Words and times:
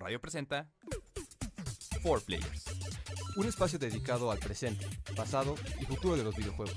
Radio 0.00 0.18
presenta 0.18 0.66
4 2.02 2.24
Players. 2.24 2.64
Un 3.36 3.46
espacio 3.46 3.78
dedicado 3.78 4.30
al 4.30 4.38
presente, 4.38 4.86
pasado 5.14 5.56
y 5.78 5.84
futuro 5.84 6.16
de 6.16 6.24
los 6.24 6.34
videojuegos. 6.34 6.74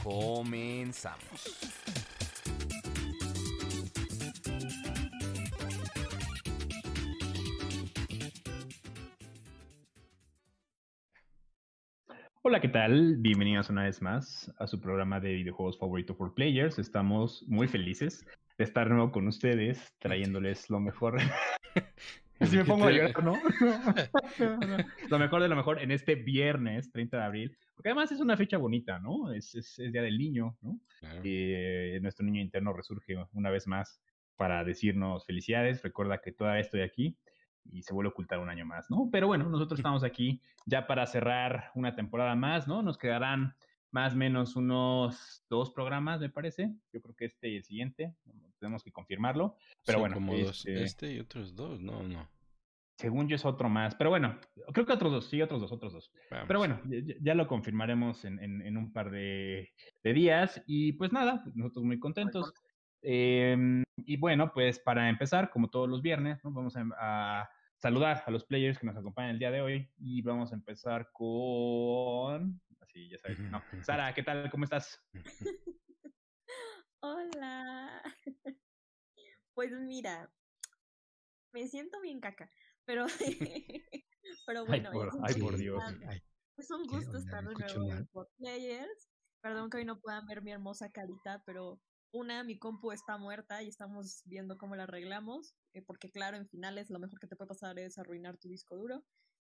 Comenzamos. 0.00 1.58
Hola, 12.42 12.60
¿qué 12.60 12.68
tal? 12.68 13.16
Bienvenidos 13.16 13.68
una 13.70 13.82
vez 13.82 14.00
más 14.00 14.52
a 14.60 14.68
su 14.68 14.80
programa 14.80 15.18
de 15.18 15.32
videojuegos 15.32 15.76
favorito 15.76 16.14
for 16.14 16.32
players. 16.34 16.78
Estamos 16.78 17.42
muy 17.48 17.66
felices 17.66 18.24
de 18.58 18.64
estar 18.64 18.88
nuevo 18.88 19.10
con 19.10 19.26
ustedes, 19.26 19.92
trayéndoles 19.98 20.70
lo 20.70 20.78
mejor. 20.78 21.18
Así 22.60 22.68
me 22.68 22.74
pongo 22.74 22.86
a 22.86 22.90
llorar, 22.90 23.24
¿no? 23.24 23.34
lo 25.08 25.18
mejor 25.18 25.42
de 25.42 25.48
lo 25.48 25.56
mejor 25.56 25.80
en 25.80 25.90
este 25.90 26.14
viernes 26.14 26.90
30 26.90 27.16
de 27.16 27.22
abril, 27.22 27.56
porque 27.74 27.90
además 27.90 28.12
es 28.12 28.20
una 28.20 28.36
fecha 28.36 28.58
bonita, 28.58 28.98
¿no? 28.98 29.32
Es, 29.32 29.54
es, 29.54 29.76
Día 29.76 30.02
del 30.02 30.18
Niño, 30.18 30.56
¿no? 30.60 30.80
Eh, 31.22 31.98
nuestro 32.02 32.24
niño 32.24 32.40
interno 32.40 32.72
resurge 32.72 33.16
una 33.32 33.50
vez 33.50 33.66
más 33.66 34.00
para 34.36 34.64
decirnos 34.64 35.26
felicidades. 35.26 35.82
Recuerda 35.82 36.18
que 36.18 36.32
todavía 36.32 36.60
estoy 36.60 36.80
aquí 36.80 37.16
y 37.70 37.82
se 37.82 37.94
vuelve 37.94 38.08
a 38.08 38.12
ocultar 38.12 38.38
un 38.38 38.48
año 38.50 38.66
más, 38.66 38.90
¿no? 38.90 39.08
Pero 39.10 39.26
bueno, 39.26 39.48
nosotros 39.48 39.80
estamos 39.80 40.04
aquí 40.04 40.40
ya 40.66 40.86
para 40.86 41.06
cerrar 41.06 41.70
una 41.74 41.94
temporada 41.94 42.34
más, 42.34 42.68
¿no? 42.68 42.82
Nos 42.82 42.98
quedarán 42.98 43.54
más 43.90 44.14
o 44.14 44.16
menos 44.16 44.56
unos 44.56 45.44
dos 45.48 45.70
programas, 45.70 46.20
me 46.20 46.28
parece. 46.28 46.74
Yo 46.92 47.00
creo 47.00 47.14
que 47.14 47.26
este 47.26 47.48
y 47.48 47.56
el 47.56 47.64
siguiente, 47.64 48.14
tenemos 48.58 48.82
que 48.82 48.90
confirmarlo. 48.90 49.56
Pero 49.86 50.00
bueno, 50.00 50.14
como 50.14 50.34
este... 50.34 50.82
este 50.82 51.12
y 51.12 51.20
otros 51.20 51.54
dos, 51.54 51.80
no, 51.80 52.02
no. 52.02 52.28
Según 52.96 53.28
yo 53.28 53.34
es 53.36 53.44
otro 53.44 53.68
más, 53.68 53.94
pero 53.96 54.10
bueno, 54.10 54.38
creo 54.72 54.86
que 54.86 54.92
otros 54.92 55.10
dos, 55.10 55.28
sí, 55.28 55.42
otros 55.42 55.60
dos, 55.60 55.72
otros 55.72 55.92
dos. 55.92 56.12
Pero 56.30 56.60
bueno, 56.60 56.80
ya, 57.20 57.34
lo 57.34 57.48
confirmaremos 57.48 58.24
en, 58.24 58.38
en, 58.40 58.76
un 58.76 58.92
par 58.92 59.10
de, 59.10 59.72
de, 60.04 60.12
días 60.12 60.62
y 60.66 60.92
pues 60.92 61.12
nada, 61.12 61.42
pues 61.42 61.56
nosotros 61.56 61.84
muy 61.84 61.98
contentos. 61.98 62.54
Eh, 63.02 63.84
y 63.96 64.16
bueno, 64.16 64.52
pues 64.52 64.78
para 64.78 65.08
empezar, 65.08 65.50
como 65.50 65.68
todos 65.68 65.88
los 65.88 66.02
viernes, 66.02 66.42
¿no? 66.42 66.50
vamos 66.52 66.74
a, 66.76 67.48
saludar 67.76 68.22
a 68.26 68.30
los 68.30 68.44
players 68.44 68.78
que 68.78 68.86
nos 68.86 68.96
acompañan 68.96 69.32
el 69.32 69.38
día 69.38 69.50
de 69.50 69.60
hoy 69.60 69.90
y 69.98 70.22
vamos 70.22 70.52
a 70.52 70.54
empezar 70.54 71.10
con... 71.12 72.60
Así, 72.80 73.10
ya 73.10 73.18
sabes. 73.18 73.38
No. 73.40 73.62
Sara, 73.82 74.14
¿qué 74.14 74.22
tal? 74.22 74.50
¿Cómo 74.50 74.64
estás? 74.64 75.02
Hola. 77.00 78.02
Pues 79.54 79.70
mira, 79.70 80.28
me 81.52 81.68
siento 81.68 82.00
bien 82.00 82.18
caca, 82.18 82.50
pero, 82.84 83.06
pero 84.46 84.66
bueno. 84.66 84.90
Ay, 85.22 85.34
por, 85.34 85.56
Dios. 85.56 85.82
Es 86.56 86.70
un 86.70 86.86
gusto 86.86 87.18
estar 87.18 87.46
de 87.46 87.54
nuevo 87.54 87.92
en 87.92 88.08
Players. 88.36 89.10
Perdón 89.40 89.70
que 89.70 89.78
hoy 89.78 89.84
no 89.84 90.00
puedan 90.00 90.26
ver 90.26 90.42
mi 90.42 90.52
hermosa 90.52 90.90
carita, 90.90 91.42
pero 91.44 91.80
una, 92.12 92.44
mi 92.44 92.58
compu 92.58 92.92
está 92.92 93.18
muerta 93.18 93.62
y 93.62 93.68
estamos 93.68 94.22
viendo 94.24 94.56
cómo 94.56 94.76
la 94.76 94.84
arreglamos, 94.84 95.54
eh, 95.72 95.82
porque 95.82 96.10
claro, 96.10 96.36
en 96.36 96.48
finales 96.48 96.88
lo 96.88 97.00
mejor 97.00 97.18
que 97.18 97.26
te 97.26 97.36
puede 97.36 97.48
pasar 97.48 97.78
es 97.78 97.98
arruinar 97.98 98.38
tu 98.38 98.48
disco 98.48 98.76
duro. 98.76 99.04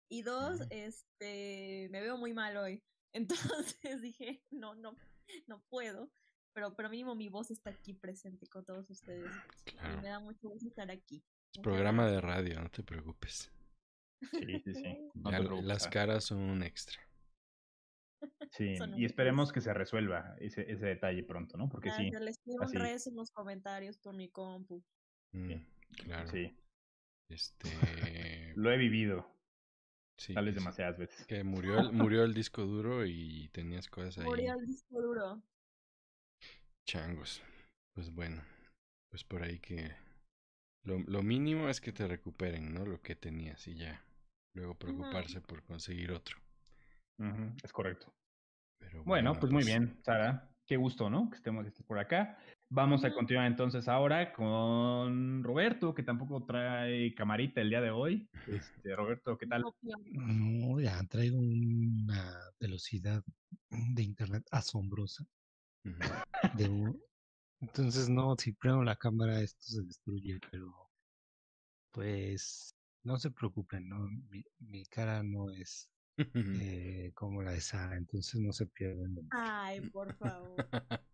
Y 0.10 0.24
dos, 0.24 0.62
este, 0.70 1.88
me 1.92 2.02
veo 2.02 2.18
muy 2.18 2.34
mal 2.34 2.58
hoy. 2.58 2.84
Entonces 3.14 4.02
dije, 4.02 4.44
no, 4.52 4.76
no, 4.76 4.96
no 5.48 5.64
puedo. 5.70 6.12
Pero, 6.54 6.76
pero 6.76 6.90
mínimo 6.90 7.16
mi 7.16 7.30
voz 7.30 7.52
está 7.52 7.70
aquí 7.70 7.94
presente 7.94 8.48
con 8.48 8.66
todos 8.66 8.90
ustedes. 8.90 9.32
Y 9.66 10.02
me 10.02 10.10
da 10.10 10.20
mucho 10.20 10.50
gusto 10.50 10.68
estar 10.68 10.90
aquí. 10.90 11.24
Es 11.56 11.62
programa 11.62 12.06
de 12.08 12.20
radio, 12.20 12.62
no 12.62 12.70
te 12.70 12.84
preocupes. 12.84 13.50
Sí, 14.30 14.62
sí, 14.66 14.74
sí. 14.74 15.12
las 15.64 15.88
caras 15.88 16.26
son 16.26 16.40
un 16.40 16.64
extra. 16.64 17.00
Sí, 18.52 18.76
y 18.98 19.06
esperemos 19.06 19.54
que 19.54 19.62
se 19.62 19.74
resuelva 19.74 20.36
ese, 20.40 20.70
ese 20.70 20.86
detalle 20.86 21.24
pronto, 21.24 21.58
¿no? 21.58 21.70
Porque 21.70 21.92
sí. 21.92 22.10
Les 22.12 22.40
pido 22.40 22.58
un 22.62 22.74
res 22.74 23.08
en 23.08 23.16
los 23.16 23.32
comentarios 23.32 23.98
por 23.98 24.16
mi 24.16 24.30
compu. 24.30 24.84
Mm, 25.32 25.54
claro. 26.04 26.30
Sí. 26.30 26.58
Este. 27.30 27.70
Lo 28.58 28.72
he 28.72 28.78
vivido. 28.78 29.32
Sí. 30.18 30.34
Tal 30.34 30.46
vez 30.46 30.56
demasiadas 30.56 30.98
veces. 30.98 31.26
Que 31.26 31.44
murió 31.46 31.80
el, 31.80 31.92
murió 31.94 32.24
el 32.26 32.34
disco 32.34 32.64
duro 32.64 33.06
y 33.06 33.50
tenías 33.54 33.88
cosas 33.88 34.18
ahí. 34.18 34.26
Murió 34.26 34.56
el 34.60 34.66
disco 34.66 35.02
duro. 35.02 35.42
Changos. 36.86 37.42
Pues 37.94 38.14
bueno. 38.14 38.44
Pues 39.10 39.24
por 39.24 39.44
ahí 39.44 39.60
que. 39.60 39.96
Lo, 40.86 41.00
lo 41.00 41.22
mínimo 41.22 41.68
es 41.70 41.82
que 41.82 41.92
te 41.92 42.08
recuperen, 42.08 42.74
¿no? 42.74 42.86
Lo 42.86 43.02
que 43.02 43.16
tenías 43.16 43.68
y 43.68 43.76
ya. 43.76 44.04
Luego 44.54 44.76
preocuparse 44.76 45.42
por 45.42 45.64
conseguir 45.64 46.12
otro 46.12 46.38
es 47.64 47.72
correcto. 47.72 48.14
bueno, 49.06 49.34
pues, 49.34 49.52
muy 49.52 49.64
pues 49.64 49.66
bien, 49.68 49.98
Sara. 50.04 50.50
Qué 50.68 50.78
gusto, 50.78 51.10
¿no? 51.10 51.30
Que 51.30 51.38
estemos 51.38 51.66
por 51.86 52.00
acá. 52.00 52.38
Vamos 52.70 53.06
a 53.06 53.14
continuar 53.14 53.46
entonces 53.46 53.88
ahora 53.88 54.34
con 54.34 55.44
Roberto, 55.44 55.94
que 55.94 56.02
tampoco 56.02 56.44
trae 56.44 57.14
camarita 57.14 57.62
el 57.62 57.70
día 57.70 57.82
de 57.82 57.92
hoy. 57.92 58.28
Este, 58.48 58.96
Roberto, 58.96 59.38
¿qué 59.38 59.46
tal? 59.46 59.64
No, 60.12 60.80
ya 60.80 61.04
traigo 61.04 61.38
una 61.38 62.36
velocidad 62.60 63.24
de 63.70 64.02
internet 64.02 64.44
asombrosa. 64.50 65.24
Entonces, 67.62 68.10
no, 68.10 68.36
si 68.38 68.52
prendo 68.52 68.84
la 68.84 68.96
cámara 68.96 69.42
esto 69.42 69.64
se 69.64 69.82
destruye, 69.82 70.40
pero 70.52 70.74
pues 71.92 72.76
no 73.04 73.18
se 73.18 73.32
preocupen, 73.32 73.88
¿no? 73.88 74.10
mi 74.60 74.86
cara 74.86 75.24
no 75.24 75.50
es 75.50 75.90
eh, 76.18 77.12
como 77.14 77.42
la 77.42 77.52
de 77.52 77.62
Sara, 77.62 77.96
entonces 77.96 78.40
no 78.42 78.52
se 78.52 78.66
pierden. 78.68 79.16
Ay, 79.32 79.82
por 79.90 80.14
favor. 80.16 80.56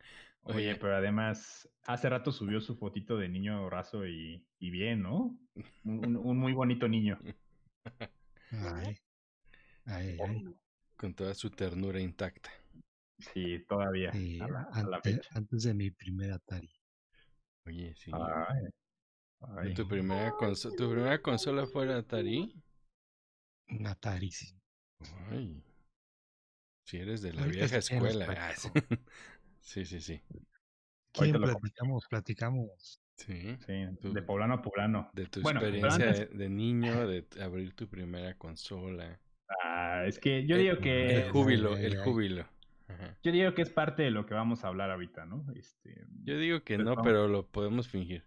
Oye, 0.44 0.76
pero 0.76 0.96
además, 0.96 1.70
hace 1.86 2.10
rato 2.10 2.32
subió 2.32 2.62
su 2.62 2.76
fotito 2.76 3.18
de 3.18 3.30
niño 3.30 3.70
raso 3.70 4.08
y, 4.08 4.44
y 4.58 4.72
bien, 4.72 5.04
¿no? 5.04 5.38
Un, 5.84 6.16
un, 6.18 6.38
muy 6.38 6.54
bonito 6.54 6.88
niño. 6.88 7.20
Ay, 8.52 8.98
ay, 9.86 10.18
ay. 10.20 10.46
Con 10.98 11.14
toda 11.14 11.36
su 11.36 11.52
ternura 11.52 12.00
intacta. 12.00 12.50
Sí, 13.34 13.66
todavía. 13.68 14.12
antes, 15.34 15.64
de 15.64 15.74
mi 15.74 15.92
primer 15.92 16.32
Atari. 16.32 16.72
Oye, 17.66 17.94
sí. 17.96 18.12
Ay, 19.58 19.74
¿Tu, 19.74 19.88
primera 19.88 20.34
¿Tu 20.38 20.92
primera 20.92 21.22
consola 21.22 21.66
fue 21.66 21.94
Atari? 21.94 22.54
Atari, 23.86 24.32
sí. 24.32 24.56
Ay. 25.30 25.64
Si 26.86 26.98
eres 26.98 27.22
de 27.22 27.34
la 27.34 27.46
vieja 27.46 27.78
escuela. 27.78 28.26
Ah, 28.30 28.54
sí, 29.62 29.86
sí, 29.86 30.02
sí. 30.02 30.22
¿Quién 31.14 31.34
platicamos? 31.34 32.08
Platicamos. 32.08 33.02
Sí, 33.18 33.58
sí 33.66 33.74
de 34.02 34.22
poblano 34.24 34.56
a 34.56 34.62
poblano. 34.62 35.10
De 35.14 35.28
tu 35.28 35.42
experiencia 35.42 36.12
de, 36.12 36.50
niño, 36.50 37.08
de 37.08 37.26
abrir 37.42 37.74
tu 37.76 37.88
primera 37.88 38.36
consola. 38.38 39.20
Ah, 39.64 40.04
es 40.06 40.18
que 40.18 40.46
yo 40.48 40.58
digo 40.58 40.78
que... 40.80 41.26
El 41.26 41.32
júbilo, 41.32 41.78
el 41.78 41.98
júbilo. 41.98 42.48
Yo 43.24 43.32
digo 43.32 43.54
que 43.54 43.62
es 43.62 43.70
parte 43.70 44.04
de 44.04 44.12
lo 44.12 44.26
que 44.26 44.34
vamos 44.34 44.64
a 44.64 44.68
hablar 44.68 44.92
ahorita, 44.92 45.26
¿no? 45.26 45.46
Este, 45.56 46.06
yo 46.24 46.38
digo 46.38 46.64
que 46.64 46.78
no, 46.78 46.96
pero 47.04 47.28
lo 47.28 47.48
podemos 47.48 47.88
fingir. 47.88 48.26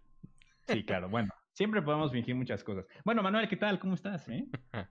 Sí, 0.67 0.83
claro, 0.83 1.09
bueno, 1.09 1.33
siempre 1.53 1.81
podemos 1.81 2.11
fingir 2.11 2.35
muchas 2.35 2.63
cosas. 2.63 2.85
Bueno, 3.03 3.21
Manuel, 3.23 3.47
¿qué 3.47 3.57
tal? 3.57 3.79
¿Cómo 3.79 3.95
estás? 3.95 4.27
Eh? 4.29 4.47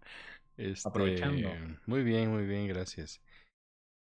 Este, 0.56 0.88
Aprovechando. 0.88 1.48
Muy 1.86 2.04
bien, 2.04 2.30
muy 2.30 2.46
bien, 2.46 2.68
gracias. 2.68 3.20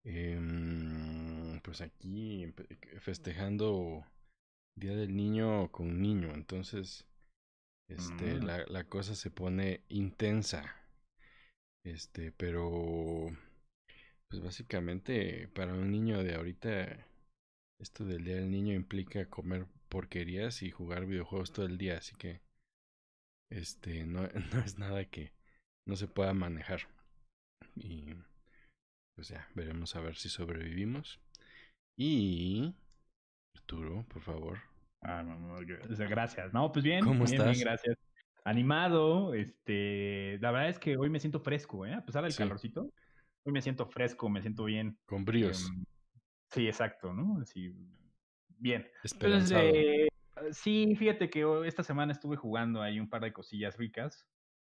Em, 0.05 1.59
pues 1.61 1.81
aquí 1.81 2.53
festejando 3.01 4.05
Día 4.77 4.95
del 4.95 5.17
Niño 5.17 5.73
con 5.73 6.03
niño, 6.03 6.35
entonces 6.35 7.09
este, 7.89 8.35
mm. 8.35 8.45
la, 8.45 8.67
la 8.67 8.85
cosa 8.85 9.15
se 9.15 9.31
pone 9.31 9.85
intensa. 9.89 10.63
Este, 11.85 12.33
pero 12.33 13.29
pues 14.33 14.43
básicamente 14.43 15.47
para 15.49 15.75
un 15.75 15.91
niño 15.91 16.23
de 16.23 16.37
ahorita 16.37 17.07
esto 17.79 18.07
del 18.07 18.25
Día 18.25 18.37
del 18.37 18.51
Niño 18.51 18.73
implica 18.73 19.29
comer 19.29 19.67
porquerías 19.91 20.63
y 20.63 20.71
jugar 20.71 21.05
videojuegos 21.05 21.53
todo 21.53 21.67
el 21.67 21.77
día, 21.77 21.99
así 21.99 22.15
que 22.17 22.41
este 23.51 24.07
no, 24.07 24.23
no 24.55 24.61
es 24.65 24.79
nada 24.79 25.05
que 25.05 25.33
no 25.87 25.97
se 25.97 26.09
pueda 26.09 26.33
manejar. 26.33 26.81
Y 27.77 28.15
pues 29.15 29.29
ya, 29.29 29.47
veremos 29.55 29.95
a 29.97 30.01
ver 30.01 30.17
si 30.17 30.31
sobrevivimos. 30.31 31.21
Y 31.99 32.75
Arturo, 33.55 34.07
por 34.09 34.23
favor. 34.23 34.61
Ah, 35.03 35.23
no, 35.23 35.59
gracias. 36.09 36.55
No, 36.55 36.73
pues 36.73 36.83
bien, 36.87 37.05
¿Cómo 37.05 37.25
estás? 37.25 37.51
bien, 37.51 37.67
gracias. 37.67 37.99
Animado, 38.45 39.35
este, 39.35 40.39
la 40.41 40.53
verdad 40.53 40.71
es 40.71 40.79
que 40.79 40.97
hoy 40.97 41.11
me 41.11 41.21
siento 41.21 41.39
fresco, 41.39 41.85
¿eh? 41.85 41.93
A 41.93 42.05
pesar 42.07 42.25
del 42.25 42.35
calorcito, 42.35 42.91
hoy 43.45 43.53
me 43.53 43.63
siento 43.63 43.87
fresco, 43.87 44.29
me 44.29 44.41
siento 44.41 44.65
bien. 44.65 44.99
Con 45.07 45.25
bríos. 45.25 45.69
Em, 45.69 45.85
sí, 46.51 46.67
exacto, 46.67 47.13
¿no? 47.13 47.41
Así, 47.41 47.75
bien. 48.49 48.89
Entonces, 49.05 50.09
sí, 50.53 50.95
fíjate 50.97 51.31
que 51.31 51.45
esta 51.67 51.83
semana 51.83 52.13
estuve 52.13 52.37
jugando 52.37 52.83
ahí 52.83 53.01
un 53.01 53.09
par 53.09 53.23
de 53.23 53.33
cosillas 53.33 53.77
ricas. 53.77 54.27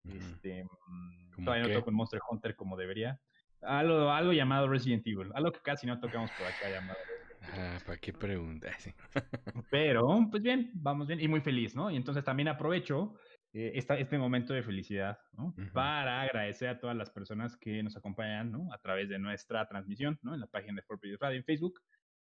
Este, 0.04 0.64
mm, 0.64 1.44
todavía 1.44 1.68
no 1.68 1.74
toco 1.74 1.90
en 1.90 1.96
Monster 1.96 2.22
Hunter 2.30 2.56
como 2.56 2.78
debería. 2.78 3.20
Algo, 3.62 4.12
algo 4.12 4.34
llamado 4.34 4.68
Resident 4.68 5.06
Evil, 5.08 5.32
algo 5.34 5.52
que 5.52 5.60
casi 5.62 5.88
no 5.88 6.00
tocamos 6.00 6.32
por 6.32 6.48
acá 6.48 6.70
llamado. 6.70 7.00
Ah, 7.42 7.78
¿para 7.86 7.98
qué 7.98 8.14
preguntas? 8.14 8.90
Pero, 9.72 10.28
pues 10.30 10.44
bien, 10.44 10.72
vamos 10.76 11.08
bien 11.08 11.20
y 11.20 11.28
muy 11.28 11.42
feliz, 11.42 11.76
¿no? 11.76 11.90
Y 11.90 11.96
entonces 11.96 12.24
también 12.24 12.48
aprovecho 12.48 13.16
eh, 13.60 13.72
este 13.74 14.20
momento 14.20 14.54
de 14.54 14.62
felicidad, 14.62 15.18
¿no? 15.34 15.56
Para 15.74 16.22
agradecer 16.22 16.70
a 16.70 16.80
todas 16.80 16.96
las 16.96 17.10
personas 17.10 17.58
que 17.58 17.82
nos 17.82 17.98
acompañan, 17.98 18.52
¿no? 18.52 18.72
A 18.72 18.78
través 18.78 19.10
de 19.10 19.18
nuestra 19.18 19.68
transmisión, 19.68 20.20
¿no? 20.22 20.36
En 20.36 20.42
la 20.42 20.46
página 20.46 20.76
de 20.76 20.84
Fort 20.84 21.02
Radio 21.20 21.38
en 21.38 21.44
Facebook, 21.44 21.82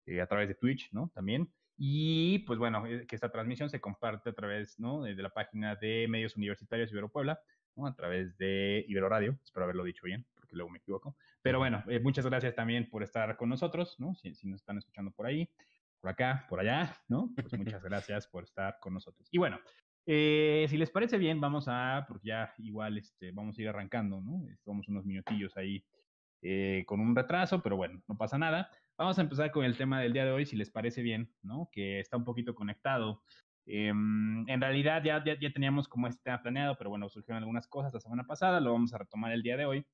eh, 0.07 0.21
a 0.21 0.27
través 0.27 0.49
de 0.49 0.57
Twitch, 0.57 0.93
¿no? 0.93 1.13
También. 1.15 1.49
Y 1.77 2.41
pues 2.41 2.59
bueno, 2.59 2.85
eh, 2.89 3.07
que 3.07 3.15
esta 3.15 3.31
transmisión 3.31 3.71
se 3.71 3.81
comparte 3.81 4.31
a 4.31 4.33
través, 4.33 4.81
¿no? 4.81 5.05
De 5.05 5.15
la 5.15 5.31
página 5.31 5.77
de 5.77 6.09
Medios 6.09 6.37
Universitarios 6.37 6.91
Ibero 6.91 7.09
Puebla, 7.09 7.39
¿no? 7.77 7.87
A 7.87 7.95
través 7.95 8.37
de 8.37 8.85
Ibero 8.89 9.09
Radio, 9.09 9.39
espero 9.45 9.63
haberlo 9.63 9.85
dicho 9.85 10.05
bien, 10.05 10.27
porque 10.35 10.57
luego 10.57 10.71
me 10.71 10.79
equivoco. 10.79 11.17
Pero 11.41 11.61
bueno, 11.61 11.85
muchas 12.03 12.27
gracias 12.27 12.57
también 12.57 12.91
por 12.91 13.05
estar 13.05 13.37
con 13.37 13.49
nosotros, 13.49 13.95
¿no? 14.01 14.17
Si, 14.17 14.35
si 14.35 14.49
nos 14.49 14.61
están 14.61 14.79
escuchando 14.79 15.13
por 15.13 15.27
ahí, 15.27 15.49
por 16.01 16.11
acá, 16.11 16.47
por 16.49 16.59
allá, 16.59 16.97
¿no? 17.07 17.31
Pues 17.37 17.57
muchas 17.57 17.85
gracias 17.85 18.27
por 18.27 18.43
estar 18.43 18.81
con 18.81 18.93
nosotros. 18.93 19.29
Y 19.31 19.39
bueno, 19.39 19.61
eh, 20.07 20.67
si 20.69 20.77
les 20.77 20.91
parece 20.91 21.19
bien, 21.19 21.41
vamos 21.41 21.67
a, 21.69 22.05
porque 22.09 22.29
ya 22.29 22.53
igual 22.59 22.99
este, 22.99 23.31
vamos 23.33 23.59
a 23.59 23.63
ir 23.63 23.69
arrancando, 23.69 24.21
¿no? 24.21 24.49
Estamos 24.49 24.89
unos 24.89 25.05
minutillos 25.05 25.57
ahí 25.57 25.85
eh, 26.43 26.85
con 26.87 27.01
un 27.01 27.15
retraso, 27.15 27.63
pero 27.63 27.77
bueno, 27.77 28.03
no 28.09 28.17
pasa 28.17 28.37
nada. 28.39 28.71
Vamos 28.99 29.19
a 29.19 29.23
empezar 29.23 29.51
con 29.53 29.65
el 29.65 29.77
tema 29.77 30.01
del 30.01 30.13
día 30.13 30.25
de 30.25 30.33
hoy, 30.33 30.45
si 30.45 30.57
les 30.57 30.71
parece 30.71 31.03
bien, 31.03 31.33
¿no? 31.43 31.69
Que 31.73 32.01
está 32.01 32.17
un 32.17 32.25
poquito 32.25 32.55
conectado. 32.55 33.23
Em, 33.65 34.49
en 34.49 34.61
realidad 34.61 35.03
ya, 35.05 35.23
ya, 35.25 35.39
ya, 35.39 35.53
teníamos 35.53 35.87
como 35.89 36.09
este 36.09 36.21
tema 36.25 36.43
planeado, 36.43 36.77
pero 36.77 36.91
bueno, 36.91 37.09
surgieron 37.09 37.39
algunas 37.39 37.69
cosas 37.69 37.95
la 37.95 38.01
semana 38.01 38.27
pasada, 38.27 38.61
lo 38.61 38.73
vamos 38.73 38.93
a 38.93 38.99
retomar 38.99 39.33
el 39.33 39.43
día 39.43 39.57
de 39.57 39.67
hoy. 39.67 39.87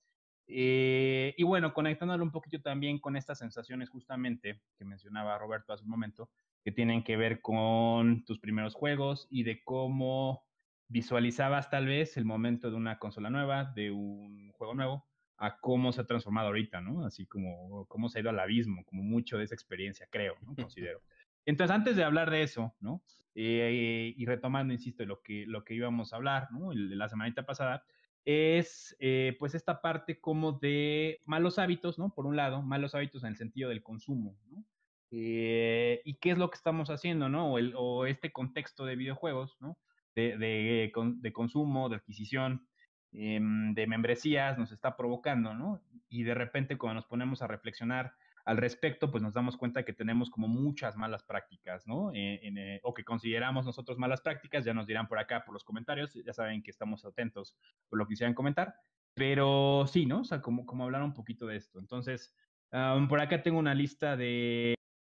Eh, 0.47 1.35
y 1.37 1.43
bueno, 1.43 1.75
conectándolo 1.75 2.25
un 2.25 2.33
poquito 2.33 2.61
también 2.63 2.99
con 2.99 3.17
estas 3.17 3.39
sensaciones 3.39 3.91
justamente 3.91 4.63
que 4.79 4.85
mencionaba 4.87 5.37
Roberto 5.39 5.75
hace 5.75 5.85
un 5.85 5.91
momento, 5.91 6.31
que 6.65 6.73
tienen 6.73 7.05
que 7.05 7.17
ver 7.17 7.41
con 7.41 8.25
tus 8.25 8.39
primeros 8.41 8.75
juegos 8.75 9.27
y 9.31 9.43
de 9.43 9.63
cómo 9.65 10.45
visualizabas 10.89 11.71
tal 11.71 11.87
vez 11.87 12.17
el 12.17 12.25
momento 12.25 12.71
de 12.71 12.77
una 12.77 12.99
consola 12.99 13.31
nueva, 13.31 13.73
de 13.75 13.91
un 13.91 14.51
juego 14.53 14.75
nuevo, 14.75 15.07
a 15.37 15.59
cómo 15.61 15.93
se 15.93 16.01
ha 16.01 16.07
transformado 16.07 16.49
ahorita, 16.49 16.81
¿no? 16.81 17.05
Así 17.05 17.27
como 17.27 17.87
cómo 17.87 18.09
se 18.09 18.19
ha 18.19 18.23
ido 18.23 18.31
al 18.31 18.41
abismo, 18.41 18.85
como 18.85 19.03
mucho 19.03 19.39
de 19.39 19.45
esa 19.45 19.55
experiencia, 19.55 20.09
creo, 20.11 20.35
¿no? 20.43 20.55
Considero. 20.73 21.03
Entonces, 21.47 21.75
antes 21.75 21.97
de 21.97 22.05
hablar 22.05 22.31
de 22.31 22.43
eso, 22.43 22.75
¿no? 22.81 23.03
Eh, 23.35 24.15
y 24.17 24.27
retomando, 24.27 24.75
insisto, 24.75 25.05
lo 25.07 25.23
que, 25.23 25.47
lo 25.47 25.65
que 25.65 25.75
íbamos 25.75 26.13
a 26.13 26.17
hablar, 26.17 26.49
¿no? 26.51 26.73
La 26.73 27.09
semanita 27.09 27.47
pasada, 27.47 27.85
es 28.25 28.97
eh, 28.99 29.37
pues 29.39 29.55
esta 29.55 29.81
parte 29.81 30.21
como 30.21 30.53
de 30.53 31.21
malos 31.25 31.59
hábitos, 31.59 31.99
¿no? 31.99 32.13
Por 32.13 32.27
un 32.27 32.37
lado, 32.37 32.63
malos 32.63 32.95
hábitos 32.95 33.23
en 33.23 33.31
el 33.31 33.37
sentido 33.37 33.71
del 33.71 33.83
consumo, 33.83 34.37
¿no? 34.51 34.65
Eh, 35.11 36.03
y 36.05 36.15
qué 36.15 36.31
es 36.31 36.39
lo 36.39 36.51
que 36.51 36.57
estamos 36.57 36.91
haciendo, 36.91 37.29
¿no? 37.29 37.55
O, 37.55 38.07
este 38.07 38.31
contexto 38.33 38.85
de 38.85 38.97
videojuegos, 38.97 39.57
¿no? 39.61 39.79
De, 40.15 40.37
de, 40.37 40.93
de 40.95 41.33
consumo, 41.33 41.89
de 41.89 41.97
adquisición, 41.97 42.67
em, 43.13 43.75
de 43.75 43.87
membresías, 43.87 44.59
nos 44.59 44.73
está 44.73 44.97
provocando, 44.97 45.55
¿no? 45.55 45.83
Y 46.09 46.25
de 46.25 46.35
repente 46.35 46.77
cuando 46.77 46.97
nos 46.97 47.07
ponemos 47.07 47.41
a 47.43 47.47
reflexionar 47.47 48.13
al 48.45 48.57
respecto, 48.57 49.11
pues 49.11 49.23
nos 49.23 49.35
damos 49.35 49.57
cuenta 49.57 49.85
que 49.85 49.93
tenemos 49.93 50.31
como 50.31 50.49
muchas 50.49 50.97
malas 50.97 51.23
prácticas, 51.23 51.87
¿no? 51.87 52.13
Eh, 52.15 52.41
eh, 52.43 52.81
o 52.83 52.95
que 52.95 53.05
consideramos 53.05 53.67
nosotros 53.67 53.99
malas 53.99 54.21
prácticas, 54.23 54.65
ya 54.65 54.75
nos 54.75 54.87
dirán 54.87 55.07
por 55.07 55.19
acá, 55.19 55.45
por 55.45 55.53
los 55.53 55.65
comentarios, 55.65 56.15
ya 56.15 56.33
saben 56.33 56.63
que 56.63 56.71
estamos 56.71 57.05
atentos 57.05 57.57
por 57.89 57.99
lo 57.99 58.07
que 58.07 58.13
quisieran 58.13 58.35
comentar, 58.35 58.75
pero 59.15 59.85
sí, 59.87 60.07
¿no? 60.07 60.21
O 60.21 60.25
sea, 60.25 60.41
como, 60.41 60.65
como 60.67 60.85
hablar 60.85 61.03
un 61.03 61.13
poquito 61.13 61.47
de 61.47 61.57
esto. 61.57 61.79
Entonces, 61.79 62.35
por 62.71 63.21
acá 63.21 63.43
tengo 63.43 63.59
una 63.59 63.75
lista 63.75 64.17
de, 64.17 64.78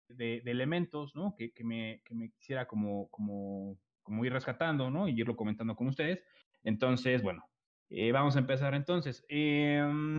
de, 0.10 0.38
elementos, 0.46 1.16
¿no? 1.16 1.36
Que, 1.36 1.52
que, 1.52 1.64
me, 1.64 2.02
que 2.04 2.16
me 2.16 2.30
quisiera 2.32 2.68
como, 2.68 3.08
como, 3.10 3.78
como 4.04 4.26
ir 4.26 4.34
rescatando, 4.34 4.90
¿no? 4.90 5.08
Y 5.08 5.20
irlo 5.20 5.36
comentando 5.36 5.76
con 5.76 5.88
ustedes. 5.88 6.24
Entonces, 6.64 7.22
bueno, 7.22 7.48
eh, 7.90 8.12
vamos 8.12 8.36
a 8.36 8.40
empezar 8.40 8.74
entonces. 8.76 9.26
Em, 9.30 10.18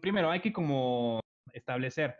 primero, 0.00 0.30
hay 0.30 0.40
que 0.40 0.52
como 0.52 1.20
establecer 1.52 2.16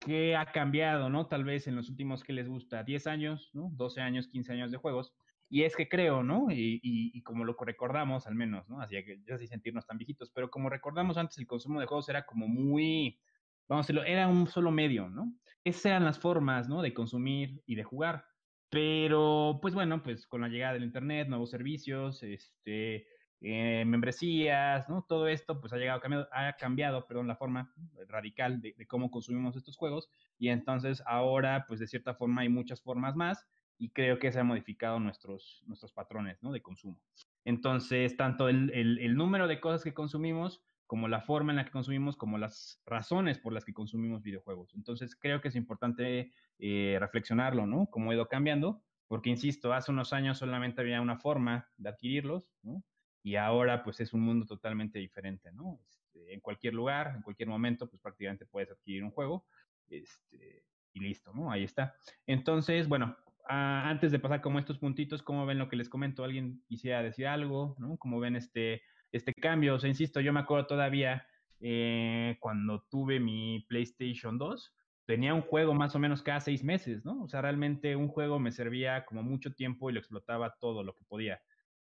qué 0.00 0.36
ha 0.36 0.46
cambiado, 0.46 1.08
¿no? 1.08 1.26
Tal 1.26 1.44
vez 1.44 1.66
en 1.66 1.76
los 1.76 1.88
últimos 1.88 2.22
que 2.22 2.32
les 2.32 2.48
gusta 2.48 2.82
10 2.82 3.06
años, 3.06 3.50
¿no? 3.54 3.70
12 3.74 4.00
años, 4.00 4.28
15 4.28 4.52
años 4.52 4.70
de 4.70 4.78
juegos. 4.78 5.14
Y 5.48 5.64
es 5.64 5.76
que 5.76 5.88
creo, 5.88 6.22
¿no? 6.22 6.50
Y, 6.50 6.80
y, 6.82 7.22
como 7.22 7.44
lo 7.44 7.54
recordamos, 7.60 8.26
al 8.26 8.34
menos, 8.34 8.68
¿no? 8.70 8.80
Así 8.80 8.96
que 9.04 9.20
ya 9.26 9.36
sin 9.36 9.48
sentirnos 9.48 9.86
tan 9.86 9.98
viejitos, 9.98 10.30
pero 10.30 10.50
como 10.50 10.70
recordamos 10.70 11.18
antes, 11.18 11.36
el 11.38 11.46
consumo 11.46 11.78
de 11.78 11.86
juegos 11.86 12.08
era 12.08 12.24
como 12.24 12.48
muy, 12.48 13.20
vamos 13.68 13.84
a 13.84 13.86
decirlo, 13.86 14.04
era 14.04 14.28
un 14.28 14.46
solo 14.46 14.70
medio, 14.70 15.08
¿no? 15.08 15.32
Esas 15.64 15.86
eran 15.86 16.04
las 16.04 16.18
formas, 16.18 16.68
¿no? 16.68 16.82
De 16.82 16.92
consumir 16.92 17.62
y 17.66 17.76
de 17.76 17.84
jugar. 17.84 18.24
Pero, 18.70 19.58
pues 19.60 19.74
bueno, 19.74 20.02
pues 20.02 20.26
con 20.26 20.40
la 20.40 20.48
llegada 20.48 20.74
del 20.74 20.84
Internet, 20.84 21.28
nuevos 21.28 21.50
servicios, 21.50 22.22
este, 22.22 23.06
eh, 23.44 23.84
membresías, 23.84 24.88
¿no? 24.88 25.04
Todo 25.08 25.26
esto 25.26 25.60
pues 25.60 25.72
ha 25.72 25.76
llegado, 25.76 26.00
cambiado, 26.00 26.28
ha 26.30 26.52
cambiado, 26.52 27.06
perdón, 27.08 27.26
la 27.26 27.34
forma 27.34 27.74
radical 28.06 28.60
de, 28.60 28.86
cómo 28.86 29.10
consumimos 29.10 29.56
estos 29.56 29.76
juegos 29.76 30.08
y 30.38 30.50
entonces 30.50 31.02
ahora 31.06 31.64
pues 31.66 31.80
de 31.80 31.88
cierta 31.88 32.14
forma 32.14 32.42
hay 32.42 32.48
muchas 32.48 32.80
formas 32.80 33.16
más 33.16 33.44
y 33.78 33.90
creo 33.90 34.20
que 34.20 34.30
se 34.30 34.38
han 34.38 34.46
modificado 34.46 35.00
nuestros, 35.00 35.64
nuestros 35.66 35.90
patrones, 35.90 36.40
¿no? 36.40 36.52
De 36.52 36.62
consumo. 36.62 37.00
Entonces, 37.44 38.16
tanto 38.16 38.48
el, 38.48 38.70
el, 38.70 39.16
número 39.16 39.48
de 39.48 39.58
cosas 39.58 39.82
que 39.82 39.92
consumimos 39.92 40.62
como 40.86 41.08
la 41.08 41.20
forma 41.20 41.52
en 41.52 41.56
la 41.56 41.64
que 41.64 41.70
consumimos, 41.70 42.16
como 42.16 42.38
las 42.38 42.82
razones 42.86 43.38
por 43.38 43.52
las 43.52 43.64
que 43.64 43.72
consumimos 43.72 44.22
videojuegos. 44.22 44.74
Entonces, 44.74 45.16
creo 45.16 45.40
que 45.40 45.48
es 45.48 45.56
importante 45.56 46.32
eh, 46.58 46.96
reflexionarlo, 47.00 47.66
¿no? 47.66 47.86
Cómo 47.86 48.10
ha 48.10 48.14
ido 48.14 48.28
cambiando, 48.28 48.82
porque, 49.08 49.30
insisto, 49.30 49.72
hace 49.72 49.90
unos 49.90 50.12
años 50.12 50.38
solamente 50.38 50.80
había 50.80 51.00
una 51.00 51.18
forma 51.18 51.68
de 51.76 51.88
adquirirlos, 51.88 52.50
¿no? 52.62 52.84
y 53.22 53.36
ahora 53.36 53.82
pues 53.82 54.00
es 54.00 54.12
un 54.12 54.20
mundo 54.20 54.46
totalmente 54.46 54.98
diferente, 54.98 55.52
¿no? 55.52 55.80
Este, 55.88 56.34
en 56.34 56.40
cualquier 56.40 56.74
lugar, 56.74 57.12
en 57.16 57.22
cualquier 57.22 57.48
momento, 57.48 57.88
pues 57.88 58.00
prácticamente 58.02 58.46
puedes 58.46 58.70
adquirir 58.70 59.04
un 59.04 59.10
juego 59.10 59.46
este, 59.88 60.64
y 60.92 61.00
listo, 61.00 61.32
¿no? 61.32 61.50
Ahí 61.50 61.64
está. 61.64 61.94
Entonces, 62.26 62.88
bueno, 62.88 63.16
antes 63.46 64.12
de 64.12 64.18
pasar 64.18 64.40
como 64.40 64.58
estos 64.58 64.78
puntitos, 64.78 65.22
¿cómo 65.22 65.46
ven 65.46 65.58
lo 65.58 65.68
que 65.68 65.76
les 65.76 65.88
comento? 65.88 66.24
¿Alguien 66.24 66.62
quisiera 66.66 67.02
decir 67.02 67.26
algo, 67.26 67.76
¿no? 67.78 67.96
¿Cómo 67.96 68.18
ven 68.18 68.36
este, 68.36 68.82
este 69.12 69.34
cambio? 69.34 69.74
O 69.74 69.78
sea, 69.78 69.88
insisto, 69.88 70.20
yo 70.20 70.32
me 70.32 70.40
acuerdo 70.40 70.66
todavía 70.66 71.26
eh, 71.60 72.36
cuando 72.40 72.82
tuve 72.90 73.20
mi 73.20 73.64
PlayStation 73.68 74.38
2, 74.38 74.74
tenía 75.06 75.34
un 75.34 75.42
juego 75.42 75.74
más 75.74 75.94
o 75.94 75.98
menos 75.98 76.22
cada 76.22 76.40
seis 76.40 76.64
meses, 76.64 77.04
¿no? 77.04 77.22
O 77.22 77.28
sea, 77.28 77.42
realmente 77.42 77.96
un 77.96 78.08
juego 78.08 78.38
me 78.38 78.52
servía 78.52 79.04
como 79.04 79.22
mucho 79.22 79.54
tiempo 79.54 79.90
y 79.90 79.92
lo 79.92 80.00
explotaba 80.00 80.56
todo 80.60 80.82
lo 80.82 80.94
que 80.94 81.04
podía 81.04 81.40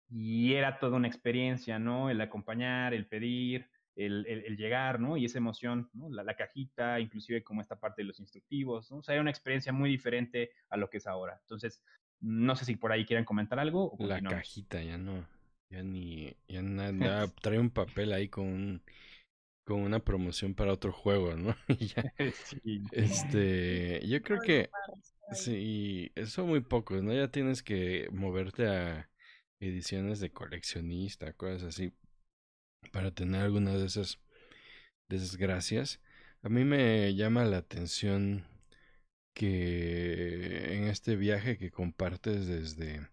y 0.10 0.53
era 0.53 0.79
toda 0.79 0.98
una 0.98 1.07
experiencia, 1.07 1.79
¿no? 1.79 2.10
El 2.10 2.22
acompañar, 2.22 2.93
el 2.93 3.07
pedir, 3.07 3.69
el, 3.96 4.25
el, 4.27 4.55
llegar, 4.55 5.00
¿no? 5.00 5.17
Y 5.17 5.25
esa 5.25 5.39
emoción, 5.39 5.89
¿no? 5.93 6.10
La, 6.10 6.24
la, 6.24 6.36
cajita, 6.36 7.00
inclusive 7.00 7.43
como 7.43 7.62
esta 7.62 7.79
parte 7.79 8.03
de 8.03 8.07
los 8.07 8.19
instructivos, 8.19 8.91
¿no? 8.91 8.98
O 8.98 9.03
sea, 9.03 9.15
era 9.15 9.22
una 9.22 9.31
experiencia 9.31 9.74
muy 9.74 9.89
diferente 9.89 10.51
a 10.69 10.77
lo 10.77 10.89
que 10.89 10.98
es 10.98 11.07
ahora. 11.07 11.38
Entonces, 11.41 11.84
no 12.19 12.55
sé 12.55 12.65
si 12.65 12.75
por 12.75 12.91
ahí 12.91 13.05
quieren 13.05 13.25
comentar 13.25 13.60
algo. 13.60 13.91
O 13.98 14.05
la 14.05 14.22
cajita 14.22 14.81
ya 14.81 14.98
no, 14.98 15.25
ya 15.70 15.84
ni, 15.84 16.36
ya 16.48 16.62
nada, 16.62 17.28
trae 17.42 17.60
un 17.60 17.70
papel 17.70 18.14
ahí 18.14 18.30
con 18.30 18.82
con 19.66 19.82
una 19.82 20.00
promoción 20.00 20.56
para 20.56 20.72
otro 20.72 20.94
juego, 20.94 21.36
¿no? 21.36 21.54
ya, 21.96 22.14
sí. 22.46 22.82
Este, 22.94 24.02
yo 24.08 24.22
creo 24.24 24.40
que 24.40 24.70
sí, 25.34 26.10
eso 26.16 26.46
muy 26.46 26.62
pocos, 26.62 27.04
¿no? 27.04 27.14
Ya 27.14 27.28
tienes 27.28 27.64
que 27.64 28.08
moverte 28.14 28.66
a 28.68 29.10
ediciones 29.60 30.22
de 30.22 30.32
coleccionista, 30.32 31.34
cosas 31.34 31.64
así, 31.64 31.92
para 32.94 33.12
tener 33.12 33.42
algunas 33.42 33.82
de 33.82 33.88
esas, 33.88 34.22
desgracias. 35.10 36.02
A 36.44 36.50
mí 36.50 36.64
me 36.64 37.14
llama 37.16 37.46
la 37.46 37.58
atención 37.58 38.46
que 39.36 40.76
en 40.76 40.86
este 40.86 41.16
viaje 41.16 41.58
que 41.58 41.72
compartes 41.72 42.48
desde 42.48 43.08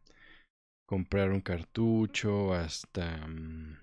comprar 0.86 1.30
un 1.30 1.40
cartucho 1.40 2.54
hasta 2.54 3.26
mm, 3.26 3.78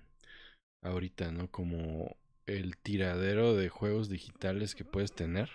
ahorita, 0.82 1.32
¿no? 1.32 1.50
Como 1.50 2.16
el 2.46 2.76
tiradero 2.76 3.54
de 3.56 3.68
juegos 3.68 4.08
digitales 4.08 4.74
que 4.74 4.84
puedes 4.84 5.12
tener, 5.12 5.50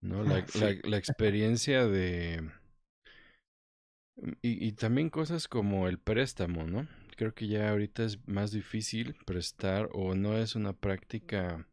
¿no? 0.00 0.22
La, 0.22 0.44
la, 0.54 0.74
la 0.82 0.96
experiencia 0.96 1.86
de 1.86 2.50
y, 4.42 4.66
y 4.66 4.72
también 4.72 5.10
cosas 5.10 5.48
como 5.48 5.88
el 5.88 5.98
préstamo, 5.98 6.64
¿no? 6.66 6.86
Creo 7.16 7.34
que 7.34 7.46
ya 7.46 7.70
ahorita 7.70 8.04
es 8.04 8.26
más 8.26 8.52
difícil 8.52 9.16
prestar 9.26 9.88
o 9.92 10.14
no 10.14 10.36
es 10.36 10.54
una 10.54 10.72
práctica 10.72 11.66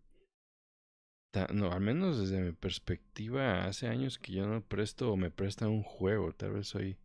no, 1.53 1.71
al 1.71 1.81
menos 1.81 2.19
desde 2.19 2.41
mi 2.41 2.51
perspectiva, 2.51 3.65
hace 3.65 3.87
años 3.87 4.17
que 4.17 4.33
yo 4.33 4.47
no 4.47 4.61
presto 4.61 5.11
o 5.11 5.17
me 5.17 5.29
presta 5.29 5.67
un 5.67 5.83
juego, 5.83 6.33
tal 6.33 6.53
vez 6.53 6.67
soy 6.67 6.97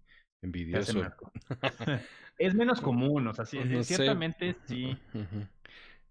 envidioso. 0.45 1.03
es 2.39 2.55
menos 2.55 2.81
común, 2.81 3.27
o 3.27 3.35
sea, 3.35 3.45
ciertamente 3.45 4.57
sí. 4.67 4.97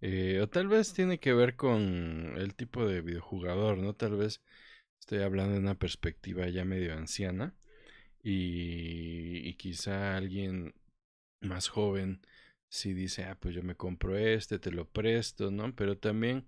Eh, 0.01 0.41
o 0.41 0.47
tal 0.47 0.67
vez 0.67 0.93
tiene 0.93 1.19
que 1.19 1.33
ver 1.33 1.55
con 1.55 2.33
el 2.35 2.55
tipo 2.55 2.85
de 2.85 3.01
videojugador, 3.01 3.77
¿no? 3.77 3.93
Tal 3.93 4.17
vez 4.17 4.41
estoy 4.99 5.19
hablando 5.21 5.53
de 5.53 5.59
una 5.59 5.75
perspectiva 5.75 6.47
ya 6.49 6.65
medio 6.65 6.93
anciana 6.93 7.55
y, 8.21 9.47
y 9.47 9.53
quizá 9.55 10.17
alguien 10.17 10.73
más 11.39 11.69
joven 11.69 12.21
si 12.69 12.93
dice, 12.93 13.25
ah, 13.25 13.37
pues 13.39 13.53
yo 13.55 13.61
me 13.63 13.75
compro 13.75 14.17
este, 14.17 14.59
te 14.59 14.71
lo 14.71 14.89
presto, 14.89 15.51
¿no? 15.51 15.73
Pero 15.75 15.97
también 15.97 16.47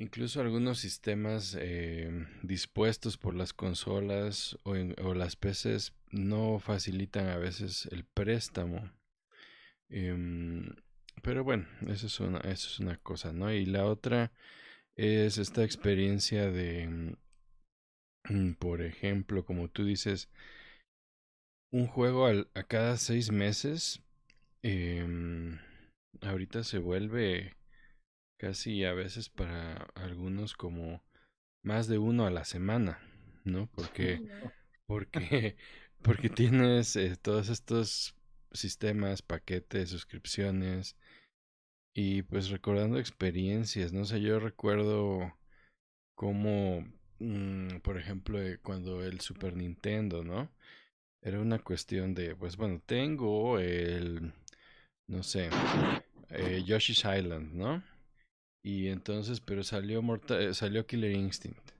incluso 0.00 0.40
algunos 0.40 0.78
sistemas 0.78 1.56
eh, 1.60 2.10
dispuestos 2.42 3.18
por 3.18 3.34
las 3.34 3.52
consolas 3.52 4.58
o, 4.62 4.74
las 5.14 5.36
PCs 5.36 5.92
no 6.10 6.58
facilitan 6.58 7.28
a 7.28 7.36
veces 7.36 7.86
el 7.92 8.04
préstamo. 8.04 8.90
Eh, 9.90 10.16
pero 11.22 11.44
bueno, 11.44 11.66
eso 11.88 12.06
es, 12.06 12.18
una, 12.18 12.38
es 12.38 12.80
una 12.80 12.96
cosa, 12.96 13.34
¿no? 13.34 13.52
Y 13.52 13.66
la 13.66 13.84
otra 13.84 14.32
es 14.96 15.36
esta 15.36 15.64
experiencia 15.64 16.50
de, 16.50 17.14
mm, 18.30 18.54
por 18.54 18.80
ejemplo, 18.80 19.44
como 19.44 19.68
tú 19.68 19.84
dices, 19.84 20.30
un 21.70 21.86
juego 21.86 22.26
a 22.26 22.62
cada 22.64 22.96
seis 22.96 23.30
meses 23.30 24.02
eh, 24.62 25.06
ahorita 26.22 26.64
se 26.64 26.78
vuelve 26.78 27.59
casi 28.40 28.84
a 28.84 28.94
veces 28.94 29.28
para 29.28 29.74
algunos 29.94 30.54
como 30.54 31.04
más 31.62 31.88
de 31.88 31.98
uno 31.98 32.24
a 32.24 32.30
la 32.30 32.46
semana, 32.46 32.98
¿no? 33.44 33.68
Porque, 33.74 34.22
porque, 34.86 35.56
porque 36.02 36.30
tienes 36.30 36.96
eh, 36.96 37.16
todos 37.20 37.50
estos 37.50 38.16
sistemas, 38.52 39.20
paquetes, 39.20 39.90
suscripciones 39.90 40.96
y 41.94 42.22
pues 42.22 42.48
recordando 42.48 42.98
experiencias, 42.98 43.92
no 43.92 44.06
sé, 44.06 44.22
yo 44.22 44.40
recuerdo 44.40 45.36
como, 46.14 46.90
mm, 47.18 47.80
por 47.82 47.98
ejemplo, 47.98 48.40
eh, 48.40 48.58
cuando 48.62 49.02
el 49.04 49.20
Super 49.20 49.54
Nintendo, 49.54 50.24
¿no? 50.24 50.50
Era 51.20 51.40
una 51.40 51.58
cuestión 51.58 52.14
de, 52.14 52.34
pues 52.34 52.56
bueno, 52.56 52.80
tengo 52.86 53.58
el 53.58 54.32
no 55.08 55.22
sé, 55.24 55.50
eh, 56.30 56.62
Yoshi's 56.64 57.04
Island, 57.04 57.52
¿no? 57.52 57.82
Y 58.62 58.88
entonces, 58.88 59.40
pero 59.40 59.62
salió, 59.62 60.02
eh, 60.30 60.54
salió 60.54 60.86
Killer 60.86 61.12
Instinct. 61.12 61.70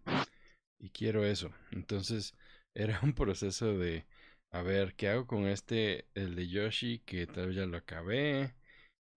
Y 0.78 0.90
quiero 0.90 1.24
eso. 1.24 1.50
Entonces, 1.72 2.34
era 2.74 3.00
un 3.02 3.14
proceso 3.14 3.76
de, 3.76 4.06
a 4.50 4.62
ver, 4.62 4.94
¿qué 4.94 5.08
hago 5.08 5.26
con 5.26 5.46
este, 5.46 6.06
el 6.14 6.34
de 6.34 6.48
Yoshi, 6.48 7.00
que 7.00 7.26
tal 7.26 7.48
vez 7.48 7.56
ya 7.56 7.66
lo 7.66 7.76
acabé? 7.76 8.54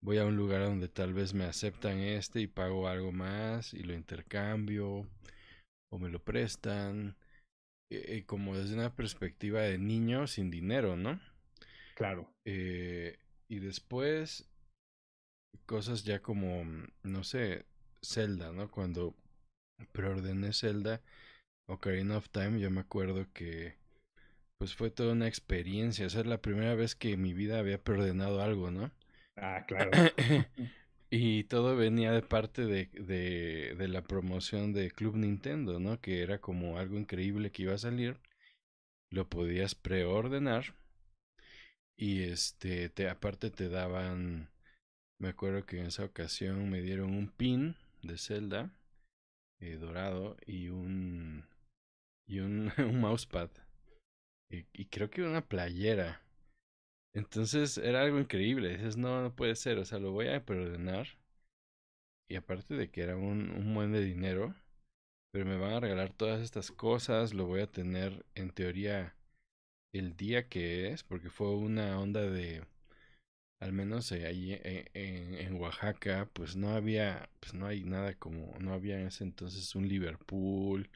Voy 0.01 0.17
a 0.17 0.25
un 0.25 0.35
lugar 0.35 0.61
donde 0.61 0.89
tal 0.89 1.13
vez 1.13 1.33
me 1.33 1.45
aceptan 1.45 1.99
este 1.99 2.41
y 2.41 2.47
pago 2.47 2.89
algo 2.89 3.13
más 3.13 3.73
y 3.73 3.83
lo 3.83 3.93
intercambio 3.93 5.07
o 5.89 5.97
me 5.97 6.09
lo 6.09 6.21
prestan. 6.21 7.15
Eh, 7.89 8.23
como 8.25 8.57
desde 8.57 8.73
una 8.73 8.95
perspectiva 8.95 9.61
de 9.61 9.77
niño 9.77 10.25
sin 10.27 10.49
dinero, 10.49 10.97
¿no? 10.97 11.21
Claro. 11.95 12.27
Eh, 12.43 13.19
y 13.47 13.59
después, 13.59 14.49
cosas 15.65 16.03
ya 16.03 16.21
como, 16.21 16.63
no 17.03 17.23
sé, 17.23 17.65
Zelda, 18.03 18.51
¿no? 18.51 18.69
Cuando 18.69 19.15
preordené 19.91 20.53
Zelda, 20.53 21.01
Ocarina 21.67 22.17
of 22.17 22.29
Time, 22.29 22.59
yo 22.59 22.69
me 22.69 22.81
acuerdo 22.81 23.27
que 23.33 23.77
pues 24.57 24.75
fue 24.75 24.91
toda 24.91 25.13
una 25.13 25.27
experiencia. 25.27 26.07
O 26.07 26.09
sea, 26.09 26.21
es 26.21 26.27
la 26.27 26.41
primera 26.41 26.75
vez 26.75 26.95
que 26.95 27.13
en 27.13 27.21
mi 27.21 27.33
vida 27.33 27.59
había 27.59 27.83
preordenado 27.83 28.41
algo, 28.41 28.71
¿no? 28.71 28.91
Ah, 29.35 29.65
claro. 29.67 29.91
y 31.09 31.43
todo 31.45 31.75
venía 31.75 32.11
de 32.11 32.21
parte 32.21 32.65
de, 32.65 32.85
de, 32.93 33.75
de, 33.77 33.87
la 33.87 34.03
promoción 34.03 34.73
de 34.73 34.91
Club 34.91 35.15
Nintendo, 35.17 35.79
¿no? 35.79 35.99
Que 35.99 36.21
era 36.21 36.39
como 36.39 36.77
algo 36.77 36.97
increíble 36.97 37.51
que 37.51 37.63
iba 37.63 37.73
a 37.73 37.77
salir. 37.77 38.19
Lo 39.11 39.29
podías 39.29 39.75
preordenar 39.75 40.75
y 41.97 42.23
este, 42.23 42.89
te, 42.89 43.09
aparte 43.09 43.51
te 43.51 43.69
daban, 43.69 44.49
me 45.23 45.29
acuerdo 45.29 45.65
que 45.65 45.79
en 45.79 45.85
esa 45.85 46.03
ocasión 46.03 46.69
me 46.69 46.81
dieron 46.81 47.11
un 47.15 47.29
pin 47.29 47.77
de 48.01 48.17
Zelda 48.17 48.69
eh, 49.61 49.77
dorado 49.77 50.35
y 50.45 50.67
un 50.67 51.45
y 52.27 52.39
un, 52.41 52.73
mousepad 52.99 53.49
y, 54.51 54.65
y, 54.73 54.85
creo 54.87 55.09
que 55.09 55.23
una 55.23 55.47
playera. 55.47 56.21
Entonces 57.15 57.77
era 57.77 58.01
algo 58.01 58.19
increíble. 58.19 58.75
Dices, 58.75 58.97
no, 58.97 59.21
no 59.21 59.33
puede 59.33 59.55
ser, 59.55 59.77
o 59.77 59.85
sea, 59.85 59.97
lo 59.99 60.11
voy 60.11 60.27
a 60.27 60.43
perdonar. 60.43 61.07
Y 62.29 62.35
aparte 62.35 62.73
de 62.73 62.91
que 62.91 63.01
era 63.03 63.15
un, 63.15 63.49
un 63.51 63.73
buen 63.73 63.93
de 63.93 64.01
dinero, 64.03 64.53
pero 65.31 65.45
me 65.45 65.57
van 65.57 65.73
a 65.73 65.79
regalar 65.79 66.11
todas 66.11 66.41
estas 66.41 66.69
cosas, 66.69 67.33
lo 67.33 67.45
voy 67.45 67.61
a 67.61 67.71
tener 67.71 68.25
en 68.35 68.51
teoría 68.51 69.15
el 69.93 70.17
día 70.17 70.49
que 70.49 70.89
es, 70.89 71.03
porque 71.03 71.29
fue 71.29 71.55
una 71.55 71.97
onda 71.99 72.21
de, 72.21 72.65
al 73.63 73.73
menos 73.73 74.11
eh, 74.11 74.27
ahí 74.27 74.53
eh, 74.53 74.85
en, 74.93 75.55
Oaxaca, 75.55 76.29
pues 76.33 76.55
no 76.55 76.69
había, 76.71 77.29
pues 77.39 77.53
no 77.53 77.65
hay 77.67 77.83
nada 77.83 78.13
como, 78.15 78.53
no 78.59 78.73
había 78.73 78.99
en 78.99 79.07
ese 79.07 79.23
entonces 79.23 79.75
un 79.75 79.87
Liverpool, 79.87 80.89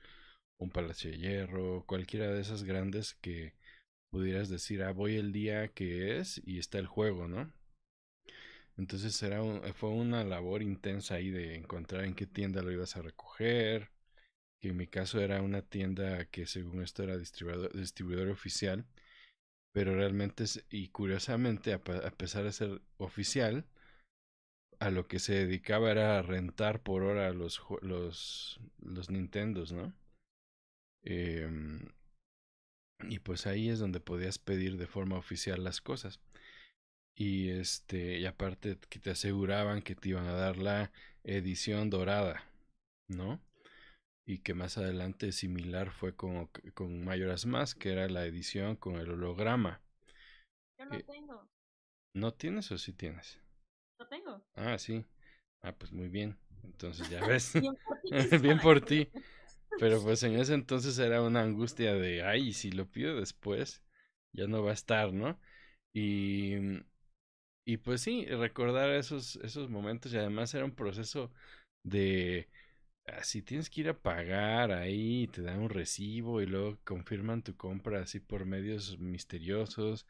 un 0.60 0.70
Palacio 0.72 1.12
de 1.12 1.18
Hierro, 1.20 1.86
cualquiera 1.88 2.28
de 2.30 2.42
esas 2.42 2.64
grandes 2.64 3.16
que 3.16 3.54
pudieras 4.12 4.50
decir, 4.50 4.84
ah, 4.84 4.92
voy 4.94 5.16
el 5.18 5.32
día 5.34 5.70
que 5.70 6.20
es 6.20 6.42
y 6.46 6.60
está 6.60 6.80
el 6.80 6.88
juego, 6.88 7.28
¿no? 7.28 7.52
Entonces 8.78 9.22
era 9.24 9.42
fue 9.74 9.90
una 9.90 10.24
labor 10.24 10.62
intensa 10.62 11.16
ahí 11.16 11.30
de 11.32 11.56
encontrar 11.56 12.06
en 12.06 12.14
qué 12.16 12.28
tienda 12.28 12.62
lo 12.62 12.72
ibas 12.72 12.96
a 12.96 13.02
recoger, 13.02 13.92
que 14.62 14.70
en 14.70 14.78
mi 14.78 14.88
caso 14.88 15.22
era 15.22 15.42
una 15.42 15.62
tienda 15.64 16.26
que 16.26 16.46
según 16.48 16.84
esto 16.84 17.04
era 17.04 17.18
distribuidor 17.18 18.30
oficial, 18.30 18.86
pero 19.78 19.96
realmente, 19.96 20.46
y 20.72 20.88
curiosamente, 20.88 21.72
a, 21.72 21.84
pesar 21.84 22.46
de 22.46 22.52
ser 22.52 22.82
oficial, 22.98 23.64
a 24.80 24.90
lo 24.90 25.08
que 25.08 25.20
se 25.20 25.36
dedicaba 25.36 25.92
era 25.92 26.18
a 26.18 26.24
rentar 26.24 26.82
por 26.82 27.04
hora 27.04 27.32
los, 27.32 27.62
los, 27.84 28.60
los 28.80 29.12
Nintendos, 29.12 29.74
¿no? 29.74 29.94
Eh, 31.04 31.48
y 33.08 33.20
pues 33.20 33.46
ahí 33.46 33.70
es 33.70 33.78
donde 33.78 34.00
podías 34.00 34.40
pedir 34.40 34.78
de 34.78 34.88
forma 34.88 35.16
oficial 35.16 35.64
las 35.64 35.80
cosas. 35.80 36.22
Y 37.16 37.50
este, 37.50 38.18
y 38.18 38.26
aparte 38.26 38.80
que 38.90 38.98
te 38.98 39.12
aseguraban 39.12 39.84
que 39.84 39.94
te 39.94 40.10
iban 40.10 40.26
a 40.26 40.34
dar 40.34 40.58
la 40.58 40.92
edición 41.24 41.92
dorada, 41.92 42.44
¿no? 43.08 43.40
Y 44.28 44.40
que 44.40 44.54
más 44.54 44.78
adelante 44.78 45.32
similar 45.32 45.92
fue 45.92 46.16
con, 46.16 46.48
con 46.76 47.06
Mayoras 47.06 47.48
Más, 47.48 47.76
que 47.76 47.94
era 47.94 48.10
la 48.10 48.26
edición 48.28 48.76
con 48.76 48.98
el 48.98 49.10
holograma. 49.10 49.82
Yo 50.78 50.86
no 50.86 50.96
eh, 50.96 51.06
tengo. 51.06 51.48
¿No 52.14 52.34
tienes 52.34 52.70
o 52.74 52.78
sí 52.78 52.92
tienes? 52.92 53.40
No 54.00 54.08
tengo. 54.08 54.42
Ah, 54.56 54.78
sí. 54.78 55.06
Ah, 55.62 55.74
pues 55.74 55.92
muy 55.92 56.10
bien. 56.10 56.38
Entonces 56.64 57.10
ya 57.10 57.22
ves. 57.28 57.54
bien 58.42 58.60
por 58.62 58.82
ti. 58.82 59.10
Pero 59.80 60.02
pues 60.02 60.24
en 60.24 60.36
ese 60.40 60.54
entonces 60.54 60.98
era 61.00 61.22
una 61.22 61.42
angustia 61.42 61.94
de, 61.96 62.24
ay, 62.24 62.54
si 62.54 62.72
lo 62.72 62.88
pido 62.90 63.16
después, 63.18 63.84
ya 64.34 64.48
no 64.48 64.64
va 64.64 64.72
a 64.72 64.74
estar, 64.74 65.14
¿no? 65.14 65.40
Y, 65.94 66.56
y 67.66 67.78
pues 67.78 68.02
sí, 68.02 68.26
recordar 68.26 68.90
esos, 68.92 69.36
esos 69.38 69.70
momentos 69.70 70.14
y 70.14 70.18
además 70.18 70.54
era 70.54 70.66
un 70.66 70.76
proceso 70.76 71.32
de 71.84 72.50
si 73.24 73.42
tienes 73.42 73.70
que 73.70 73.82
ir 73.82 73.90
a 73.90 74.00
pagar 74.00 74.72
ahí, 74.72 75.28
te 75.28 75.42
dan 75.42 75.60
un 75.60 75.70
recibo 75.70 76.42
y 76.42 76.46
luego 76.46 76.78
confirman 76.84 77.44
tu 77.44 77.56
compra 77.56 78.02
así 78.02 78.20
por 78.20 78.46
medios 78.46 79.00
misteriosos. 79.00 80.06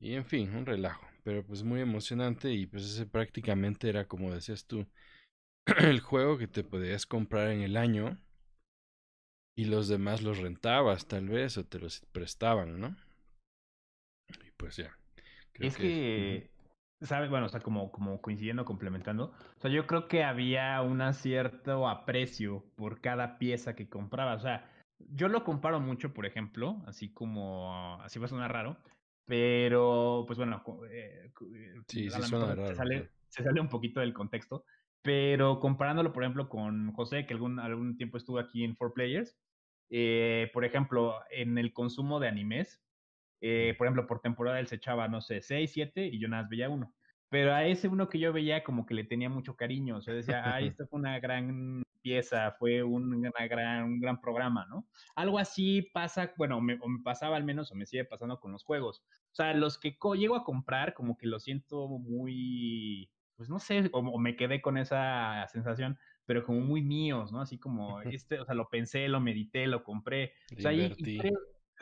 Y 0.00 0.14
en 0.14 0.24
fin, 0.24 0.54
un 0.54 0.66
relajo, 0.66 1.06
pero 1.24 1.44
pues 1.44 1.62
muy 1.62 1.80
emocionante 1.80 2.52
y 2.52 2.66
pues 2.66 2.84
ese 2.84 3.06
prácticamente 3.06 3.88
era 3.88 4.06
como 4.06 4.34
decías 4.34 4.66
tú, 4.66 4.86
el 5.78 6.00
juego 6.00 6.38
que 6.38 6.48
te 6.48 6.64
podías 6.64 7.06
comprar 7.06 7.48
en 7.48 7.62
el 7.62 7.76
año 7.76 8.18
y 9.56 9.66
los 9.66 9.88
demás 9.88 10.22
los 10.22 10.38
rentabas 10.38 11.06
tal 11.06 11.28
vez 11.28 11.56
o 11.58 11.64
te 11.64 11.78
los 11.78 12.00
prestaban, 12.12 12.80
¿no? 12.80 12.96
Y 14.44 14.50
pues 14.56 14.76
ya. 14.76 14.96
es 15.54 15.76
que, 15.76 16.50
¿sabes? 17.02 17.30
Bueno, 17.30 17.46
o 17.46 17.48
sea, 17.48 17.60
como, 17.60 17.90
como 17.90 18.20
coincidiendo, 18.20 18.64
complementando. 18.64 19.32
O 19.56 19.60
sea, 19.60 19.70
yo 19.70 19.86
creo 19.86 20.08
que 20.08 20.24
había 20.24 20.80
un 20.82 21.02
cierto 21.14 21.88
aprecio 21.88 22.64
por 22.76 23.00
cada 23.00 23.38
pieza 23.38 23.74
que 23.74 23.88
compraba. 23.88 24.34
O 24.34 24.40
sea, 24.40 24.70
yo 25.10 25.28
lo 25.28 25.44
comparo 25.44 25.80
mucho, 25.80 26.14
por 26.14 26.26
ejemplo, 26.26 26.82
así 26.86 27.12
como, 27.12 28.00
así 28.02 28.18
va 28.18 28.26
a 28.26 28.28
sonar 28.28 28.52
raro, 28.52 28.76
pero 29.26 30.24
pues 30.26 30.38
bueno, 30.38 30.62
eh, 30.90 31.30
sí, 31.88 32.10
sí 32.10 32.22
suena 32.22 32.54
raro. 32.54 32.68
Se 32.68 32.74
sale, 32.74 33.10
se 33.28 33.42
sale 33.42 33.60
un 33.60 33.68
poquito 33.68 34.00
del 34.00 34.14
contexto, 34.14 34.64
pero 35.02 35.58
comparándolo, 35.60 36.12
por 36.12 36.22
ejemplo, 36.22 36.48
con 36.48 36.92
José, 36.92 37.26
que 37.26 37.34
algún, 37.34 37.58
algún 37.58 37.96
tiempo 37.96 38.16
estuvo 38.16 38.38
aquí 38.38 38.64
en 38.64 38.76
Four 38.76 38.94
Players, 38.94 39.36
eh, 39.90 40.50
por 40.54 40.64
ejemplo, 40.64 41.16
en 41.30 41.58
el 41.58 41.72
consumo 41.72 42.20
de 42.20 42.28
animes, 42.28 42.80
eh, 43.42 43.74
por 43.76 43.86
ejemplo, 43.86 44.06
por 44.06 44.20
temporada 44.20 44.60
él 44.60 44.68
se 44.68 44.76
echaba, 44.76 45.08
no 45.08 45.20
sé, 45.20 45.42
seis, 45.42 45.72
siete 45.72 46.06
y 46.06 46.20
yo 46.20 46.28
nada 46.28 46.44
más 46.44 46.50
veía 46.50 46.70
uno. 46.70 46.94
Pero 47.28 47.52
a 47.52 47.64
ese 47.66 47.88
uno 47.88 48.08
que 48.08 48.20
yo 48.20 48.32
veía 48.32 48.62
como 48.62 48.86
que 48.86 48.94
le 48.94 49.04
tenía 49.04 49.28
mucho 49.28 49.56
cariño, 49.56 49.96
o 49.96 50.02
sea, 50.02 50.14
decía, 50.14 50.54
ay, 50.54 50.68
esto 50.76 50.86
fue 50.86 51.00
una 51.00 51.18
gran 51.18 51.82
pieza, 52.02 52.54
fue 52.58 52.84
un, 52.84 53.12
una 53.12 53.46
gran, 53.48 53.84
un 53.84 54.00
gran 54.00 54.20
programa, 54.20 54.66
¿no? 54.66 54.86
Algo 55.16 55.38
así 55.38 55.82
pasa, 55.92 56.32
bueno, 56.36 56.60
me, 56.60 56.78
o 56.80 56.88
me 56.88 57.02
pasaba 57.02 57.36
al 57.36 57.42
menos, 57.42 57.72
o 57.72 57.74
me 57.74 57.86
sigue 57.86 58.04
pasando 58.04 58.38
con 58.38 58.52
los 58.52 58.64
juegos. 58.64 59.02
O 59.32 59.34
sea, 59.34 59.54
los 59.54 59.78
que 59.78 59.96
llego 60.16 60.36
a 60.36 60.44
comprar, 60.44 60.94
como 60.94 61.16
que 61.16 61.26
lo 61.26 61.40
siento 61.40 61.88
muy, 61.88 63.10
pues 63.36 63.48
no 63.48 63.58
sé, 63.58 63.90
o, 63.92 64.18
me 64.20 64.36
quedé 64.36 64.60
con 64.60 64.76
esa 64.76 65.48
sensación, 65.50 65.98
pero 66.26 66.44
como 66.44 66.60
muy 66.60 66.82
míos, 66.82 67.32
¿no? 67.32 67.40
Así 67.40 67.58
como, 67.58 68.00
este, 68.20 68.38
o 68.38 68.44
sea, 68.44 68.54
lo 68.54 68.68
pensé, 68.68 69.08
lo 69.08 69.20
medité, 69.20 69.66
lo 69.66 69.82
compré. 69.82 70.34
O 70.56 70.60
sea, 70.60 70.72
y, 70.72 70.94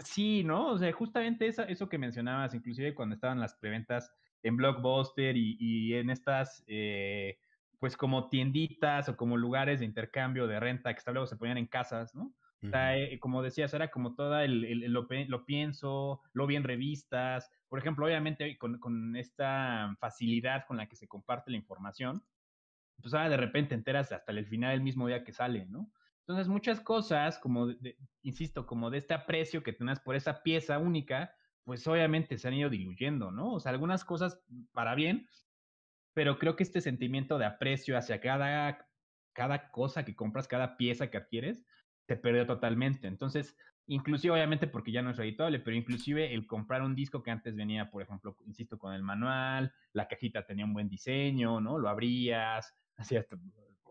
sí, 0.05 0.45
¿no? 0.45 0.69
O 0.69 0.79
sea, 0.79 0.93
justamente 0.93 1.47
eso, 1.47 1.63
eso 1.63 1.89
que 1.89 1.99
mencionabas, 1.99 2.55
inclusive 2.55 2.95
cuando 2.95 3.15
estaban 3.15 3.41
las 3.41 3.55
preventas 3.55 4.13
en 4.43 4.57
Blockbuster 4.57 5.37
y, 5.37 5.57
y 5.59 5.95
en 5.95 6.11
estas, 6.11 6.65
eh, 6.67 7.39
pues 7.79 7.97
como 7.97 8.29
tienditas 8.29 9.09
o 9.09 9.17
como 9.17 9.37
lugares 9.37 9.81
de 9.81 9.87
intercambio, 9.87 10.47
de 10.47 10.61
renta, 10.61 10.95
que 10.95 11.03
luego 11.13 11.27
se 11.27 11.37
ponían 11.37 11.59
en 11.59 11.67
casas, 11.67 12.15
¿no? 12.15 12.35
O 12.63 12.69
sea, 12.69 12.95
eh, 12.99 13.19
como 13.21 13.43
decías, 13.43 13.73
era 13.73 13.91
como 13.91 14.15
toda 14.15 14.45
el, 14.45 14.65
el, 14.65 14.93
lo, 14.93 15.09
lo, 15.09 15.47
pienso, 15.47 16.21
lo 16.35 16.47
vi 16.47 16.57
en 16.57 16.65
revistas. 16.65 17.51
Por 17.71 17.79
ejemplo, 17.79 18.05
obviamente 18.05 18.59
con, 18.59 18.79
con, 18.79 19.17
esta 19.17 19.97
facilidad 19.99 20.67
con 20.67 20.77
la 20.77 20.87
que 20.87 20.95
se 20.95 21.09
comparte 21.09 21.51
la 21.51 21.57
información, 21.57 22.23
pues 23.01 23.15
ahora 23.15 23.31
de 23.31 23.39
repente 23.39 23.75
enteras 23.75 24.13
hasta 24.13 24.33
el 24.33 24.45
final 24.47 24.73
del 24.73 24.83
mismo 24.83 25.09
día 25.09 25.25
que 25.25 25.33
sale, 25.33 25.65
¿no? 25.67 25.91
Entonces, 26.31 26.49
muchas 26.49 26.81
cosas, 26.81 27.41
como, 27.41 27.67
insisto, 28.23 28.65
como 28.65 28.89
de 28.89 28.99
este 28.99 29.15
aprecio 29.15 29.65
que 29.65 29.73
tenés 29.73 29.99
por 29.99 30.15
esa 30.15 30.45
pieza 30.45 30.79
única, 30.79 31.35
pues 31.65 31.85
obviamente 31.89 32.39
se 32.39 32.47
han 32.47 32.55
ido 32.55 32.71
diluyendo, 32.71 33.33
¿no? 33.33 33.55
O 33.55 33.59
sea, 33.59 33.73
algunas 33.73 34.05
cosas 34.05 34.41
para 34.71 34.95
bien, 34.95 35.29
pero 36.15 36.39
creo 36.39 36.55
que 36.55 36.63
este 36.63 36.81
sentimiento 36.81 37.37
de 37.37 37.47
aprecio 37.47 37.99
hacia 37.99 38.21
cada, 38.21 38.87
cada 39.33 39.73
cosa 39.73 40.05
que 40.05 40.15
compras, 40.15 40.47
cada 40.47 40.77
pieza 40.77 41.11
que 41.11 41.17
adquieres, 41.17 41.67
se 42.07 42.15
perdió 42.15 42.47
totalmente. 42.47 43.09
Entonces, 43.09 43.57
inclusive 43.89 44.33
obviamente 44.33 44.69
porque 44.69 44.93
ya 44.93 45.03
no 45.03 45.11
es 45.11 45.19
editable, 45.19 45.59
pero 45.59 45.77
inclusive 45.77 46.33
el 46.33 46.47
comprar 46.47 46.83
un 46.83 46.95
disco 46.95 47.25
que 47.25 47.33
antes 47.33 47.57
venía, 47.57 47.91
por 47.91 48.03
ejemplo, 48.03 48.37
insisto, 48.47 48.79
con 48.79 48.95
el 48.95 49.03
manual, 49.03 49.75
la 49.93 50.07
cajita 50.07 50.47
tenía 50.47 50.65
un 50.65 50.75
buen 50.75 50.89
diseño, 50.89 51.61
¿no? 51.61 51.77
Lo 51.77 51.89
abrías, 51.89 52.73
hasta, 52.97 53.37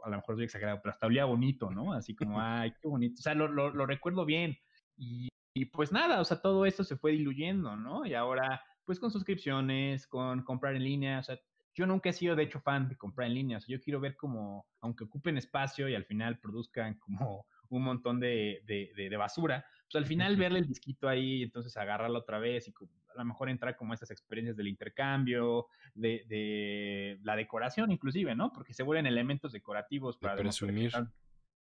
a 0.04 0.10
lo 0.10 0.18
mejor 0.18 0.36
soy 0.36 0.46
exagerado, 0.46 0.80
pero 0.82 0.94
hasta 0.94 1.08
olía 1.08 1.26
bonito, 1.26 1.70
¿no? 1.72 1.94
Así 1.94 2.16
como, 2.16 2.40
ay, 2.42 2.74
qué 2.82 2.88
bonito. 2.88 3.16
O 3.20 3.24
sea, 3.24 3.34
lo, 3.34 3.48
lo, 3.48 3.70
lo 3.72 3.86
recuerdo 3.86 4.26
bien. 4.26 4.58
Y, 4.98 5.30
y, 5.54 5.66
pues 5.66 5.92
nada, 5.92 6.20
o 6.22 6.26
sea, 6.26 6.42
todo 6.42 6.66
esto 6.66 6.84
se 6.84 6.98
fue 6.98 7.12
diluyendo, 7.12 7.76
¿no? 7.76 8.06
Y 8.06 8.14
ahora, 8.14 8.62
pues 8.86 9.00
con 9.00 9.12
suscripciones, 9.12 10.08
con 10.08 10.44
comprar 10.44 10.76
en 10.76 10.84
línea, 10.84 11.20
o 11.20 11.24
sea, 11.24 11.40
yo 11.74 11.86
nunca 11.86 12.10
he 12.10 12.14
sido 12.14 12.36
de 12.36 12.44
hecho 12.44 12.60
fan 12.60 12.90
de 12.90 12.98
comprar 12.98 13.28
en 13.28 13.36
línea, 13.36 13.58
o 13.58 13.62
sea, 13.62 13.76
yo 13.76 13.82
quiero 13.82 14.00
ver 14.00 14.18
como, 14.18 14.68
aunque 14.82 15.06
ocupen 15.06 15.38
espacio 15.38 15.88
y 15.88 15.96
al 15.96 16.06
final 16.06 16.40
produzcan 16.40 16.96
como 17.00 17.46
un 17.70 17.84
montón 17.84 18.20
de, 18.20 18.62
de, 18.66 18.92
de, 18.96 19.10
de 19.10 19.18
basura, 19.18 19.66
pues 19.90 19.96
al 19.96 20.06
final 20.06 20.36
verle 20.38 20.60
el 20.60 20.68
disquito 20.68 21.08
ahí, 21.08 21.44
entonces 21.44 21.78
agarrarlo 21.78 22.20
otra 22.20 22.40
vez 22.40 22.68
y 22.68 22.74
a 23.20 23.24
lo 23.24 23.30
mejor 23.30 23.50
entrar 23.50 23.76
como 23.76 23.94
estas 23.94 24.12
experiencias 24.12 24.56
del 24.56 24.68
intercambio, 24.68 25.68
de, 25.94 26.26
de 26.28 27.20
la 27.24 27.36
decoración 27.36 27.92
inclusive, 27.92 28.36
¿no? 28.36 28.52
Porque 28.54 28.74
se 28.74 28.84
vuelven 28.84 29.06
elementos 29.06 29.52
decorativos 29.52 30.18
para... 30.18 30.36
presumir. 30.36 30.92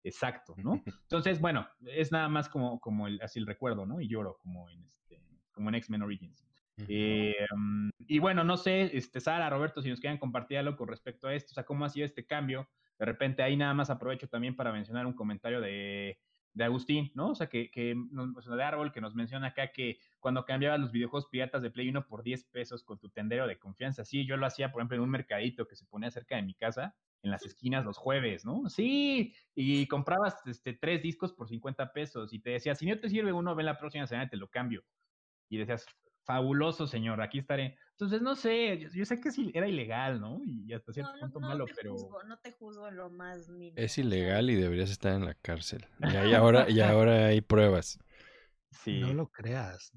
Exacto, 0.04 0.56
¿no? 0.58 0.82
Entonces, 1.04 1.40
bueno, 1.40 1.68
es 1.86 2.12
nada 2.12 2.28
más 2.28 2.50
como, 2.50 2.80
como 2.80 3.08
el, 3.08 3.22
así 3.22 3.40
el 3.40 3.48
recuerdo, 3.48 3.86
¿no? 3.86 4.02
Y 4.02 4.08
lloro 4.08 4.38
como 4.38 4.70
en, 4.70 4.84
este, 4.84 5.22
como 5.52 5.70
en 5.70 5.76
X-Men 5.76 6.04
Origins. 6.04 6.46
Eh, 6.88 7.36
um, 7.56 7.90
y 8.08 8.18
bueno, 8.20 8.44
no 8.44 8.58
sé, 8.58 8.98
este, 8.98 9.20
Sara, 9.20 9.50
Roberto, 9.50 9.82
si 9.82 9.90
nos 9.90 10.00
quieren 10.00 10.18
compartir 10.18 10.58
algo 10.58 10.76
con 10.76 10.88
respecto 10.88 11.28
a 11.28 11.36
esto, 11.36 11.52
o 11.52 11.54
sea, 11.54 11.66
cómo 11.66 11.86
ha 11.86 11.90
sido 11.90 12.06
este 12.06 12.26
cambio. 12.26 12.68
De 12.98 13.06
repente 13.06 13.44
ahí 13.44 13.56
nada 13.56 13.74
más 13.74 13.90
aprovecho 13.90 14.28
también 14.28 14.56
para 14.56 14.72
mencionar 14.72 15.06
un 15.06 15.14
comentario 15.14 15.62
de, 15.62 16.20
de 16.54 16.64
Agustín, 16.64 17.12
¿no? 17.16 17.30
O 17.30 17.36
sea, 17.36 17.48
que, 17.48 17.70
que 17.70 17.96
de 17.96 18.64
Árbol, 18.64 18.92
que 18.92 19.02
nos 19.02 19.16
menciona 19.16 19.48
acá 19.48 19.72
que 19.72 20.00
cuando 20.24 20.46
cambiabas 20.46 20.80
los 20.80 20.94
videojuegos 20.94 21.28
piratas 21.30 21.62
de 21.62 21.70
Play 21.70 21.90
1 21.90 22.08
por 22.08 22.24
10 22.24 22.46
pesos 22.46 22.82
con 22.82 22.98
tu 22.98 23.10
tendero 23.10 23.46
de 23.46 23.60
confianza, 23.60 24.06
sí, 24.06 24.26
yo 24.26 24.38
lo 24.38 24.46
hacía, 24.46 24.72
por 24.72 24.80
ejemplo, 24.80 24.96
en 24.96 25.04
un 25.04 25.10
mercadito 25.10 25.68
que 25.68 25.76
se 25.76 25.86
ponía 25.86 26.10
cerca 26.12 26.38
de 26.38 26.44
mi 26.44 26.54
casa, 26.54 26.96
en 27.24 27.30
las 27.30 27.46
esquinas 27.46 27.84
los 27.84 27.98
jueves, 27.98 28.46
¿no? 28.46 28.70
Sí, 28.70 29.36
y 29.54 29.86
comprabas 29.88 30.38
este, 30.46 30.72
tres 30.76 31.04
discos 31.04 31.34
por 31.34 31.50
50 31.50 31.92
pesos 31.92 32.32
y 32.32 32.40
te 32.40 32.52
decía, 32.52 32.74
si 32.74 32.86
no 32.86 32.98
te 32.98 33.10
sirve 33.10 33.34
uno, 33.34 33.54
ven 33.54 33.66
la 33.66 33.78
próxima 33.78 34.08
semana 34.08 34.28
y 34.28 34.30
te 34.30 34.38
lo 34.38 34.50
cambio. 34.50 34.86
Y 35.50 35.58
decías, 35.58 35.86
fabuloso, 36.24 36.88
señor, 36.88 37.22
aquí 37.22 37.40
estaré. 37.40 37.78
Entonces, 37.92 38.22
no 38.22 38.36
sé, 38.38 38.90
yo, 38.94 39.04
sé 39.04 39.20
que 39.20 39.30
sí, 39.30 39.52
era 39.54 39.68
ilegal, 39.68 40.22
¿no? 40.22 40.42
Y 40.46 40.72
hasta 40.72 40.94
cierto 40.94 41.12
punto 41.20 41.42
no, 41.42 41.50
malo, 41.50 41.66
te 41.66 41.74
pero... 41.76 41.92
Juzgo, 41.92 42.24
no 42.24 42.40
te 42.40 42.54
juzgo 42.54 42.88
en 42.88 42.96
lo 42.96 43.10
más 43.10 43.50
mínimo. 43.50 43.76
Es 43.78 43.98
ilegal 43.98 44.50
y 44.50 44.56
deberías 44.56 44.90
estar 44.90 45.12
en 45.12 45.26
la 45.26 45.34
cárcel. 45.34 45.86
Y, 46.00 46.16
ahí 46.16 46.34
ahora, 46.34 46.70
y 46.70 46.80
ahora 46.80 47.26
hay 47.26 47.42
pruebas. 47.42 48.00
Sí. 48.74 49.00
No 49.00 49.14
lo 49.14 49.28
creas, 49.28 49.92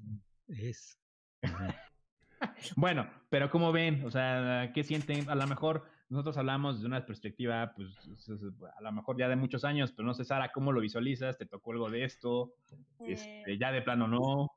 es. 0.47 0.99
bueno, 2.75 3.09
pero 3.29 3.49
como 3.49 3.71
ven, 3.71 4.05
o 4.05 4.11
sea, 4.11 4.71
¿qué 4.73 4.83
sienten? 4.83 5.29
A 5.29 5.35
lo 5.35 5.47
mejor 5.47 5.85
nosotros 6.09 6.37
hablamos 6.37 6.79
de 6.81 6.87
una 6.87 7.05
perspectiva, 7.05 7.73
pues, 7.75 7.97
a 8.77 8.81
lo 8.81 8.91
mejor 8.91 9.17
ya 9.17 9.27
de 9.27 9.35
muchos 9.35 9.65
años, 9.65 9.91
pero 9.91 10.07
no 10.07 10.13
sé, 10.13 10.23
Sara, 10.23 10.51
¿cómo 10.53 10.71
lo 10.71 10.79
visualizas? 10.79 11.37
¿Te 11.37 11.45
tocó 11.45 11.73
algo 11.73 11.89
de 11.89 12.03
esto? 12.05 12.55
Eh, 12.99 13.13
este, 13.13 13.57
ya 13.57 13.71
de 13.71 13.81
plano 13.81 14.07
no. 14.07 14.49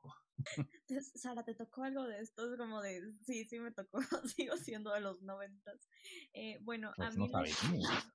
Entonces, 0.55 1.11
Sara, 1.15 1.43
¿te 1.43 1.53
tocó 1.53 1.83
algo 1.83 2.05
de 2.05 2.19
esto? 2.19 2.51
Es 2.51 2.57
como 2.57 2.81
de, 2.81 3.13
sí, 3.23 3.45
sí 3.45 3.59
me 3.59 3.71
tocó, 3.71 3.99
sigo 4.35 4.55
siendo 4.57 4.93
de 4.93 5.01
los 5.01 5.21
noventas. 5.21 5.89
Eh, 6.33 6.57
bueno, 6.61 6.93
pues 6.95 7.09
a 7.09 7.17
no 7.17 7.25
mí 7.25 7.29
sabemos. 7.29 8.07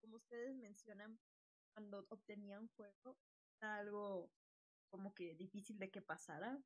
como 0.00 0.16
ustedes 0.16 0.56
mencionan, 0.56 1.18
cuando 1.74 2.06
obtenía 2.08 2.60
un 2.60 2.68
juego, 2.68 3.16
era 3.60 3.76
algo 3.76 4.30
como 4.90 5.14
que 5.14 5.34
difícil 5.34 5.78
de 5.78 5.90
que 5.90 6.02
pasara, 6.02 6.58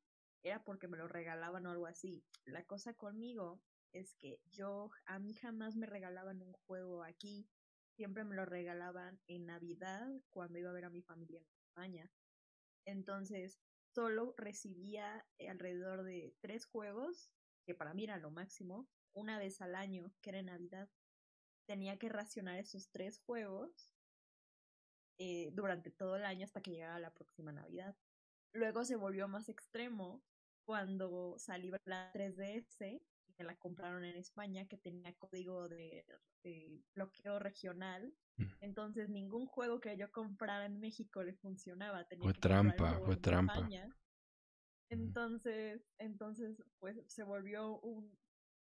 era 0.43 0.63
porque 0.63 0.87
me 0.87 0.97
lo 0.97 1.07
regalaban 1.07 1.65
o 1.65 1.71
algo 1.71 1.87
así. 1.87 2.23
La 2.45 2.63
cosa 2.65 2.93
conmigo 2.93 3.61
es 3.93 4.15
que 4.15 4.39
yo, 4.45 4.91
a 5.05 5.19
mí 5.19 5.33
jamás 5.33 5.75
me 5.75 5.85
regalaban 5.85 6.41
un 6.41 6.53
juego 6.53 7.03
aquí, 7.03 7.47
siempre 7.95 8.23
me 8.23 8.35
lo 8.35 8.45
regalaban 8.45 9.19
en 9.27 9.45
Navidad 9.45 10.07
cuando 10.29 10.59
iba 10.59 10.69
a 10.69 10.73
ver 10.73 10.85
a 10.85 10.89
mi 10.89 11.01
familia 11.01 11.39
en 11.39 11.47
España. 11.69 12.11
Entonces, 12.85 13.59
solo 13.93 14.33
recibía 14.37 15.25
alrededor 15.49 16.03
de 16.03 16.35
tres 16.41 16.65
juegos, 16.65 17.31
que 17.65 17.73
para 17.73 17.93
mí 17.93 18.03
era 18.03 18.17
lo 18.17 18.31
máximo, 18.31 18.87
una 19.13 19.39
vez 19.39 19.61
al 19.61 19.75
año, 19.75 20.13
que 20.21 20.31
era 20.31 20.39
en 20.39 20.47
Navidad. 20.47 20.89
Tenía 21.65 21.97
que 21.97 22.09
racionar 22.09 22.59
esos 22.59 22.89
tres 22.91 23.19
juegos 23.19 23.94
eh, 25.17 25.51
durante 25.53 25.91
todo 25.91 26.15
el 26.15 26.25
año 26.25 26.45
hasta 26.45 26.61
que 26.61 26.71
llegara 26.71 26.99
la 26.99 27.13
próxima 27.13 27.51
Navidad. 27.51 27.95
Luego 28.53 28.85
se 28.85 28.95
volvió 28.95 29.27
más 29.27 29.49
extremo 29.49 30.23
cuando 30.65 31.37
salió 31.37 31.77
la 31.85 32.11
3DS 32.11 33.01
y 33.27 33.33
me 33.37 33.45
la 33.45 33.55
compraron 33.57 34.03
en 34.03 34.15
España 34.15 34.67
que 34.67 34.77
tenía 34.77 35.13
código 35.17 35.67
de, 35.67 36.05
de 36.43 36.81
bloqueo 36.93 37.39
regional. 37.39 38.13
Entonces 38.59 39.09
ningún 39.09 39.45
juego 39.45 39.79
que 39.79 39.95
yo 39.97 40.11
comprara 40.11 40.65
en 40.65 40.79
México 40.79 41.23
le 41.23 41.33
funcionaba. 41.33 42.05
Tenía 42.05 42.23
Fue 42.23 42.33
que 42.33 42.39
trampa, 42.39 42.99
fue 42.99 43.15
en 43.15 43.21
trampa. 43.21 43.53
España. 43.55 43.95
Entonces, 44.89 45.81
entonces, 45.97 46.61
pues 46.79 47.01
se 47.07 47.23
volvió 47.23 47.79
un, 47.79 48.17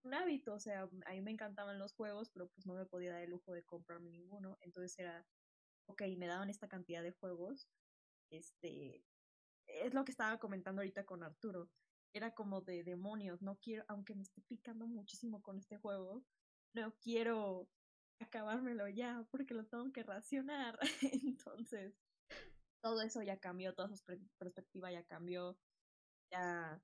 un 0.03 0.13
hábito, 0.13 0.53
o 0.53 0.59
sea, 0.59 0.83
a 0.83 1.11
mí 1.11 1.21
me 1.21 1.31
encantaban 1.31 1.79
los 1.79 1.93
juegos, 1.93 2.29
pero 2.29 2.47
pues 2.47 2.65
no 2.65 2.75
me 2.75 2.85
podía 2.85 3.13
dar 3.13 3.23
el 3.23 3.31
lujo 3.31 3.53
de 3.53 3.63
comprarme 3.63 4.11
ninguno, 4.11 4.57
entonces 4.61 4.97
era, 4.99 5.25
ok, 5.87 6.01
me 6.17 6.27
daban 6.27 6.49
esta 6.49 6.67
cantidad 6.67 7.03
de 7.03 7.11
juegos, 7.11 7.69
este, 8.31 9.03
es 9.67 9.93
lo 9.93 10.05
que 10.05 10.11
estaba 10.11 10.39
comentando 10.39 10.81
ahorita 10.81 11.05
con 11.05 11.23
Arturo, 11.23 11.69
era 12.13 12.33
como 12.33 12.61
de 12.61 12.83
demonios, 12.83 13.41
no 13.41 13.57
quiero, 13.57 13.83
aunque 13.87 14.15
me 14.15 14.23
esté 14.23 14.41
picando 14.41 14.87
muchísimo 14.87 15.41
con 15.41 15.57
este 15.57 15.77
juego, 15.77 16.23
no 16.73 16.93
quiero 17.01 17.69
acabármelo 18.19 18.87
ya 18.87 19.27
porque 19.31 19.53
lo 19.53 19.65
tengo 19.65 19.91
que 19.91 20.03
racionar, 20.03 20.79
entonces 21.23 21.93
todo 22.81 23.01
eso 23.01 23.21
ya 23.23 23.39
cambió, 23.39 23.73
toda 23.73 23.89
su 23.89 24.03
perspectiva 24.37 24.91
ya 24.91 25.03
cambió, 25.03 25.57
ya 26.31 26.81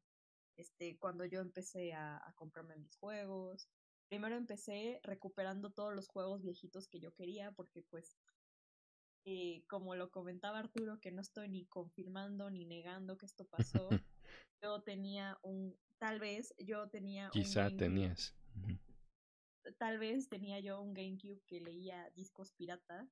este, 0.58 0.98
cuando 0.98 1.26
yo 1.26 1.42
empecé 1.42 1.94
a, 1.94 2.18
a, 2.18 2.34
comprarme 2.34 2.76
mis 2.78 2.96
juegos. 2.98 3.70
Primero 4.10 4.36
empecé 4.36 5.00
recuperando 5.04 5.72
todos 5.72 5.94
los 5.94 6.08
juegos 6.08 6.42
viejitos 6.42 6.88
que 6.88 7.00
yo 7.00 7.14
quería, 7.14 7.52
porque 7.52 7.84
pues, 7.90 8.18
eh, 9.26 9.64
como 9.68 9.96
lo 9.96 10.12
comentaba 10.12 10.60
Arturo, 10.60 11.00
que 11.00 11.12
no 11.12 11.22
estoy 11.22 11.50
ni 11.50 11.66
confirmando 11.66 12.50
ni 12.50 12.66
negando 12.66 13.18
que 13.18 13.26
esto 13.26 13.46
pasó, 13.46 13.90
yo 14.64 14.82
tenía 14.84 15.38
un, 15.44 15.78
tal 16.00 16.20
vez 16.20 16.54
yo 16.58 16.90
tenía... 16.90 17.30
Quizá 17.32 17.68
un 17.68 17.78
tenías. 17.78 18.36
Tal 19.78 20.00
vez 20.00 20.28
tenía 20.28 20.60
yo 20.60 20.82
un 20.82 20.94
GameCube 20.94 21.42
que 21.46 21.62
leía 21.62 22.10
discos 22.16 22.52
pirata 22.54 23.08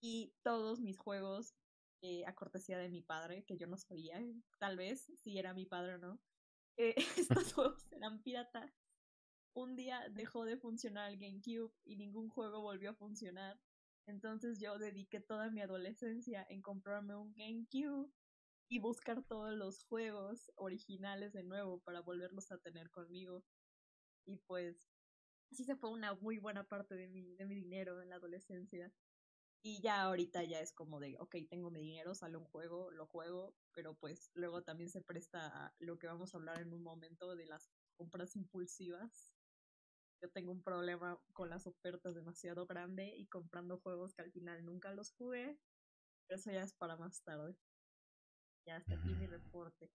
y 0.00 0.34
todos 0.42 0.80
mis 0.80 0.98
juegos 0.98 1.54
eh, 2.02 2.24
a 2.26 2.34
cortesía 2.34 2.78
de 2.78 2.88
mi 2.88 3.02
padre, 3.02 3.44
que 3.44 3.56
yo 3.56 3.66
no 3.66 3.76
sabía, 3.76 4.22
tal 4.58 4.76
vez, 4.76 5.10
si 5.16 5.38
era 5.38 5.52
mi 5.52 5.66
padre 5.66 5.94
o 5.94 5.98
no. 5.98 6.20
Eh, 6.76 6.94
estos 7.18 7.52
juegos 7.52 7.86
eran 7.92 8.22
piratas. 8.22 8.72
Un 9.52 9.74
día 9.74 10.08
dejó 10.10 10.44
de 10.44 10.56
funcionar 10.56 11.10
el 11.10 11.18
GameCube 11.18 11.72
y 11.84 11.96
ningún 11.96 12.28
juego 12.28 12.60
volvió 12.60 12.90
a 12.90 12.94
funcionar. 12.94 13.58
Entonces 14.08 14.58
yo 14.58 14.78
dediqué 14.78 15.20
toda 15.20 15.50
mi 15.50 15.60
adolescencia 15.60 16.46
en 16.48 16.62
comprarme 16.62 17.14
un 17.14 17.34
GameCube 17.34 18.10
y 18.66 18.78
buscar 18.78 19.22
todos 19.22 19.52
los 19.52 19.84
juegos 19.84 20.50
originales 20.56 21.34
de 21.34 21.42
nuevo 21.42 21.80
para 21.80 22.00
volverlos 22.00 22.50
a 22.50 22.58
tener 22.58 22.90
conmigo. 22.90 23.44
Y 24.24 24.38
pues 24.38 24.90
así 25.52 25.64
se 25.64 25.76
fue 25.76 25.90
una 25.90 26.14
muy 26.14 26.38
buena 26.38 26.66
parte 26.66 26.94
de 26.94 27.08
mi, 27.08 27.36
de 27.36 27.44
mi 27.44 27.54
dinero 27.54 28.00
en 28.00 28.08
la 28.08 28.16
adolescencia. 28.16 28.90
Y 29.62 29.82
ya 29.82 30.00
ahorita 30.00 30.42
ya 30.44 30.60
es 30.60 30.72
como 30.72 31.00
de, 31.00 31.18
ok, 31.18 31.36
tengo 31.50 31.70
mi 31.70 31.82
dinero, 31.82 32.14
sale 32.14 32.38
un 32.38 32.46
juego, 32.46 32.90
lo 32.90 33.06
juego, 33.06 33.58
pero 33.74 33.94
pues 33.94 34.30
luego 34.32 34.62
también 34.62 34.88
se 34.88 35.02
presta 35.02 35.48
a 35.48 35.74
lo 35.80 35.98
que 35.98 36.06
vamos 36.06 36.32
a 36.32 36.38
hablar 36.38 36.60
en 36.60 36.72
un 36.72 36.82
momento 36.82 37.36
de 37.36 37.44
las 37.44 37.68
compras 37.94 38.36
impulsivas. 38.36 39.37
Yo 40.20 40.30
tengo 40.30 40.50
un 40.50 40.62
problema 40.62 41.18
con 41.32 41.48
las 41.48 41.66
ofertas 41.66 42.14
demasiado 42.14 42.66
grande 42.66 43.14
y 43.16 43.26
comprando 43.26 43.78
juegos 43.78 44.14
que 44.14 44.22
al 44.22 44.32
final 44.32 44.64
nunca 44.64 44.92
los 44.92 45.12
jugué. 45.12 45.58
Pero 46.26 46.40
eso 46.40 46.50
ya 46.50 46.62
es 46.62 46.74
para 46.74 46.96
más 46.96 47.22
tarde. 47.22 47.54
Ya 48.66 48.76
hasta 48.76 48.94
aquí 48.94 49.14
mi 49.14 49.26
reporte. 49.26 49.90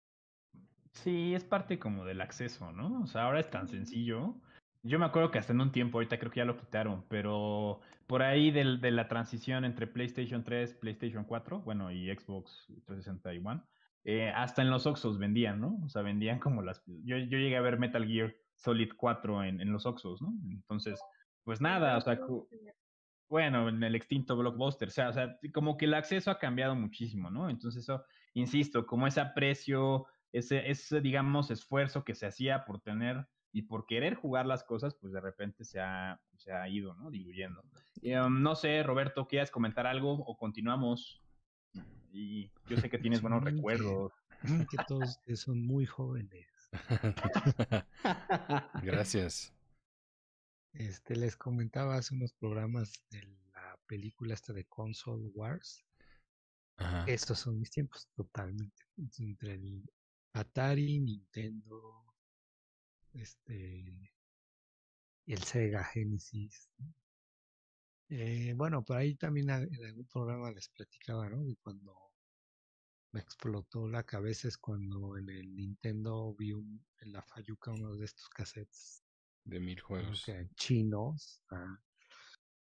Sí, 0.92 1.34
es 1.34 1.44
parte 1.44 1.78
como 1.78 2.04
del 2.04 2.20
acceso, 2.20 2.72
¿no? 2.72 3.02
O 3.02 3.06
sea, 3.06 3.24
ahora 3.24 3.40
es 3.40 3.50
tan 3.50 3.68
sencillo. 3.68 4.34
Yo 4.82 4.98
me 4.98 5.06
acuerdo 5.06 5.30
que 5.30 5.38
hasta 5.38 5.52
en 5.52 5.60
un 5.60 5.72
tiempo, 5.72 5.98
ahorita 5.98 6.18
creo 6.18 6.30
que 6.30 6.40
ya 6.40 6.44
lo 6.44 6.56
quitaron, 6.56 7.04
pero 7.08 7.80
por 8.06 8.22
ahí 8.22 8.50
del, 8.50 8.80
de 8.80 8.90
la 8.90 9.08
transición 9.08 9.64
entre 9.64 9.86
PlayStation 9.86 10.42
3, 10.42 10.74
PlayStation 10.74 11.24
4, 11.24 11.60
bueno, 11.60 11.90
y 11.90 12.08
Xbox 12.14 12.66
360 12.86 13.34
y 13.34 13.38
One, 13.38 13.62
eh, 14.04 14.30
hasta 14.30 14.62
en 14.62 14.70
los 14.70 14.86
Oxos 14.86 15.18
vendían, 15.18 15.60
¿no? 15.60 15.78
O 15.84 15.88
sea, 15.88 16.02
vendían 16.02 16.38
como 16.38 16.62
las... 16.62 16.82
Yo, 16.86 17.18
yo 17.18 17.38
llegué 17.38 17.56
a 17.56 17.60
ver 17.60 17.78
Metal 17.78 18.06
Gear 18.06 18.34
Solid 18.60 18.92
4 18.96 19.44
en, 19.44 19.60
en 19.60 19.72
los 19.72 19.86
Oxos, 19.86 20.20
¿no? 20.20 20.32
Entonces, 20.50 21.00
pues 21.44 21.60
nada, 21.60 21.96
o 21.96 22.00
sea, 22.00 22.20
bueno, 23.28 23.68
en 23.68 23.82
el 23.82 23.94
extinto 23.94 24.36
Blockbuster, 24.36 24.88
o 24.88 24.90
sea, 24.90 25.08
o 25.08 25.12
sea, 25.12 25.38
como 25.52 25.76
que 25.76 25.86
el 25.86 25.94
acceso 25.94 26.30
ha 26.30 26.38
cambiado 26.38 26.74
muchísimo, 26.74 27.30
¿no? 27.30 27.48
Entonces 27.48 27.84
eso, 27.84 28.04
insisto, 28.34 28.86
como 28.86 29.06
ese 29.06 29.20
aprecio, 29.20 30.06
ese, 30.32 30.70
ese, 30.70 31.00
digamos, 31.00 31.50
esfuerzo 31.50 32.04
que 32.04 32.14
se 32.14 32.26
hacía 32.26 32.64
por 32.64 32.80
tener 32.80 33.26
y 33.52 33.62
por 33.62 33.86
querer 33.86 34.14
jugar 34.14 34.46
las 34.46 34.62
cosas, 34.64 34.94
pues 34.94 35.12
de 35.12 35.20
repente 35.20 35.64
se 35.64 35.80
ha, 35.80 36.20
se 36.36 36.52
ha 36.52 36.68
ido, 36.68 36.94
¿no? 36.94 37.10
Diluyendo. 37.10 37.62
Um, 38.02 38.42
no 38.42 38.54
sé, 38.54 38.82
Roberto, 38.82 39.26
¿quieres 39.26 39.50
comentar 39.50 39.86
algo 39.86 40.12
o 40.12 40.36
continuamos? 40.36 41.22
Y 42.12 42.50
yo 42.68 42.76
sé 42.76 42.90
que 42.90 42.98
tienes 42.98 43.22
buenos 43.22 43.42
recuerdos. 43.44 44.12
Que, 44.42 44.76
todos 44.88 45.20
son 45.34 45.66
muy 45.66 45.86
jóvenes. 45.86 46.48
Gracias. 48.82 49.52
Este, 50.72 51.16
les 51.16 51.36
comentaba 51.36 51.96
hace 51.96 52.14
unos 52.14 52.32
programas 52.34 52.92
de 53.10 53.22
la 53.52 53.78
película 53.86 54.34
esta 54.34 54.52
de 54.52 54.64
Console 54.66 55.28
Wars. 55.34 55.84
Estos 57.06 57.40
son 57.40 57.58
mis 57.58 57.70
tiempos, 57.70 58.08
totalmente. 58.14 58.84
Entre 59.18 59.54
el 59.54 59.84
Atari, 60.32 60.98
Nintendo, 61.00 62.06
este, 63.12 64.10
el 65.26 65.42
Sega 65.42 65.84
Genesis. 65.84 66.70
Eh, 68.08 68.54
bueno, 68.56 68.82
por 68.82 68.96
ahí 68.96 69.14
también 69.14 69.50
en 69.50 69.84
algún 69.84 70.06
programa 70.06 70.50
les 70.52 70.68
platicaba, 70.70 71.28
¿no? 71.28 71.44
De 71.44 71.54
cuando 71.56 72.09
me 73.12 73.20
explotó 73.20 73.88
la 73.88 74.04
cabeza 74.04 74.48
es 74.48 74.56
cuando 74.56 75.16
en 75.16 75.28
el 75.28 75.54
Nintendo 75.54 76.34
vi 76.38 76.52
un, 76.52 76.84
en 76.98 77.12
la 77.12 77.22
Fayuca 77.22 77.72
uno 77.72 77.96
de 77.96 78.04
estos 78.04 78.28
cassettes. 78.28 79.02
De 79.44 79.58
mil 79.58 79.80
juegos. 79.80 80.24
chinos. 80.54 81.42
Ah, 81.50 81.80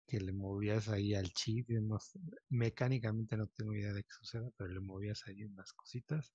que 0.07 0.19
le 0.19 0.33
movías 0.33 0.89
ahí 0.89 1.13
al 1.13 1.31
chip. 1.31 1.69
mecánicamente 2.49 3.37
no 3.37 3.47
tengo 3.47 3.73
idea 3.73 3.93
de 3.93 4.03
qué 4.03 4.11
suceda, 4.11 4.49
pero 4.57 4.69
le 4.71 4.79
movías 4.79 5.25
ahí 5.27 5.43
unas 5.43 5.73
cositas. 5.73 6.33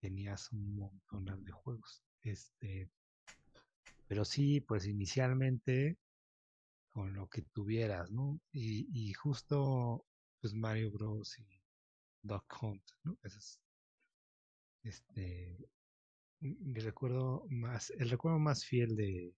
Tenías 0.00 0.50
un 0.52 0.76
montón 0.76 1.44
de 1.44 1.52
juegos. 1.52 2.02
Este, 2.22 2.90
pero 4.06 4.24
sí, 4.24 4.60
pues 4.60 4.86
inicialmente 4.86 5.98
con 6.88 7.14
lo 7.14 7.28
que 7.28 7.42
tuvieras, 7.42 8.10
¿no? 8.10 8.40
Y, 8.52 8.88
y 8.92 9.12
justo, 9.12 10.06
pues 10.40 10.54
Mario 10.54 10.90
Bros. 10.90 11.38
y 11.38 11.57
Duck 12.22 12.62
Hunt, 12.62 12.82
¿no? 13.04 13.18
Ese 13.22 13.38
es, 13.38 13.60
este, 14.82 15.58
mi 16.40 16.80
recuerdo 16.80 17.44
más, 17.50 17.90
el 17.90 18.10
recuerdo 18.10 18.38
más 18.38 18.64
fiel 18.64 18.96
de, 18.96 19.34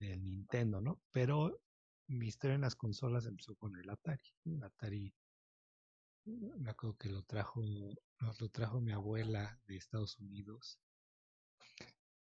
del 0.00 0.22
Nintendo, 0.22 0.80
¿no? 0.80 1.00
Pero 1.12 1.60
mi 2.08 2.28
historia 2.28 2.54
en 2.54 2.62
las 2.62 2.76
consolas 2.76 3.26
empezó 3.26 3.54
con 3.56 3.76
el 3.76 3.88
Atari. 3.90 4.34
El 4.44 4.62
Atari, 4.62 5.14
me 6.24 6.70
acuerdo 6.70 6.96
que 6.96 7.08
lo 7.08 7.22
trajo, 7.22 7.62
lo 7.62 8.48
trajo 8.50 8.80
mi 8.80 8.92
abuela 8.92 9.60
de 9.66 9.76
Estados 9.76 10.18
Unidos 10.18 10.80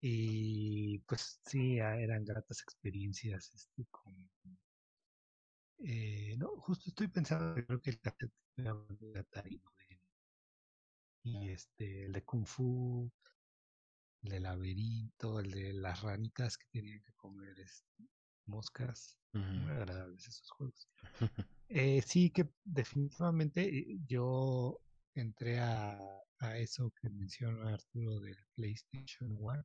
y 0.02 1.00
pues 1.00 1.42
sí, 1.46 1.78
eran 1.78 2.24
gratas 2.24 2.62
experiencias 2.62 3.52
este, 3.54 3.86
con... 3.92 4.16
Eh, 5.82 6.36
no, 6.38 6.50
justo 6.58 6.90
estoy 6.90 7.08
pensando, 7.08 7.56
creo 7.66 7.82
que 7.82 7.92
el 7.92 8.00
de 8.58 9.20
Atari, 9.20 9.62
y 11.24 11.50
este, 11.50 12.06
el 12.06 12.12
de 12.14 12.24
Kung 12.24 12.46
Fu, 12.46 13.12
el 14.24 14.30
de 14.32 14.40
Laberinto, 14.40 15.40
el 15.40 15.52
de 15.52 15.74
las 15.74 16.02
ranitas 16.02 16.58
que 16.58 16.68
tenían 16.72 17.02
que 17.02 17.14
comer 17.14 17.58
este, 17.60 18.10
moscas, 18.46 19.18
muy 19.32 19.72
agradables 19.72 20.28
esos 20.28 20.50
juegos. 20.50 20.90
eh, 21.70 22.02
sí 22.02 22.30
que 22.32 22.50
definitivamente 22.64 23.64
eh, 23.64 24.00
yo 24.06 24.82
entré 25.14 25.60
a, 25.60 25.98
a 26.40 26.58
eso 26.58 26.92
que 27.00 27.10
menciona 27.10 27.74
Arturo 27.74 28.20
del 28.20 28.38
PlayStation 28.56 29.38
One 29.40 29.64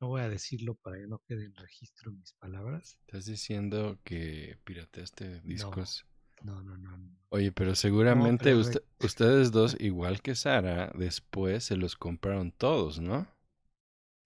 no 0.00 0.08
voy 0.08 0.20
a 0.20 0.28
decirlo 0.28 0.74
para 0.74 0.98
que 0.98 1.06
no 1.06 1.20
quede 1.26 1.46
en 1.46 1.54
registro 1.54 2.12
mis 2.12 2.32
palabras. 2.34 2.98
¿Estás 3.06 3.26
diciendo 3.26 3.98
que 4.04 4.58
pirateaste 4.64 5.40
discos? 5.40 6.06
No, 6.42 6.62
no, 6.62 6.76
no. 6.76 6.98
Oye, 7.30 7.50
pero 7.50 7.74
seguramente 7.74 8.54
ustedes 8.54 9.52
dos, 9.52 9.76
igual 9.80 10.20
que 10.20 10.34
Sara, 10.34 10.92
después 10.94 11.64
se 11.64 11.76
los 11.76 11.96
compraron 11.96 12.52
todos, 12.52 13.00
¿no? 13.00 13.26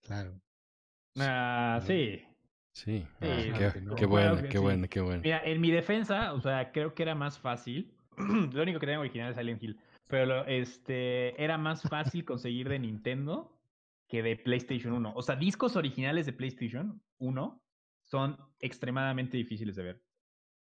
Claro. 0.02 0.40
Ah, 1.18 1.80
sí. 1.86 2.24
Sí, 2.72 3.06
ah, 3.20 3.72
qué, 3.96 4.06
bueno, 4.06 4.42
qué 4.48 4.58
bueno, 4.58 4.88
qué 4.88 5.00
bueno. 5.00 5.22
Mira, 5.22 5.42
en 5.44 5.60
mi 5.60 5.70
defensa, 5.70 6.32
o 6.32 6.40
sea, 6.40 6.70
creo 6.72 6.94
que 6.94 7.02
era 7.02 7.14
más 7.14 7.38
fácil. 7.38 7.92
lo 8.16 8.62
único 8.62 8.78
que 8.78 8.86
tenía 8.86 9.00
original 9.00 9.30
es 9.30 9.36
Silent 9.36 9.62
Hill. 9.62 9.78
Pero 10.06 10.44
este 10.46 11.40
era 11.42 11.58
más 11.58 11.82
fácil 11.82 12.24
conseguir 12.24 12.68
de 12.68 12.78
Nintendo 12.78 13.59
que 14.10 14.22
de 14.22 14.36
PlayStation 14.36 14.92
1. 14.92 15.12
O 15.14 15.22
sea, 15.22 15.36
discos 15.36 15.76
originales 15.76 16.26
de 16.26 16.32
PlayStation 16.32 17.00
1 17.18 17.62
son 18.02 18.36
extremadamente 18.58 19.36
difíciles 19.36 19.76
de 19.76 19.82
ver. 19.84 20.02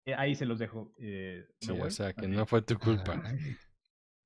Eh, 0.05 0.15
ahí 0.15 0.35
se 0.35 0.45
los 0.45 0.59
dejo. 0.59 0.93
Eh, 0.97 1.47
sí, 1.61 1.71
o 1.71 1.91
sea, 1.91 2.13
que 2.13 2.27
no 2.27 2.45
fue 2.45 2.61
tu 2.63 2.77
culpa. 2.77 3.21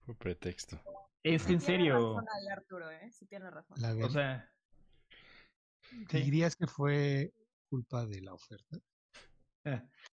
Fue 0.05 0.15
pretexto. 0.15 0.81
Es 1.21 1.47
en 1.49 1.61
serio. 1.61 2.15
Razón 2.15 2.25
ahí, 2.35 2.47
Arturo, 2.47 2.89
¿eh? 2.89 3.11
Sí 3.11 3.27
tiene 3.27 3.51
razón. 3.51 3.77
o 4.01 4.09
sea. 4.09 4.49
¿Dirías 6.11 6.55
que 6.55 6.65
fue 6.65 7.31
culpa 7.69 8.07
de 8.07 8.21
la 8.21 8.33
oferta? 8.33 8.79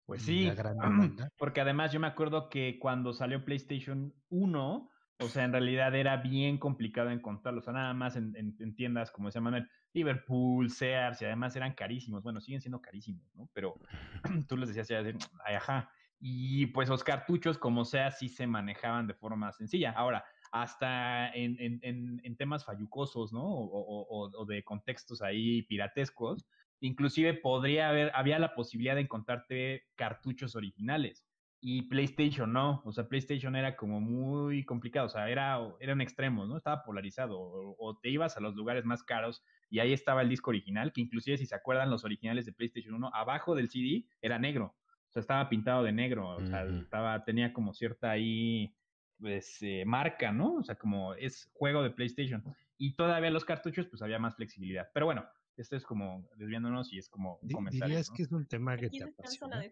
Pues 0.06 0.24
sí, 0.24 0.50
porque 1.38 1.62
además 1.62 1.92
yo 1.92 2.00
me 2.00 2.08
acuerdo 2.08 2.50
que 2.50 2.80
cuando 2.80 3.13
salió 3.13 3.46
PlayStation 3.46 4.16
1, 4.30 4.89
o 5.24 5.30
sea, 5.30 5.44
en 5.44 5.52
realidad 5.52 5.96
era 5.96 6.18
bien 6.18 6.58
complicado 6.58 7.10
encontrarlos. 7.10 7.64
O 7.64 7.66
sea, 7.66 7.74
nada 7.74 7.94
más 7.94 8.16
en, 8.16 8.76
tiendas, 8.76 9.12
como 9.12 9.28
decía 9.28 9.42
Manuel, 9.42 9.70
Liverpool, 9.94 10.70
Sears, 10.70 11.22
y 11.22 11.26
además 11.26 11.56
eran 11.56 11.74
carísimos. 11.74 12.24
Bueno, 12.24 12.42
siguen 12.42 12.62
siendo 12.62 12.82
carísimos, 12.82 13.34
¿no? 13.36 13.50
Pero 13.54 13.76
tú 14.48 14.58
les 14.58 14.74
decías 14.74 14.88
ya, 14.88 15.00
ay, 15.46 15.56
ajá. 15.56 15.90
Y 16.20 16.68
pues 16.68 16.90
los 16.90 17.04
cartuchos, 17.04 17.58
como 17.58 17.86
sea, 17.86 18.12
sí 18.12 18.30
se 18.30 18.48
manejaban 18.48 19.08
de 19.08 19.14
forma 19.14 19.52
sencilla. 19.52 19.92
Ahora, 19.92 20.24
hasta 20.52 21.34
en, 21.34 21.80
en 21.82 22.38
temas 22.38 22.64
fallucosos, 22.64 23.34
¿no? 23.34 23.44
O, 23.44 24.30
o, 24.34 24.46
de 24.46 24.64
contextos 24.64 25.22
ahí 25.22 25.64
piratescos, 25.64 26.46
inclusive 26.80 27.34
podría 27.34 27.90
haber, 27.90 28.12
había 28.14 28.38
la 28.40 28.54
posibilidad 28.54 28.96
de 28.96 29.02
encontrarte 29.02 29.88
cartuchos 29.96 30.56
originales 30.56 31.26
y 31.65 31.84
PlayStation 31.84 32.52
no, 32.52 32.82
o 32.84 32.91
sea, 32.91 33.08
PlayStation 33.08 33.56
era 33.56 33.78
como 33.78 34.02
muy 34.02 34.65
complicado, 34.65 35.06
o 35.06 35.10
sea, 35.10 35.30
era, 35.30 35.58
eran 35.80 36.02
extremos, 36.02 36.49
¿no? 36.49 36.58
Estaba 36.58 36.84
polarizado, 36.84 37.39
o, 37.39 37.97
te 38.02 38.10
ibas 38.10 38.36
a 38.36 38.41
los 38.41 38.54
lugares 38.54 38.84
más 38.84 39.02
caros 39.02 39.41
y 39.69 39.80
ahí 39.80 39.93
estaba 39.93 40.23
el 40.23 40.28
disco 40.28 40.49
original, 40.49 40.91
que 40.91 40.99
inclusive 40.99 41.38
si 41.38 41.45
se 41.45 41.56
acuerdan 41.56 41.89
los 41.89 42.04
originales 42.04 42.45
de 42.45 42.52
PlayStation 42.52 42.93
1, 42.95 43.12
abajo 43.15 43.56
del 43.56 43.69
CD 43.69 44.06
era 44.21 44.38
negro, 44.39 44.76
o 45.08 45.12
sea, 45.13 45.21
estaba 45.21 45.47
pintado 45.47 45.84
de 45.84 45.93
negro, 45.93 46.36
o 46.36 46.45
sea, 46.45 46.65
estaba, 46.65 47.23
tenía 47.23 47.54
como 47.54 47.73
cierta 47.73 48.12
ahí 48.12 48.76
pues, 49.21 49.60
eh, 49.62 49.86
marca, 49.86 50.34
¿no? 50.34 50.56
O 50.56 50.63
sea, 50.63 50.76
como 50.76 51.13
es 51.13 51.49
juego 51.54 51.82
de 51.82 51.91
PlayStation. 51.91 52.43
Y 52.78 52.95
todavía 52.97 53.30
los 53.30 53.45
cartuchos, 53.45 53.88
pues 53.88 54.02
había 54.02 54.19
más 54.19 54.36
flexibilidad. 54.36 54.89
Pero 54.93 55.06
bueno, 55.06 55.26
esto 55.56 55.78
es 55.78 55.86
como 55.86 56.28
desviándonos 56.36 56.91
y 56.91 56.97
es 56.97 57.08
como 57.08 57.38
un 57.41 57.52
comentario. 57.52 57.88
Dirías 57.88 58.10
que 58.10 58.23
es 58.23 58.32
un 58.34 58.45
tema 58.47 58.76
que 58.76 58.89
te 58.89 59.04
apasiona. 59.04 59.63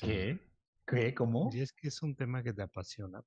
¿Qué? 0.00 0.38
¿Qué? 0.90 1.14
¿Cómo? 1.14 1.48
Dirías 1.50 1.72
que 1.72 1.88
es 1.88 2.02
un 2.02 2.14
tema 2.16 2.42
que 2.42 2.52
te 2.52 2.62
apasiona. 2.62 3.22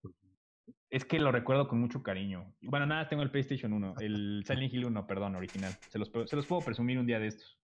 Es 0.90 1.06
que 1.06 1.20
lo 1.20 1.32
recuerdo 1.32 1.68
con 1.68 1.80
mucho 1.80 2.04
cariño. 2.04 2.54
Bueno, 2.62 2.86
nada, 2.86 3.08
tengo 3.08 3.24
el 3.24 3.32
PlayStation 3.32 3.74
1, 3.74 3.96
el 4.00 4.44
Silent 4.48 4.74
Hill 4.74 4.86
1, 4.86 5.08
perdón, 5.08 5.36
original. 5.36 5.74
Se 5.90 5.98
los, 5.98 6.12
se 6.26 6.36
los 6.36 6.46
puedo 6.46 6.62
presumir 6.62 7.00
un 7.00 7.06
día 7.06 7.20
de 7.20 7.28
estos. 7.28 7.58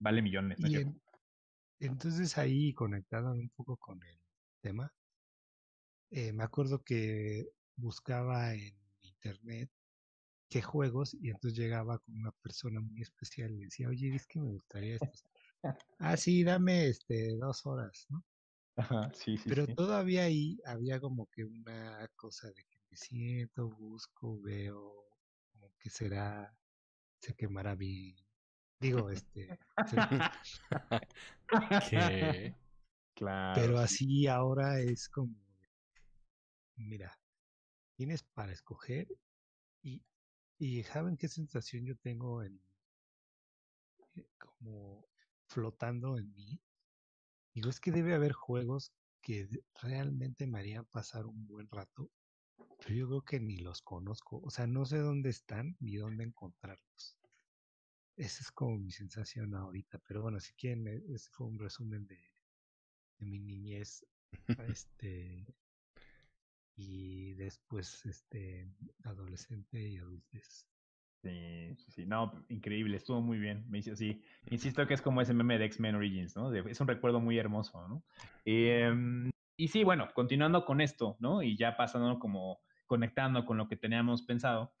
Vale 0.00 0.22
millones. 0.22 0.58
¿no? 0.58 0.94
entonces 1.78 2.36
ahí 2.36 2.74
conectado 2.74 3.32
un 3.32 3.48
poco 3.50 3.76
con 3.76 4.02
el 4.02 4.18
tema, 4.60 4.92
eh, 6.10 6.32
me 6.32 6.44
acuerdo 6.44 6.82
que 6.82 7.48
buscaba 7.76 8.54
en 8.54 8.74
internet 9.02 9.70
qué 10.48 10.60
juegos 10.60 11.14
y 11.14 11.30
entonces 11.30 11.58
llegaba 11.58 11.98
con 12.00 12.16
una 12.16 12.32
persona 12.42 12.80
muy 12.80 13.00
especial 13.00 13.52
y 13.52 13.58
le 13.58 13.64
decía, 13.66 13.88
oye, 13.88 14.14
es 14.14 14.26
que 14.26 14.40
me 14.40 14.50
gustaría 14.50 14.96
esto. 14.96 15.10
ah, 15.98 16.16
sí, 16.16 16.42
dame 16.42 16.88
este 16.88 17.36
dos 17.36 17.64
horas, 17.64 18.06
¿no? 18.10 18.24
Ajá, 18.80 19.12
sí, 19.14 19.36
sí. 19.36 19.48
Pero 19.48 19.66
todavía 19.74 20.24
ahí 20.24 20.58
había 20.64 21.00
como 21.00 21.26
que 21.26 21.44
una 21.44 22.08
cosa 22.16 22.48
de 22.48 22.64
que 22.64 22.78
me 22.90 22.96
siento, 22.96 23.68
busco, 23.68 24.40
veo, 24.40 25.04
como 25.52 25.70
que 25.78 25.90
será, 25.90 26.56
se 27.20 27.34
quemará 27.34 27.74
bien. 27.74 28.16
Digo, 28.80 29.10
este. 29.10 29.58
¿Qué? 31.90 32.54
Claro. 33.14 33.60
Pero 33.60 33.78
así 33.78 34.26
ahora 34.28 34.80
es 34.80 35.06
como, 35.10 35.36
mira, 36.76 37.20
tienes 37.94 38.22
para 38.22 38.52
escoger 38.52 39.08
y, 39.82 40.02
y 40.58 40.82
¿saben 40.84 41.18
qué 41.18 41.28
sensación 41.28 41.84
yo 41.84 41.96
tengo 41.96 42.42
en 42.42 42.58
eh, 44.14 44.26
como 44.38 45.04
flotando 45.48 46.16
en 46.16 46.34
mí? 46.34 46.58
Digo, 47.54 47.68
es 47.68 47.80
que 47.80 47.90
debe 47.90 48.14
haber 48.14 48.32
juegos 48.32 48.92
que 49.20 49.48
realmente 49.82 50.46
me 50.46 50.58
harían 50.58 50.84
pasar 50.86 51.26
un 51.26 51.46
buen 51.46 51.68
rato, 51.68 52.10
pero 52.78 52.94
yo 52.94 53.08
creo 53.08 53.22
que 53.22 53.40
ni 53.40 53.58
los 53.58 53.82
conozco, 53.82 54.40
o 54.42 54.50
sea, 54.50 54.66
no 54.66 54.86
sé 54.86 54.98
dónde 54.98 55.30
están 55.30 55.76
ni 55.80 55.96
dónde 55.96 56.24
encontrarlos. 56.24 57.16
Esa 58.16 58.42
es 58.42 58.50
como 58.52 58.78
mi 58.78 58.90
sensación 58.90 59.54
ahorita, 59.54 59.98
pero 60.06 60.22
bueno, 60.22 60.40
si 60.40 60.52
quieren, 60.54 60.86
e, 60.86 61.02
ese 61.14 61.28
fue 61.30 61.46
un 61.46 61.58
resumen 61.58 62.06
de, 62.06 62.20
de 63.18 63.26
mi 63.26 63.40
niñez, 63.40 64.04
este, 64.76 65.46
y 66.76 67.34
después, 67.34 68.04
este, 68.06 68.70
adolescente 69.04 69.88
y 69.88 69.98
adultez. 69.98 70.66
Sí, 71.22 71.76
sí, 71.88 72.06
no, 72.06 72.32
increíble, 72.48 72.96
estuvo 72.96 73.20
muy 73.20 73.38
bien. 73.38 73.64
Me 73.68 73.78
dice 73.78 73.92
así, 73.92 74.22
insisto 74.50 74.86
que 74.86 74.94
es 74.94 75.02
como 75.02 75.20
ese 75.20 75.34
meme 75.34 75.58
de 75.58 75.66
X-Men 75.66 75.96
Origins, 75.96 76.34
¿no? 76.34 76.52
es 76.54 76.80
un 76.80 76.88
recuerdo 76.88 77.20
muy 77.20 77.36
hermoso, 77.38 77.86
¿no? 77.88 78.02
Em, 78.46 79.30
y 79.56 79.68
sí, 79.68 79.84
bueno, 79.84 80.08
continuando 80.14 80.64
con 80.64 80.80
esto, 80.80 81.16
¿no? 81.20 81.42
Y 81.42 81.56
ya 81.56 81.76
pasando 81.76 82.18
como 82.18 82.60
conectando 82.86 83.44
con 83.44 83.58
lo 83.58 83.68
que 83.68 83.76
teníamos 83.76 84.22
pensado, 84.22 84.72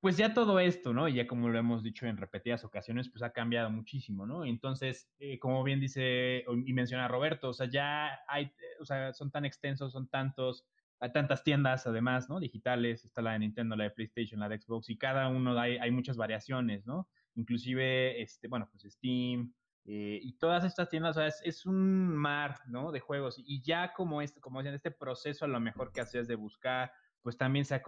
pues 0.00 0.16
ya 0.16 0.32
todo 0.32 0.60
esto, 0.60 0.94
¿no? 0.94 1.08
Y 1.08 1.14
ya 1.14 1.26
como 1.26 1.48
lo 1.48 1.58
hemos 1.58 1.82
dicho 1.82 2.06
en 2.06 2.16
repetidas 2.16 2.64
ocasiones, 2.64 3.08
pues 3.10 3.22
ha 3.22 3.32
cambiado 3.32 3.70
muchísimo, 3.70 4.26
¿no? 4.26 4.44
Entonces, 4.44 5.10
eh, 5.18 5.38
como 5.38 5.62
bien 5.64 5.80
dice 5.80 6.44
y 6.64 6.72
menciona 6.72 7.08
Roberto, 7.08 7.48
o 7.48 7.52
sea, 7.52 7.68
ya 7.68 8.20
hay, 8.28 8.52
o 8.80 8.84
sea, 8.84 9.12
son 9.12 9.30
tan 9.30 9.44
extensos, 9.44 9.92
son 9.92 10.08
tantos 10.08 10.64
hay 11.00 11.12
tantas 11.12 11.42
tiendas 11.42 11.86
además, 11.86 12.28
¿no? 12.28 12.38
Digitales, 12.38 13.04
está 13.04 13.22
la 13.22 13.32
de 13.32 13.40
Nintendo, 13.40 13.74
la 13.74 13.84
de 13.84 13.90
PlayStation, 13.90 14.38
la 14.38 14.48
de 14.48 14.60
Xbox, 14.60 14.90
y 14.90 14.98
cada 14.98 15.28
uno 15.28 15.58
hay, 15.58 15.78
hay 15.78 15.90
muchas 15.90 16.16
variaciones, 16.16 16.86
¿no? 16.86 17.08
Inclusive, 17.34 18.20
este, 18.20 18.48
bueno, 18.48 18.68
pues 18.70 18.84
Steam, 18.92 19.52
eh, 19.86 20.20
y 20.22 20.34
todas 20.34 20.64
estas 20.64 20.88
tiendas, 20.90 21.16
o 21.16 21.20
sea, 21.20 21.32
es, 21.42 21.66
un 21.66 22.14
mar, 22.14 22.60
¿no? 22.66 22.92
De 22.92 23.00
juegos, 23.00 23.36
y 23.38 23.62
ya 23.62 23.92
como 23.94 24.20
este, 24.20 24.40
como 24.40 24.58
decían, 24.58 24.74
este 24.74 24.90
proceso 24.90 25.46
a 25.46 25.48
lo 25.48 25.58
mejor 25.58 25.90
que 25.92 26.02
hacías 26.02 26.28
de 26.28 26.34
buscar, 26.34 26.92
pues 27.22 27.36
también 27.36 27.64
se 27.64 27.74
ha, 27.74 27.82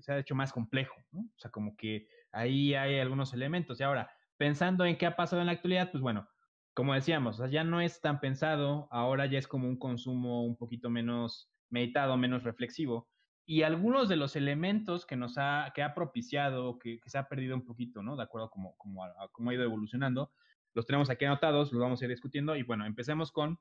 se 0.00 0.12
ha 0.12 0.18
hecho 0.18 0.34
más 0.34 0.52
complejo, 0.52 0.96
¿no? 1.12 1.20
O 1.20 1.38
sea, 1.38 1.50
como 1.50 1.76
que 1.76 2.08
ahí 2.32 2.74
hay 2.74 2.98
algunos 2.98 3.32
elementos. 3.32 3.80
Y 3.80 3.84
ahora, 3.84 4.10
pensando 4.36 4.84
en 4.84 4.98
qué 4.98 5.06
ha 5.06 5.16
pasado 5.16 5.40
en 5.40 5.46
la 5.46 5.52
actualidad, 5.52 5.90
pues 5.90 6.02
bueno, 6.02 6.28
como 6.74 6.94
decíamos, 6.94 7.36
o 7.36 7.38
sea, 7.38 7.50
ya 7.50 7.64
no 7.64 7.80
es 7.80 8.00
tan 8.00 8.20
pensado, 8.20 8.88
ahora 8.90 9.26
ya 9.26 9.38
es 9.38 9.48
como 9.48 9.68
un 9.68 9.78
consumo 9.78 10.44
un 10.44 10.56
poquito 10.56 10.90
menos 10.90 11.50
meditado, 11.70 12.16
menos 12.16 12.44
reflexivo. 12.44 13.08
Y 13.44 13.62
algunos 13.62 14.08
de 14.08 14.16
los 14.16 14.34
elementos 14.34 15.06
que 15.06 15.16
nos 15.16 15.38
ha, 15.38 15.72
que 15.74 15.82
ha 15.82 15.94
propiciado, 15.94 16.78
que, 16.78 17.00
se 17.06 17.18
ha 17.18 17.28
perdido 17.28 17.54
un 17.54 17.64
poquito, 17.64 18.02
¿no? 18.02 18.16
De 18.16 18.24
acuerdo 18.24 18.46
a 18.46 18.50
cómo, 18.50 19.50
ha 19.50 19.54
ido 19.54 19.62
evolucionando, 19.62 20.32
los 20.74 20.84
tenemos 20.84 21.10
aquí 21.10 21.24
anotados, 21.24 21.72
los 21.72 21.80
vamos 21.80 22.02
a 22.02 22.04
ir 22.06 22.10
discutiendo. 22.10 22.56
Y 22.56 22.64
bueno, 22.64 22.84
empecemos 22.86 23.30
con, 23.30 23.60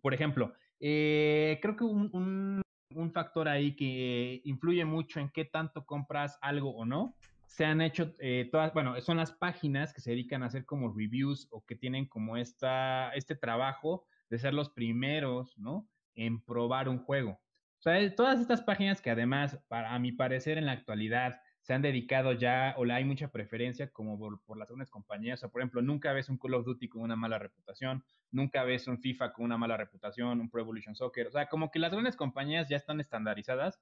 por 0.00 0.14
ejemplo, 0.14 0.54
eh, 0.80 1.58
creo 1.60 1.76
que 1.76 1.84
un, 1.84 2.62
un, 2.94 3.12
factor 3.12 3.48
ahí 3.48 3.76
que 3.76 4.40
influye 4.44 4.84
mucho 4.84 5.20
en 5.20 5.28
qué 5.28 5.44
tanto 5.44 5.84
compras 5.84 6.38
algo 6.40 6.70
o 6.70 6.86
no, 6.86 7.14
se 7.50 7.64
han 7.64 7.80
hecho 7.80 8.14
eh, 8.20 8.48
todas, 8.50 8.72
bueno, 8.72 8.98
son 9.00 9.16
las 9.16 9.32
páginas 9.32 9.92
que 9.92 10.00
se 10.00 10.10
dedican 10.10 10.42
a 10.42 10.46
hacer 10.46 10.64
como 10.64 10.94
reviews 10.94 11.48
o 11.50 11.64
que 11.66 11.74
tienen 11.74 12.06
como 12.06 12.36
esta, 12.36 13.10
este 13.10 13.34
trabajo 13.34 14.06
de 14.30 14.38
ser 14.38 14.54
los 14.54 14.70
primeros, 14.70 15.58
¿no? 15.58 15.88
En 16.14 16.40
probar 16.40 16.88
un 16.88 16.98
juego. 16.98 17.40
O 17.78 17.82
sea, 17.82 18.14
todas 18.14 18.40
estas 18.40 18.60
páginas 18.62 19.00
que 19.00 19.10
además, 19.10 19.58
para, 19.68 19.94
a 19.94 19.98
mi 19.98 20.12
parecer, 20.12 20.58
en 20.58 20.66
la 20.66 20.72
actualidad 20.72 21.40
se 21.62 21.74
han 21.74 21.82
dedicado 21.82 22.32
ya 22.32 22.74
o 22.76 22.84
hay 22.90 23.04
mucha 23.04 23.28
preferencia 23.28 23.90
como 23.90 24.18
por, 24.18 24.58
las 24.58 24.68
algunas 24.68 24.90
compañías. 24.90 25.38
O 25.38 25.40
sea, 25.40 25.48
por 25.48 25.60
ejemplo, 25.60 25.82
nunca 25.82 26.12
ves 26.12 26.28
un 26.28 26.38
Call 26.38 26.54
of 26.54 26.64
Duty 26.64 26.88
con 26.88 27.02
una 27.02 27.16
mala 27.16 27.38
reputación, 27.38 28.04
nunca 28.30 28.64
ves 28.64 28.86
un 28.86 28.98
FIFA 28.98 29.32
con 29.32 29.44
una 29.46 29.58
mala 29.58 29.76
reputación, 29.76 30.40
un 30.40 30.50
Pro 30.50 30.62
Evolution 30.62 30.94
Soccer. 30.94 31.26
O 31.26 31.30
sea, 31.30 31.48
como 31.48 31.70
que 31.70 31.78
las 31.78 31.92
grandes 31.92 32.16
compañías 32.16 32.68
ya 32.68 32.76
están 32.76 33.00
estandarizadas 33.00 33.80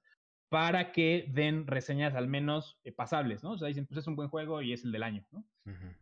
para 0.49 0.91
que 0.91 1.25
den 1.29 1.67
reseñas 1.67 2.15
al 2.15 2.27
menos 2.27 2.79
eh, 2.83 2.91
pasables, 2.91 3.43
¿no? 3.43 3.51
O 3.51 3.57
sea, 3.57 3.67
dicen, 3.67 3.85
pues 3.85 3.99
es 3.99 4.07
un 4.07 4.15
buen 4.15 4.29
juego 4.29 4.61
y 4.61 4.73
es 4.73 4.83
el 4.83 4.91
del 4.91 5.03
año, 5.03 5.23
¿no? 5.31 5.45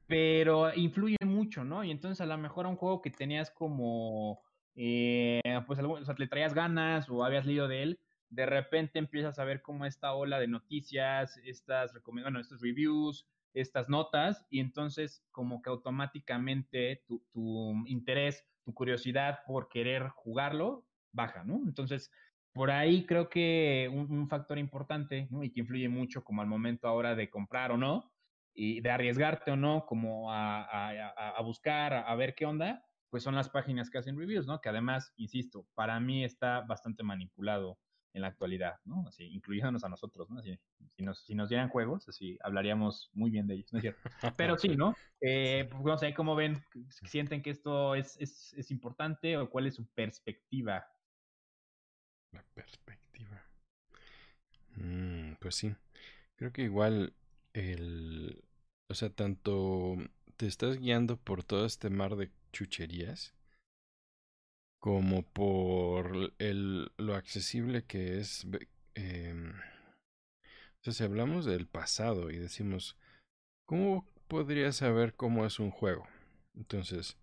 Pero 0.08 0.74
influye 0.74 1.18
mucho, 1.26 1.66
¿no? 1.66 1.84
Y 1.84 1.92
entonces 1.92 2.22
a 2.22 2.26
lo 2.26 2.38
mejor 2.38 2.66
un 2.66 2.78
juego 2.78 3.02
que 3.02 3.12
tenías 3.12 3.52
como 3.52 4.42
eh, 4.78 5.42
pues 5.66 5.80
o 5.80 6.06
sea, 6.06 6.16
le 6.18 6.28
traías 6.28 6.54
ganas 6.54 7.10
o 7.10 7.26
habías 7.26 7.46
leído 7.46 7.68
de 7.68 7.84
él, 7.84 8.00
de 8.30 8.46
repente 8.46 9.00
empiezas 9.00 9.40
a 9.40 9.44
ver 9.44 9.62
como 9.62 9.86
esta 9.86 10.14
ola 10.14 10.40
de 10.40 10.48
noticias, 10.48 11.38
estas, 11.44 11.94
bueno, 12.06 12.40
estos 12.40 12.62
reviews, 12.62 13.28
estas 13.54 13.90
notas, 13.90 14.46
y 14.50 14.60
entonces 14.60 15.26
como 15.32 15.62
que 15.62 15.70
automáticamente 15.70 17.04
tu, 17.08 17.26
tu 17.34 17.86
interés, 17.88 18.46
tu 18.64 18.74
curiosidad 18.74 19.40
por 19.48 19.68
querer 19.68 20.10
jugarlo 20.10 20.86
baja, 21.12 21.44
¿no? 21.44 21.62
Entonces, 21.66 22.12
por 22.54 22.72
ahí 22.72 23.06
creo 23.06 23.30
que 23.30 23.90
un, 23.92 24.28
factor 24.28 24.58
importante 24.58 25.28
¿no? 25.30 25.44
y 25.44 25.52
que 25.52 25.60
influye 25.60 25.90
mucho 25.90 26.24
como 26.24 26.42
al 26.42 26.48
momento 26.48 26.88
ahora 26.88 27.16
de 27.16 27.30
comprar 27.30 27.72
o 27.72 27.78
no, 27.78 28.12
y 28.54 28.82
de 28.82 28.90
arriesgarte 28.90 29.52
o 29.52 29.56
no, 29.56 29.86
como 29.86 30.32
a, 30.32 30.64
a, 30.64 31.30
a 31.38 31.42
buscar, 31.44 31.94
a, 31.94 32.16
ver 32.16 32.34
qué 32.34 32.48
onda, 32.48 32.87
pues 33.10 33.24
son 33.24 33.36
las 33.36 33.50
páginas 33.50 33.90
que 33.90 33.98
hacen 33.98 34.18
reviews, 34.18 34.48
¿no? 34.48 34.60
Que 34.60 34.70
además, 34.70 35.14
insisto, 35.18 35.66
para 35.76 36.00
mí 36.00 36.24
está 36.24 36.62
bastante 36.62 37.04
manipulado 37.04 37.78
en 38.14 38.22
la 38.22 38.28
actualidad, 38.28 38.76
¿no? 38.84 39.06
Así, 39.08 39.26
incluyéndonos 39.26 39.84
a 39.84 39.90
nosotros, 39.90 40.30
¿no? 40.30 40.40
Así, 40.40 40.58
si, 40.96 41.04
nos, 41.04 41.24
si 41.24 41.36
nos 41.36 41.50
dieran 41.50 41.70
juegos, 41.70 42.08
así 42.10 42.38
hablaríamos 42.42 43.10
muy 43.14 43.30
bien 43.30 43.48
de 43.48 43.56
ellos, 43.56 43.72
¿no 43.72 43.80
es 43.80 43.84
cierto? 43.84 44.02
Pero 44.38 44.58
sí, 44.58 44.70
¿no? 44.76 44.96
Eh, 45.22 45.68
pues, 45.70 45.84
no 45.84 45.98
sé, 45.98 46.14
¿cómo 46.14 46.36
ven? 46.36 46.64
¿Sienten 46.90 47.42
que 47.42 47.52
esto 47.52 47.96
es, 47.96 48.18
es, 48.20 48.54
es 48.54 48.72
importante 48.72 49.38
o 49.38 49.50
cuál 49.50 49.68
es 49.68 49.76
su 49.76 49.86
perspectiva? 49.88 50.86
La 52.32 52.44
perspectiva. 52.54 53.44
Mm, 54.76 55.34
pues 55.40 55.56
sí, 55.56 55.76
creo 56.36 56.52
que 56.52 56.64
igual 56.64 57.14
el... 57.54 58.44
O 58.90 58.94
sea, 58.94 59.10
tanto 59.10 59.98
te 60.38 60.48
estás 60.48 60.78
guiando 60.78 61.18
por 61.18 61.44
todo 61.44 61.66
este 61.66 61.90
mar 61.90 62.16
de 62.16 62.32
chucherías 62.58 63.36
como 64.80 65.24
por 65.24 66.34
el, 66.40 66.92
lo 66.98 67.16
accesible 67.16 67.84
que 67.84 68.20
es. 68.20 68.48
Eh, 68.96 69.36
si 70.82 71.04
hablamos 71.04 71.46
del 71.46 71.68
pasado 71.68 72.32
y 72.32 72.38
decimos, 72.38 72.96
¿cómo 73.66 74.08
podrías 74.28 74.78
saber 74.78 75.14
cómo 75.16 75.46
es 75.46 75.60
un 75.60 75.70
juego? 75.70 76.08
Entonces, 76.56 77.18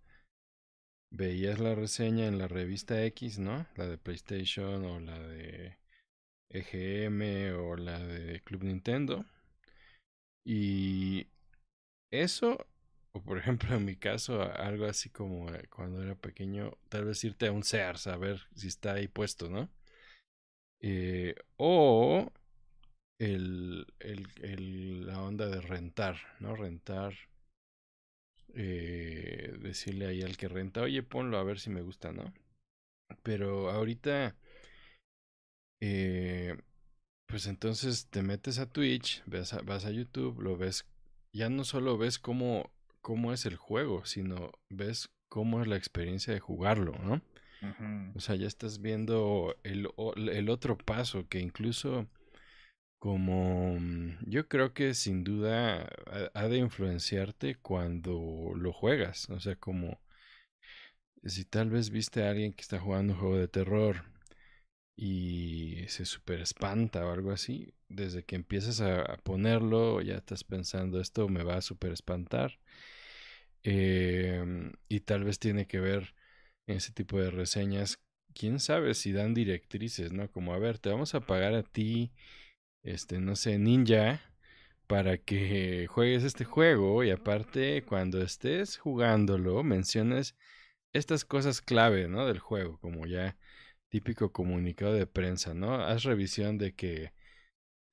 veías 1.11 1.59
la 1.59 1.73
reseña 1.73 2.27
en 2.27 2.37
la 2.37 2.47
revista 2.47 3.03
X, 3.05 3.39
¿no? 3.39 3.65
La 3.75 3.87
de 3.87 3.97
PlayStation 3.97 4.85
o 4.85 4.99
la 4.99 5.19
de 5.19 5.77
EGM 6.49 7.57
o 7.57 7.75
la 7.75 7.99
de 7.99 8.41
Club 8.41 8.63
Nintendo. 8.63 9.25
Y 10.45 11.27
eso 12.11 12.67
o 13.15 13.21
por 13.21 13.37
ejemplo, 13.37 13.73
en 13.75 13.85
mi 13.85 13.95
caso, 13.95 14.41
algo 14.41 14.85
así 14.85 15.09
como 15.09 15.49
eh, 15.53 15.67
cuando 15.69 16.03
era 16.03 16.15
pequeño, 16.15 16.77
tal 16.89 17.05
vez 17.05 17.23
irte 17.23 17.47
a 17.47 17.53
un 17.53 17.63
Sears 17.63 18.07
a 18.07 18.17
ver 18.17 18.41
si 18.55 18.67
está 18.67 18.93
ahí 18.93 19.07
puesto, 19.07 19.49
¿no? 19.49 19.69
Eh, 20.81 21.35
o 21.57 22.31
el, 23.19 23.87
el, 23.99 25.07
la 25.07 25.21
onda 25.21 25.47
de 25.47 25.61
rentar, 25.61 26.17
¿no? 26.39 26.55
Rentar. 26.55 27.13
Eh, 28.53 29.53
decirle 29.59 30.07
ahí 30.07 30.21
al 30.21 30.37
que 30.37 30.47
renta, 30.47 30.81
oye, 30.81 31.03
ponlo 31.03 31.37
a 31.37 31.43
ver 31.43 31.59
si 31.59 31.69
me 31.69 31.81
gusta, 31.81 32.11
¿no? 32.11 32.33
Pero 33.23 33.69
ahorita, 33.71 34.35
pues 37.27 37.47
entonces 37.47 38.07
te 38.09 38.21
metes 38.23 38.59
a 38.59 38.69
Twitch, 38.69 39.23
vas 39.25 39.53
a, 39.53 39.61
vas 39.61 39.85
a 39.85 39.91
YouTube, 39.91 40.39
lo 40.41 40.57
ves, 40.57 40.85
ya 41.33 41.49
no 41.49 41.63
solo 41.63 41.97
ves 41.97 42.19
cómo, 42.19 42.71
cómo 43.05 43.33
es 43.33 43.45
el 43.45 43.55
juego, 43.55 44.03
sino 44.03 44.51
ves 44.67 45.11
cómo 45.29 45.61
es 45.61 45.67
la 45.67 45.75
experiencia 45.75 46.33
de 46.33 46.39
jugarlo, 46.39 46.93
¿no? 46.93 47.21
O 48.15 48.19
sea, 48.19 48.33
ya 48.35 48.47
estás 48.47 48.81
viendo 48.81 49.55
el, 49.63 49.89
el 50.31 50.49
otro 50.49 50.75
paso 50.75 51.27
que 51.29 51.39
incluso 51.39 52.07
como 52.97 53.77
mm, 53.79 54.27
yo 54.27 54.47
creo 54.47 54.73
que 54.73 54.95
sin 54.95 55.23
duda 55.23 55.87
ha 56.33 56.47
de 56.47 56.57
influenciarte 56.57 57.53
cuando 57.53 58.53
lo 58.55 58.73
juegas. 58.73 59.29
O 59.29 59.39
sea, 59.39 59.55
como 59.55 59.99
si 61.23 61.45
tal 61.45 61.69
vez 61.69 61.91
viste 61.91 62.23
a 62.23 62.31
alguien 62.31 62.53
que 62.53 62.63
está 62.63 62.79
jugando 62.79 63.13
un 63.13 63.19
juego 63.19 63.37
de 63.37 63.47
terror 63.47 64.03
y 64.95 65.85
se 65.89 66.05
super 66.05 66.39
espanta 66.39 67.05
o 67.05 67.11
algo 67.11 67.31
así, 67.31 67.71
desde 67.87 68.23
que 68.23 68.35
empiezas 68.35 68.81
a, 68.81 69.17
ponerlo 69.17 70.01
ya 70.01 70.15
estás 70.15 70.43
pensando 70.43 70.99
esto 70.99 71.29
me 71.29 71.43
va 71.43 71.57
a 71.57 71.61
super 71.61 71.91
espantar. 71.91 72.59
Em, 73.67 74.73
y 74.89 74.99
tal 75.01 75.23
vez 75.23 75.39
tiene 75.39 75.65
que 75.67 75.79
ver 75.79 76.13
en 76.67 76.77
ese 76.77 76.93
tipo 76.93 77.19
de 77.19 77.31
reseñas, 77.31 77.99
quién 78.35 78.59
sabe 78.59 78.93
si 78.93 79.11
dan 79.11 79.33
directrices, 79.33 80.13
¿no? 80.13 80.31
Como, 80.31 80.53
a 80.53 80.59
ver, 80.59 80.79
te 80.79 80.89
vamos 80.89 81.15
a 81.15 81.21
pagar 81.21 81.55
a 81.55 81.63
ti, 81.63 82.11
este, 82.83 83.19
no 83.19 83.35
sé, 83.35 83.59
ninja, 83.59 84.21
para 84.87 85.17
que 85.17 85.87
juegues 85.89 86.23
este 86.23 86.45
juego 86.45 87.03
y 87.03 87.11
aparte 87.11 87.83
cuando 87.85 88.21
estés 88.21 88.77
jugándolo 88.77 89.63
menciones 89.63 90.35
estas 90.93 91.25
cosas 91.25 91.61
clave, 91.61 92.07
¿no? 92.07 92.27
Del 92.27 92.39
juego, 92.39 92.79
como 92.79 93.07
ya 93.07 93.37
típico 93.89 94.31
comunicado 94.31 94.93
de 94.93 95.07
prensa, 95.07 95.53
¿no? 95.55 95.75
Haz 95.75 96.03
revisión 96.03 96.57
de 96.59 96.75
que 96.75 97.13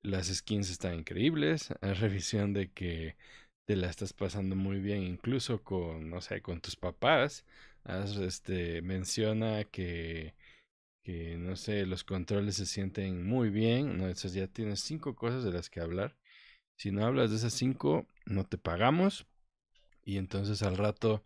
las 0.03 0.27
skins 0.27 0.69
están 0.69 0.95
increíbles, 0.95 1.73
haz 1.81 1.99
revisión 1.99 2.53
de 2.53 2.71
que 2.71 3.17
te 3.65 3.75
la 3.75 3.89
estás 3.89 4.13
pasando 4.13 4.55
muy 4.55 4.79
bien, 4.79 5.03
incluso 5.03 5.63
con, 5.63 6.09
no 6.09 6.21
sé, 6.21 6.41
con 6.41 6.61
tus 6.61 6.75
papás, 6.75 7.45
este, 8.21 8.81
menciona 8.81 9.63
que, 9.65 10.35
que, 11.03 11.37
no 11.37 11.55
sé, 11.55 11.85
los 11.85 12.03
controles 12.03 12.55
se 12.57 12.65
sienten 12.65 13.25
muy 13.25 13.49
bien, 13.49 13.97
¿no? 13.97 14.05
Entonces 14.05 14.33
ya 14.33 14.47
tienes 14.47 14.81
cinco 14.81 15.15
cosas 15.15 15.43
de 15.43 15.51
las 15.51 15.69
que 15.69 15.81
hablar. 15.81 16.17
Si 16.77 16.91
no 16.91 17.05
hablas 17.05 17.31
de 17.31 17.37
esas 17.37 17.53
cinco, 17.53 18.07
no 18.25 18.45
te 18.45 18.57
pagamos. 18.57 19.25
Y 20.05 20.17
entonces 20.17 20.63
al 20.63 20.77
rato 20.77 21.23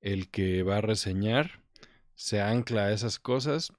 el 0.00 0.30
que 0.30 0.62
va 0.64 0.78
a 0.78 0.80
reseñar 0.82 1.62
se 2.14 2.40
ancla 2.40 2.86
a 2.86 2.92
esas 2.92 3.18
cosas, 3.18 3.72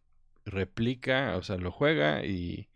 replica, 0.45 1.37
o 1.37 1.43
sea, 1.43 1.57
lo 1.57 1.71
juega 1.71 2.25
y, 2.25 2.69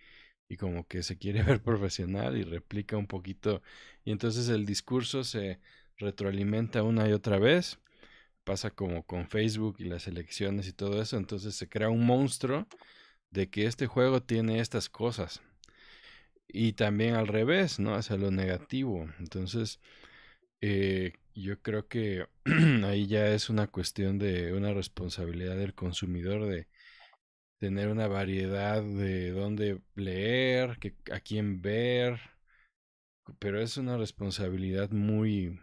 y 0.49 0.57
como 0.57 0.87
que 0.87 1.03
se 1.03 1.17
quiere 1.17 1.43
ver 1.43 1.61
profesional 1.61 2.37
y 2.37 2.43
replica 2.43 2.97
un 2.97 3.07
poquito. 3.07 3.61
Y 4.05 4.11
entonces 4.11 4.49
el 4.49 4.65
discurso 4.65 5.23
se 5.23 5.59
retroalimenta 5.97 6.83
una 6.83 7.07
y 7.09 7.13
otra 7.13 7.39
vez. 7.39 7.79
Pasa 8.43 8.71
como 8.71 9.05
con 9.05 9.27
Facebook 9.29 9.77
y 9.79 9.85
las 9.85 10.07
elecciones 10.07 10.67
y 10.67 10.73
todo 10.73 11.01
eso. 11.01 11.17
Entonces 11.17 11.55
se 11.55 11.69
crea 11.69 11.89
un 11.89 12.05
monstruo 12.05 12.67
de 13.31 13.49
que 13.49 13.65
este 13.65 13.87
juego 13.87 14.21
tiene 14.23 14.59
estas 14.59 14.89
cosas. 14.89 15.41
Y 16.47 16.73
también 16.73 17.15
al 17.15 17.27
revés, 17.27 17.79
¿no? 17.79 17.95
Hacia 17.95 18.17
lo 18.17 18.31
negativo. 18.31 19.09
Entonces, 19.19 19.79
eh, 20.61 21.13
yo 21.35 21.61
creo 21.61 21.87
que 21.87 22.27
ahí 22.85 23.07
ya 23.07 23.29
es 23.29 23.49
una 23.49 23.67
cuestión 23.67 24.17
de 24.19 24.53
una 24.53 24.73
responsabilidad 24.73 25.57
del 25.57 25.73
consumidor 25.75 26.45
de 26.47 26.67
tener 27.57 27.89
una 27.89 28.07
variedad 28.07 28.83
de 28.83 29.31
dónde 29.31 29.81
leer, 29.95 30.77
que, 30.79 30.95
a 31.11 31.19
quién 31.19 31.61
ver, 31.61 32.19
pero 33.39 33.61
es 33.61 33.77
una 33.77 33.97
responsabilidad 33.97 34.91
muy... 34.91 35.59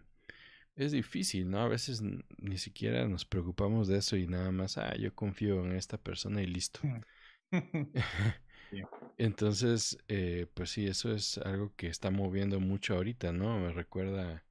Es 0.77 0.91
difícil, 0.91 1.49
¿no? 1.51 1.61
A 1.61 1.69
veces 1.69 2.03
ni 2.39 2.59
siquiera 2.59 3.07
nos 3.07 3.25
preocupamos 3.25 3.87
de 3.87 3.99
eso 3.99 4.17
y 4.17 4.27
nada 4.27 4.51
más, 4.51 4.77
ah, 4.77 4.97
yo 4.97 5.15
confío 5.15 5.65
en 5.65 5.77
esta 5.77 5.99
persona 5.99 6.43
y 6.43 6.47
listo. 6.47 6.81
Entonces, 9.19 9.99
eh, 10.09 10.47
pues 10.55 10.71
sí, 10.71 10.87
eso 10.87 11.13
es 11.15 11.39
algo 11.39 11.73
que 11.77 11.87
está 11.87 12.11
moviendo 12.11 12.59
mucho 12.59 12.95
ahorita, 12.95 13.33
¿no? 13.33 13.59
Me 13.61 13.73
recuerda 13.73 14.45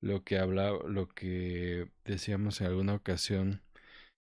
lo 0.00 0.24
que 0.24 0.38
hablaba, 0.38 0.78
lo 0.88 1.08
que 1.08 1.90
decíamos 2.04 2.60
en 2.60 2.68
alguna 2.68 2.94
ocasión 2.94 3.62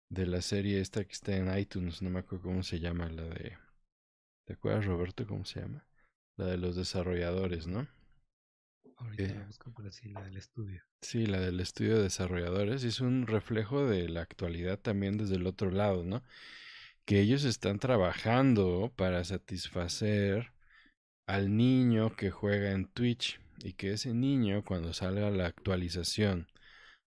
de 0.09 0.25
la 0.25 0.41
serie 0.41 0.81
esta 0.81 1.03
que 1.03 1.13
está 1.13 1.35
en 1.35 1.55
iTunes, 1.57 2.01
no 2.01 2.09
me 2.09 2.19
acuerdo 2.19 2.43
cómo 2.43 2.63
se 2.63 2.79
llama, 2.79 3.09
la 3.09 3.23
de... 3.23 3.57
¿Te 4.45 4.53
acuerdas, 4.53 4.85
Roberto, 4.85 5.27
cómo 5.27 5.45
se 5.45 5.61
llama? 5.61 5.85
La 6.37 6.45
de 6.45 6.57
los 6.57 6.75
desarrolladores, 6.75 7.67
¿no? 7.67 7.87
Ahorita 8.97 9.23
eh, 9.23 9.43
busco 9.45 9.71
por 9.71 9.87
así, 9.87 10.09
la 10.09 10.23
del 10.23 10.37
estudio. 10.37 10.83
Sí, 11.01 11.25
la 11.25 11.39
del 11.39 11.59
estudio 11.59 11.97
de 11.97 12.03
desarrolladores. 12.03 12.83
Es 12.83 12.99
un 12.99 13.27
reflejo 13.27 13.87
de 13.87 14.09
la 14.09 14.21
actualidad 14.21 14.79
también 14.79 15.17
desde 15.17 15.35
el 15.35 15.45
otro 15.45 15.69
lado, 15.71 16.03
¿no? 16.03 16.23
Que 17.05 17.21
ellos 17.21 17.43
están 17.43 17.79
trabajando 17.79 18.91
para 18.95 19.23
satisfacer 19.23 20.51
al 21.27 21.55
niño 21.55 22.15
que 22.15 22.31
juega 22.31 22.71
en 22.71 22.87
Twitch 22.87 23.39
y 23.59 23.73
que 23.73 23.93
ese 23.93 24.13
niño 24.13 24.63
cuando 24.63 24.93
salga 24.93 25.29
la 25.29 25.45
actualización 25.45 26.47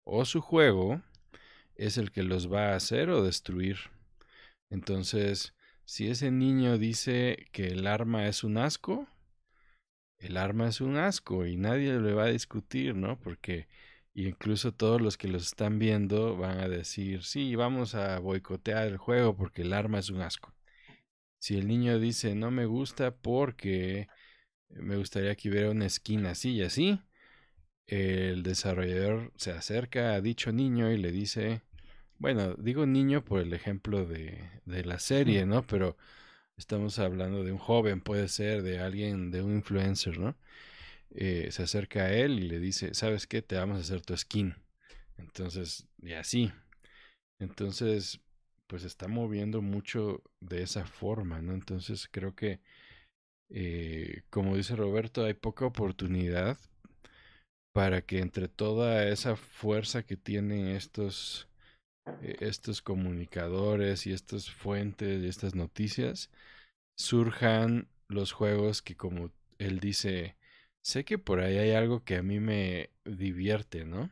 o 0.04 0.24
su 0.24 0.40
juego 0.40 1.02
es 1.74 1.98
el 1.98 2.10
que 2.12 2.22
los 2.22 2.52
va 2.52 2.72
a 2.72 2.76
hacer 2.76 3.10
o 3.10 3.22
destruir. 3.22 3.78
Entonces, 4.70 5.54
si 5.84 6.08
ese 6.08 6.30
niño 6.30 6.78
dice 6.78 7.48
que 7.52 7.68
el 7.68 7.86
arma 7.86 8.26
es 8.28 8.44
un 8.44 8.58
asco, 8.58 9.08
el 10.18 10.36
arma 10.36 10.68
es 10.68 10.80
un 10.80 10.96
asco 10.96 11.46
y 11.46 11.56
nadie 11.56 11.98
le 12.00 12.14
va 12.14 12.24
a 12.24 12.32
discutir, 12.32 12.94
¿no? 12.94 13.18
Porque 13.18 13.68
incluso 14.14 14.72
todos 14.72 15.00
los 15.00 15.16
que 15.16 15.28
los 15.28 15.42
están 15.42 15.78
viendo 15.78 16.36
van 16.36 16.58
a 16.60 16.68
decir, 16.68 17.24
sí, 17.24 17.56
vamos 17.56 17.94
a 17.94 18.18
boicotear 18.20 18.86
el 18.86 18.98
juego 18.98 19.36
porque 19.36 19.62
el 19.62 19.72
arma 19.72 19.98
es 19.98 20.10
un 20.10 20.20
asco. 20.20 20.54
Si 21.38 21.56
el 21.56 21.66
niño 21.66 21.98
dice, 21.98 22.34
no 22.34 22.50
me 22.50 22.66
gusta 22.66 23.16
porque 23.16 24.08
me 24.70 24.96
gustaría 24.96 25.34
que 25.34 25.50
hubiera 25.50 25.70
una 25.70 25.86
esquina 25.86 26.30
así 26.30 26.52
y 26.52 26.62
así. 26.62 27.00
El 27.86 28.42
desarrollador 28.42 29.32
se 29.36 29.52
acerca 29.52 30.14
a 30.14 30.20
dicho 30.20 30.52
niño 30.52 30.90
y 30.90 30.98
le 30.98 31.12
dice, 31.12 31.62
bueno, 32.18 32.54
digo 32.54 32.86
niño 32.86 33.24
por 33.24 33.40
el 33.40 33.52
ejemplo 33.52 34.06
de, 34.06 34.38
de 34.64 34.84
la 34.84 34.98
serie, 34.98 35.46
¿no? 35.46 35.66
Pero 35.66 35.96
estamos 36.56 36.98
hablando 36.98 37.44
de 37.44 37.52
un 37.52 37.58
joven, 37.58 38.00
puede 38.00 38.28
ser, 38.28 38.62
de 38.62 38.78
alguien, 38.78 39.30
de 39.30 39.42
un 39.42 39.56
influencer, 39.56 40.18
¿no? 40.18 40.36
Eh, 41.10 41.48
se 41.50 41.64
acerca 41.64 42.04
a 42.04 42.12
él 42.12 42.38
y 42.40 42.48
le 42.48 42.58
dice, 42.58 42.94
¿sabes 42.94 43.26
qué? 43.26 43.42
Te 43.42 43.56
vamos 43.56 43.78
a 43.78 43.80
hacer 43.82 44.00
tu 44.02 44.16
skin. 44.16 44.54
Entonces, 45.18 45.86
y 46.02 46.12
así. 46.14 46.52
Entonces, 47.38 48.20
pues 48.66 48.84
está 48.84 49.08
moviendo 49.08 49.60
mucho 49.60 50.22
de 50.40 50.62
esa 50.62 50.86
forma, 50.86 51.42
¿no? 51.42 51.52
Entonces 51.52 52.08
creo 52.10 52.34
que 52.34 52.60
eh, 53.50 54.22
como 54.30 54.56
dice 54.56 54.76
Roberto, 54.76 55.24
hay 55.24 55.34
poca 55.34 55.66
oportunidad 55.66 56.58
para 57.72 58.02
que 58.02 58.20
entre 58.20 58.48
toda 58.48 59.08
esa 59.08 59.36
fuerza 59.36 60.04
que 60.04 60.16
tienen 60.16 60.68
estos, 60.68 61.48
eh, 62.22 62.36
estos 62.40 62.82
comunicadores 62.82 64.06
y 64.06 64.12
estas 64.12 64.50
fuentes 64.50 65.22
y 65.22 65.28
estas 65.28 65.54
noticias, 65.54 66.30
surjan 66.96 67.88
los 68.08 68.32
juegos 68.32 68.82
que 68.82 68.96
como 68.96 69.32
él 69.58 69.80
dice, 69.80 70.36
sé 70.82 71.04
que 71.04 71.18
por 71.18 71.40
ahí 71.40 71.58
hay 71.58 71.72
algo 71.72 72.04
que 72.04 72.16
a 72.16 72.22
mí 72.22 72.40
me 72.40 72.90
divierte, 73.04 73.84
¿no? 73.84 74.10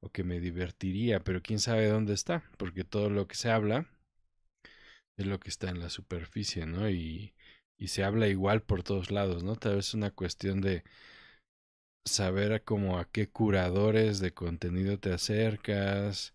O 0.00 0.10
que 0.10 0.24
me 0.24 0.40
divertiría, 0.40 1.20
pero 1.20 1.42
quién 1.42 1.58
sabe 1.60 1.88
dónde 1.88 2.14
está, 2.14 2.44
porque 2.58 2.84
todo 2.84 3.10
lo 3.10 3.28
que 3.28 3.36
se 3.36 3.50
habla 3.50 3.86
es 5.16 5.26
lo 5.26 5.40
que 5.40 5.48
está 5.48 5.70
en 5.70 5.80
la 5.80 5.90
superficie, 5.90 6.66
¿no? 6.66 6.88
Y 6.90 7.34
y 7.78 7.88
se 7.88 8.04
habla 8.04 8.28
igual 8.28 8.62
por 8.62 8.82
todos 8.82 9.10
lados, 9.10 9.42
¿no? 9.42 9.56
Tal 9.56 9.76
vez 9.76 9.88
es 9.88 9.94
una 9.94 10.10
cuestión 10.10 10.60
de 10.60 10.84
saber 12.06 12.64
como 12.64 12.98
a 12.98 13.04
qué 13.04 13.28
curadores 13.28 14.20
de 14.20 14.32
contenido 14.32 14.98
te 14.98 15.12
acercas, 15.12 16.34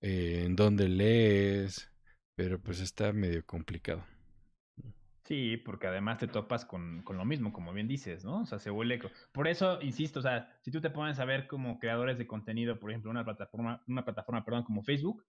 eh, 0.00 0.42
en 0.44 0.56
dónde 0.56 0.88
lees, 0.88 1.90
pero 2.34 2.60
pues 2.60 2.80
está 2.80 3.12
medio 3.12 3.44
complicado. 3.46 4.04
Sí, 5.24 5.58
porque 5.58 5.86
además 5.86 6.18
te 6.18 6.26
topas 6.26 6.64
con, 6.64 7.02
con, 7.02 7.18
lo 7.18 7.24
mismo, 7.24 7.52
como 7.52 7.74
bien 7.74 7.86
dices, 7.86 8.24
¿no? 8.24 8.40
O 8.42 8.46
sea, 8.46 8.58
se 8.58 8.70
vuelve... 8.70 8.98
Por 9.30 9.46
eso, 9.46 9.78
insisto, 9.82 10.20
o 10.20 10.22
sea, 10.22 10.58
si 10.62 10.70
tú 10.70 10.80
te 10.80 10.88
pones 10.88 11.18
a 11.18 11.26
ver 11.26 11.46
como 11.46 11.78
creadores 11.78 12.16
de 12.16 12.26
contenido, 12.26 12.78
por 12.78 12.90
ejemplo, 12.90 13.10
una 13.10 13.24
plataforma, 13.24 13.82
una 13.86 14.04
plataforma, 14.04 14.44
perdón, 14.44 14.64
como 14.64 14.82
Facebook, 14.82 15.26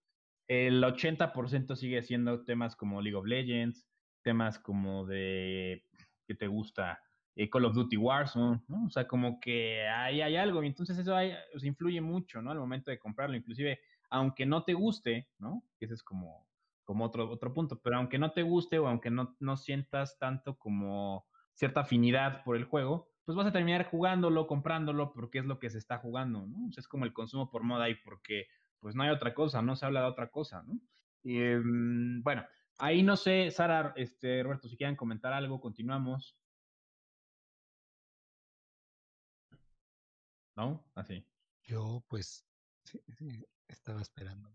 el 0.48 0.82
80% 0.84 1.76
sigue 1.76 2.02
siendo 2.02 2.46
temas 2.46 2.78
como 2.78 3.02
League 3.02 3.18
of 3.18 3.26
Legends, 3.26 3.88
temas 4.24 4.58
como 4.58 5.06
de 5.06 5.84
que 6.26 6.36
te 6.36 6.48
gusta 6.48 7.02
eh, 7.36 7.50
Call 7.50 7.66
of 7.66 7.74
Duty 7.74 7.98
Warzone, 7.98 8.62
¿no? 8.68 8.86
O 8.86 8.90
sea, 8.90 9.08
como 9.08 9.40
que 9.40 9.88
ahí 9.88 10.22
hay 10.22 10.36
algo, 10.36 10.64
y 10.64 10.68
entonces 10.68 10.98
eso 10.98 11.16
influye 11.64 12.02
mucho, 12.02 12.42
¿no? 12.42 12.52
Al 12.52 12.60
momento 12.60 12.92
de 12.92 13.00
comprarlo, 13.00 13.36
inclusive, 13.36 13.80
aunque 14.10 14.46
no 14.46 14.64
te 14.64 14.74
guste, 14.74 15.30
¿no? 15.38 15.64
Ese 15.80 15.94
es 15.94 16.04
como, 16.04 16.48
como 16.84 17.06
otro, 17.06 17.30
otro 17.30 17.54
punto, 17.54 17.80
pero 17.82 17.98
aunque 17.98 18.20
no 18.20 18.32
te 18.32 18.44
guste 18.44 18.80
o 18.80 18.88
aunque 18.88 19.12
no, 19.12 19.36
no 19.40 19.58
sientas 19.58 20.18
tanto 20.18 20.58
como 20.58 21.26
cierta 21.54 21.82
afinidad 21.82 22.44
por 22.44 22.56
el 22.56 22.66
juego, 22.66 23.10
pues 23.26 23.36
vas 23.36 23.48
a 23.48 23.52
terminar 23.52 23.86
jugándolo, 23.86 24.48
comprándolo, 24.48 25.14
porque 25.14 25.40
es 25.40 25.46
lo 25.46 25.60
que 25.60 25.70
se 25.70 25.78
está 25.78 26.00
jugando, 26.00 26.48
¿no? 26.48 26.68
O 26.68 26.72
sea, 26.72 26.82
es 26.82 26.88
como 26.88 27.06
el 27.06 27.14
consumo 27.14 27.52
por 27.52 27.64
moda 27.64 27.88
y 27.90 27.96
porque 27.96 28.48
pues 28.80 28.96
no 28.96 29.04
hay 29.04 29.10
otra 29.10 29.34
cosa, 29.34 29.62
no 29.62 29.76
se 29.76 29.86
habla 29.86 30.02
de 30.02 30.08
otra 30.08 30.30
cosa, 30.32 30.64
¿no? 30.64 30.80
Em, 31.24 32.24
bueno, 32.24 32.44
ahí 32.80 33.04
no 33.04 33.16
sé, 33.16 33.52
Sara, 33.52 33.94
este, 33.96 34.42
Roberto, 34.42 34.68
si 34.68 34.78
quieren 34.78 34.96
comentar 34.96 35.34
algo, 35.34 35.60
continuamos. 35.60 36.36
¿No? 40.60 40.84
Así. 40.94 41.26
Yo, 41.64 42.04
pues, 42.10 42.46
sí, 42.84 43.02
sí, 43.18 43.46
estaba 43.70 44.02
esperando. 44.02 44.54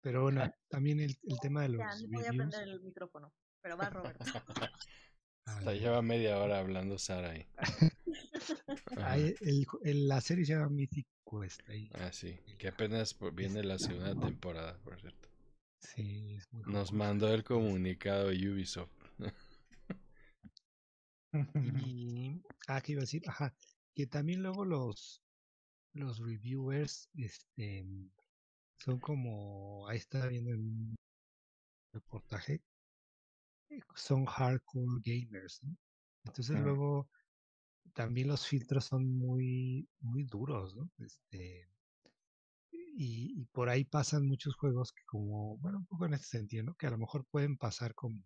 Pero 0.00 0.22
bueno, 0.22 0.52
también 0.68 0.98
el, 0.98 1.16
el 1.22 1.38
tema 1.40 1.62
de 1.62 1.68
los. 1.68 1.78
Ya, 1.78 1.94
no 2.08 2.18
voy 2.18 2.26
a 2.26 2.30
prender 2.30 2.68
el 2.68 2.80
micrófono, 2.80 3.32
pero 3.62 3.76
va 3.76 3.88
Roberto. 3.88 4.24
Hasta 5.46 5.74
lleva 5.74 6.02
media 6.02 6.38
hora 6.38 6.58
hablando 6.58 6.98
Sara 6.98 7.30
ahí. 7.30 7.46
el, 9.84 10.08
la 10.08 10.20
serie 10.20 10.44
se 10.44 10.54
llama 10.54 10.70
Mythic 10.70 11.06
Quest. 11.24 11.60
Ahí. 11.68 11.88
Ah, 11.94 12.10
sí, 12.10 12.36
que 12.58 12.66
apenas 12.66 13.16
viene 13.34 13.62
la 13.62 13.78
segunda 13.78 14.18
temporada, 14.18 14.76
por 14.82 15.00
cierto. 15.00 15.28
Sí, 15.78 16.34
es 16.34 16.52
muy 16.52 16.64
Nos 16.64 16.92
mandó 16.92 17.32
el 17.32 17.44
comunicado 17.44 18.30
Ubisoft. 18.30 18.90
y, 21.86 22.42
ah, 22.66 22.80
¿qué 22.80 22.92
iba 22.92 23.02
a 23.02 23.02
decir? 23.02 23.22
Ajá, 23.28 23.54
que 23.94 24.08
también 24.08 24.42
luego 24.42 24.64
los, 24.64 25.23
los 25.94 26.18
reviewers, 26.18 27.08
este, 27.16 27.86
son 28.76 28.98
como, 29.00 29.88
ahí 29.88 29.98
está 29.98 30.26
viendo 30.26 30.50
en 30.50 30.60
un 30.60 30.96
reportaje, 31.92 32.60
eh, 33.70 33.80
son 33.94 34.26
hardcore 34.26 35.00
gamers, 35.04 35.62
¿no? 35.62 35.76
Entonces 36.24 36.58
luego 36.60 37.08
también 37.94 38.28
los 38.28 38.46
filtros 38.46 38.86
son 38.86 39.16
muy, 39.16 39.88
muy 40.00 40.24
duros, 40.24 40.74
¿no? 40.74 40.90
Este, 40.98 41.68
y, 42.72 43.40
y, 43.40 43.44
por 43.46 43.68
ahí 43.68 43.84
pasan 43.84 44.26
muchos 44.26 44.56
juegos 44.56 44.92
que 44.92 45.02
como, 45.04 45.58
bueno, 45.58 45.78
un 45.78 45.86
poco 45.86 46.06
en 46.06 46.14
este 46.14 46.38
sentido, 46.38 46.64
¿no? 46.64 46.74
Que 46.74 46.86
a 46.86 46.90
lo 46.90 46.98
mejor 46.98 47.24
pueden 47.26 47.56
pasar 47.56 47.94
como, 47.94 48.22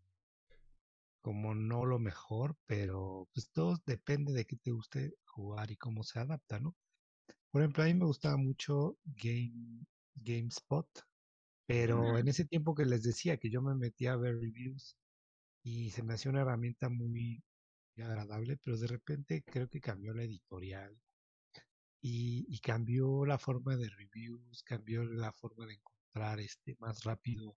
como 1.20 1.54
no 1.54 1.84
lo 1.84 1.98
mejor, 1.98 2.56
pero 2.66 3.28
pues 3.34 3.50
todo 3.50 3.78
depende 3.84 4.32
de 4.32 4.46
qué 4.46 4.56
te 4.56 4.72
guste 4.72 5.14
jugar 5.24 5.70
y 5.70 5.76
cómo 5.76 6.02
se 6.04 6.18
adapta, 6.18 6.58
¿no? 6.60 6.74
Por 7.50 7.62
ejemplo, 7.62 7.82
a 7.82 7.86
mí 7.86 7.94
me 7.94 8.06
gustaba 8.06 8.36
mucho 8.36 8.96
Game, 9.04 9.84
GameSpot, 10.14 10.88
pero 11.66 12.18
en 12.18 12.28
ese 12.28 12.44
tiempo 12.44 12.74
que 12.74 12.84
les 12.86 13.02
decía 13.02 13.36
que 13.38 13.50
yo 13.50 13.62
me 13.62 13.74
metía 13.74 14.12
a 14.12 14.16
ver 14.16 14.36
reviews 14.40 14.96
y 15.62 15.90
se 15.90 16.02
me 16.02 16.14
hacía 16.14 16.30
una 16.30 16.42
herramienta 16.42 16.88
muy 16.88 17.42
agradable, 17.98 18.56
pero 18.58 18.78
de 18.78 18.86
repente 18.86 19.42
creo 19.44 19.68
que 19.68 19.80
cambió 19.80 20.14
la 20.14 20.24
editorial 20.24 20.96
y, 22.00 22.46
y, 22.48 22.60
cambió 22.60 23.24
la 23.26 23.38
forma 23.38 23.76
de 23.76 23.88
reviews, 23.88 24.62
cambió 24.62 25.04
la 25.04 25.32
forma 25.32 25.66
de 25.66 25.74
encontrar 25.74 26.40
este 26.40 26.76
más 26.80 27.04
rápido 27.04 27.56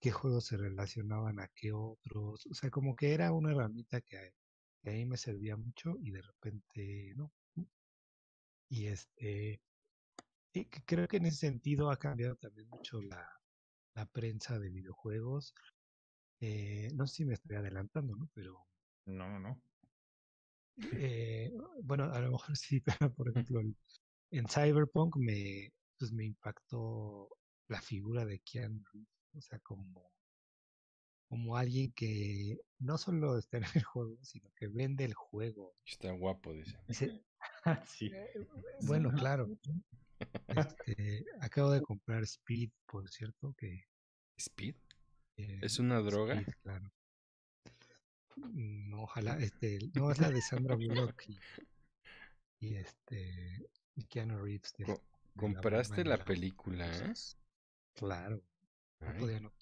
qué 0.00 0.10
juegos 0.10 0.46
se 0.46 0.56
relacionaban 0.56 1.40
a 1.40 1.48
qué 1.54 1.72
otros, 1.72 2.46
o 2.46 2.54
sea, 2.54 2.70
como 2.70 2.96
que 2.96 3.12
era 3.12 3.32
una 3.32 3.50
herramienta 3.52 4.00
que, 4.00 4.32
que 4.82 4.90
a 4.90 4.92
mí 4.94 5.06
me 5.06 5.16
servía 5.16 5.56
mucho 5.56 5.96
y 6.00 6.10
de 6.12 6.22
repente 6.22 7.12
no. 7.16 7.32
Y 8.68 8.86
este, 8.86 9.60
creo 10.84 11.08
que 11.08 11.18
en 11.18 11.26
ese 11.26 11.38
sentido 11.38 11.90
ha 11.90 11.98
cambiado 11.98 12.36
también 12.36 12.68
mucho 12.68 13.00
la, 13.02 13.28
la 13.94 14.06
prensa 14.06 14.58
de 14.58 14.70
videojuegos. 14.70 15.54
Eh, 16.40 16.90
no 16.94 17.06
sé 17.06 17.16
si 17.16 17.24
me 17.24 17.34
estoy 17.34 17.56
adelantando, 17.56 18.14
¿no? 18.16 18.28
Pero. 18.34 18.66
No, 19.06 19.28
no, 19.28 19.40
no. 19.40 19.62
Eh, 20.92 21.52
bueno, 21.82 22.04
a 22.12 22.20
lo 22.20 22.32
mejor 22.32 22.56
sí, 22.56 22.80
pero 23.00 23.12
por 23.14 23.28
ejemplo, 23.28 23.60
en, 24.30 24.48
Cyberpunk 24.48 25.16
me, 25.16 25.72
pues 25.98 26.12
me 26.12 26.26
impactó 26.26 27.30
la 27.68 27.80
figura 27.80 28.24
de 28.24 28.40
Keanu 28.40 28.82
o 29.34 29.40
sea, 29.40 29.58
como, 29.60 30.10
como 31.28 31.56
alguien 31.56 31.92
que 31.92 32.58
no 32.78 32.98
solo 32.98 33.38
está 33.38 33.58
en 33.58 33.64
el 33.74 33.84
juego, 33.84 34.18
sino 34.22 34.50
que 34.54 34.68
vende 34.68 35.04
el 35.04 35.14
juego. 35.14 35.74
Está 35.84 36.10
guapo, 36.12 36.52
dice. 36.52 36.78
sí. 37.86 38.10
Eh, 38.12 38.46
bueno, 38.82 39.10
claro. 39.12 39.48
Este, 40.48 41.26
acabo 41.42 41.72
de 41.72 41.82
comprar 41.82 42.22
Speed, 42.22 42.70
por 42.86 43.06
cierto, 43.10 43.54
que... 43.58 43.84
¿Speed? 44.38 44.74
Eh, 45.36 45.58
¿Es 45.60 45.78
una 45.78 46.00
droga? 46.00 46.42
claro. 46.62 46.90
No, 48.36 49.02
ojalá, 49.02 49.36
este, 49.38 49.78
no 49.94 50.10
es 50.10 50.18
la 50.18 50.30
de 50.30 50.40
Sandra 50.40 50.74
Bullock 50.74 51.22
y, 52.60 52.76
este, 52.76 53.68
y 53.94 54.04
Keanu 54.04 54.38
Reeves. 54.38 54.74
¿Compraste 55.36 56.02
la, 56.02 56.24
película, 56.24 56.90
eh? 56.90 57.12
Claro. 57.94 58.42
No 59.00 59.14
podía 59.18 59.40
no 59.40 59.52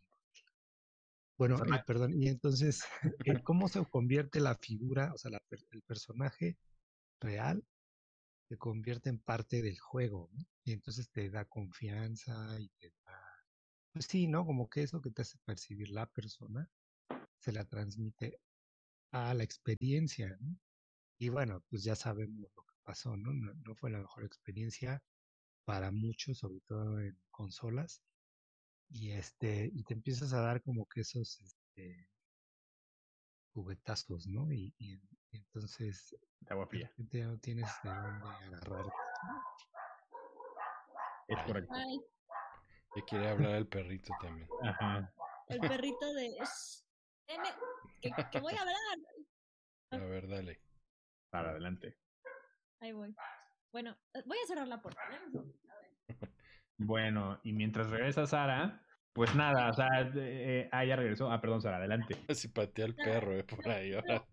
bueno, 1.37 1.57
eh, 1.57 1.83
perdón, 1.85 2.14
y 2.14 2.29
entonces, 2.29 2.85
eh, 3.27 3.43
¿cómo 3.43 3.68
se 3.68 3.85
convierte 3.87 4.41
la 4.41 4.55
figura, 4.55 5.12
o 5.12 5.18
sea, 5.18 5.33
la, 5.33 5.43
el 5.51 5.83
personaje 5.83 6.57
real 7.25 7.64
se 8.49 8.59
convierte 8.59 9.11
en 9.11 9.18
parte 9.18 9.62
del 9.62 9.79
juego. 9.79 10.31
Y 10.64 10.72
entonces 10.72 11.11
te 11.11 11.31
da 11.31 11.45
confianza 11.47 12.59
y 12.61 12.68
te 12.79 12.93
da, 13.05 13.18
pues 13.93 14.07
sí, 14.07 14.29
¿no? 14.29 14.47
Como 14.47 14.68
que 14.68 14.83
eso 14.83 15.01
que 15.01 15.11
te 15.11 15.22
hace 15.22 15.39
percibir 15.45 15.91
la 15.91 16.07
persona 16.07 16.68
se 17.39 17.53
la 17.53 17.64
transmite 17.64 18.41
a 19.12 19.35
la 19.35 19.45
experiencia, 19.45 20.37
¿no? 20.41 20.59
Y 21.18 21.29
bueno, 21.31 21.62
pues 21.70 21.85
ya 21.85 21.97
sabemos 21.97 22.51
lo 22.57 22.64
que 22.64 22.75
pasó, 22.85 23.16
¿no? 23.16 23.33
No, 23.33 23.55
no 23.55 23.75
fue 23.77 23.91
la 23.91 23.99
mejor 23.99 24.25
experiencia 24.25 25.03
para 25.64 25.91
muchos, 25.91 26.39
sobre 26.39 26.61
todo 26.66 27.01
en 27.01 27.18
consolas. 27.31 28.03
Y 28.91 29.12
este, 29.12 29.70
y 29.75 29.85
te 29.85 29.95
empiezas 29.95 30.33
a 30.33 30.41
dar 30.41 30.62
como 30.62 30.87
que 30.87 31.03
esos 31.03 31.41
este, 31.41 32.09
juguetazos, 33.55 34.27
¿no? 34.27 34.53
Y, 34.53 34.75
y, 34.79 35.01
entonces 35.37 36.16
agua 36.49 36.66
fría. 36.66 36.91
ya 36.97 37.26
no 37.26 37.39
tienes 37.39 37.70
de 37.82 37.91
dónde 37.91 38.26
agarrar. 38.47 38.87
Es 41.28 41.43
correcto. 41.43 41.74
Y 42.97 43.03
quiere 43.03 43.28
hablar 43.28 43.55
el 43.57 43.66
perrito 43.66 44.12
también. 44.20 44.49
Ajá. 44.62 45.12
El 45.49 45.61
perrito 45.61 46.12
de 46.14 46.37
que, 48.01 48.11
que 48.30 48.41
voy 48.41 48.55
a 48.55 48.61
hablar. 48.61 48.76
A 49.91 49.97
ver, 49.97 50.28
dale. 50.28 50.61
Para 51.30 51.51
adelante. 51.51 51.97
Ahí 52.80 52.93
voy. 52.93 53.14
Bueno, 53.72 53.97
eh, 54.14 54.22
voy 54.26 54.39
a 54.39 54.47
cerrar 54.47 54.68
la 54.68 54.80
puerta. 54.80 55.01
Bueno, 56.76 57.41
y 57.45 57.53
mientras 57.53 57.89
regresa 57.89 58.26
Sara, 58.26 58.82
pues 59.12 59.35
nada, 59.35 59.70
o 59.70 59.72
sea, 59.72 59.87
eh, 60.16 60.68
ah, 60.72 60.85
ya 60.85 60.97
regresó. 60.97 61.30
Ah, 61.30 61.41
perdón, 61.41 61.62
Sara, 61.62 61.76
adelante. 61.76 62.16
Si 62.35 62.49
patea 62.49 62.87
el 62.87 62.97
perro 62.97 63.39
eh, 63.39 63.45
por 63.45 63.68
ahí 63.68 63.95
ahora. 63.95 64.26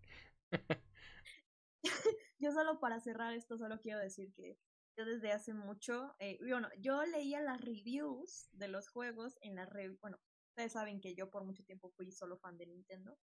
yo 2.38 2.52
solo 2.52 2.80
para 2.80 3.00
cerrar 3.00 3.34
esto, 3.34 3.58
solo 3.58 3.80
quiero 3.80 3.98
decir 3.98 4.32
que 4.34 4.58
yo 4.96 5.04
desde 5.04 5.32
hace 5.32 5.54
mucho, 5.54 6.14
eh, 6.18 6.38
bueno, 6.46 6.68
yo 6.78 7.04
leía 7.04 7.40
las 7.40 7.60
reviews 7.60 8.48
de 8.52 8.68
los 8.68 8.88
juegos 8.88 9.38
en 9.40 9.54
la 9.54 9.64
review, 9.64 9.98
bueno, 10.00 10.18
ustedes 10.50 10.72
saben 10.72 11.00
que 11.00 11.14
yo 11.14 11.30
por 11.30 11.44
mucho 11.44 11.64
tiempo 11.64 11.90
fui 11.90 12.12
solo 12.12 12.38
fan 12.38 12.58
de 12.58 12.66
Nintendo. 12.66 13.18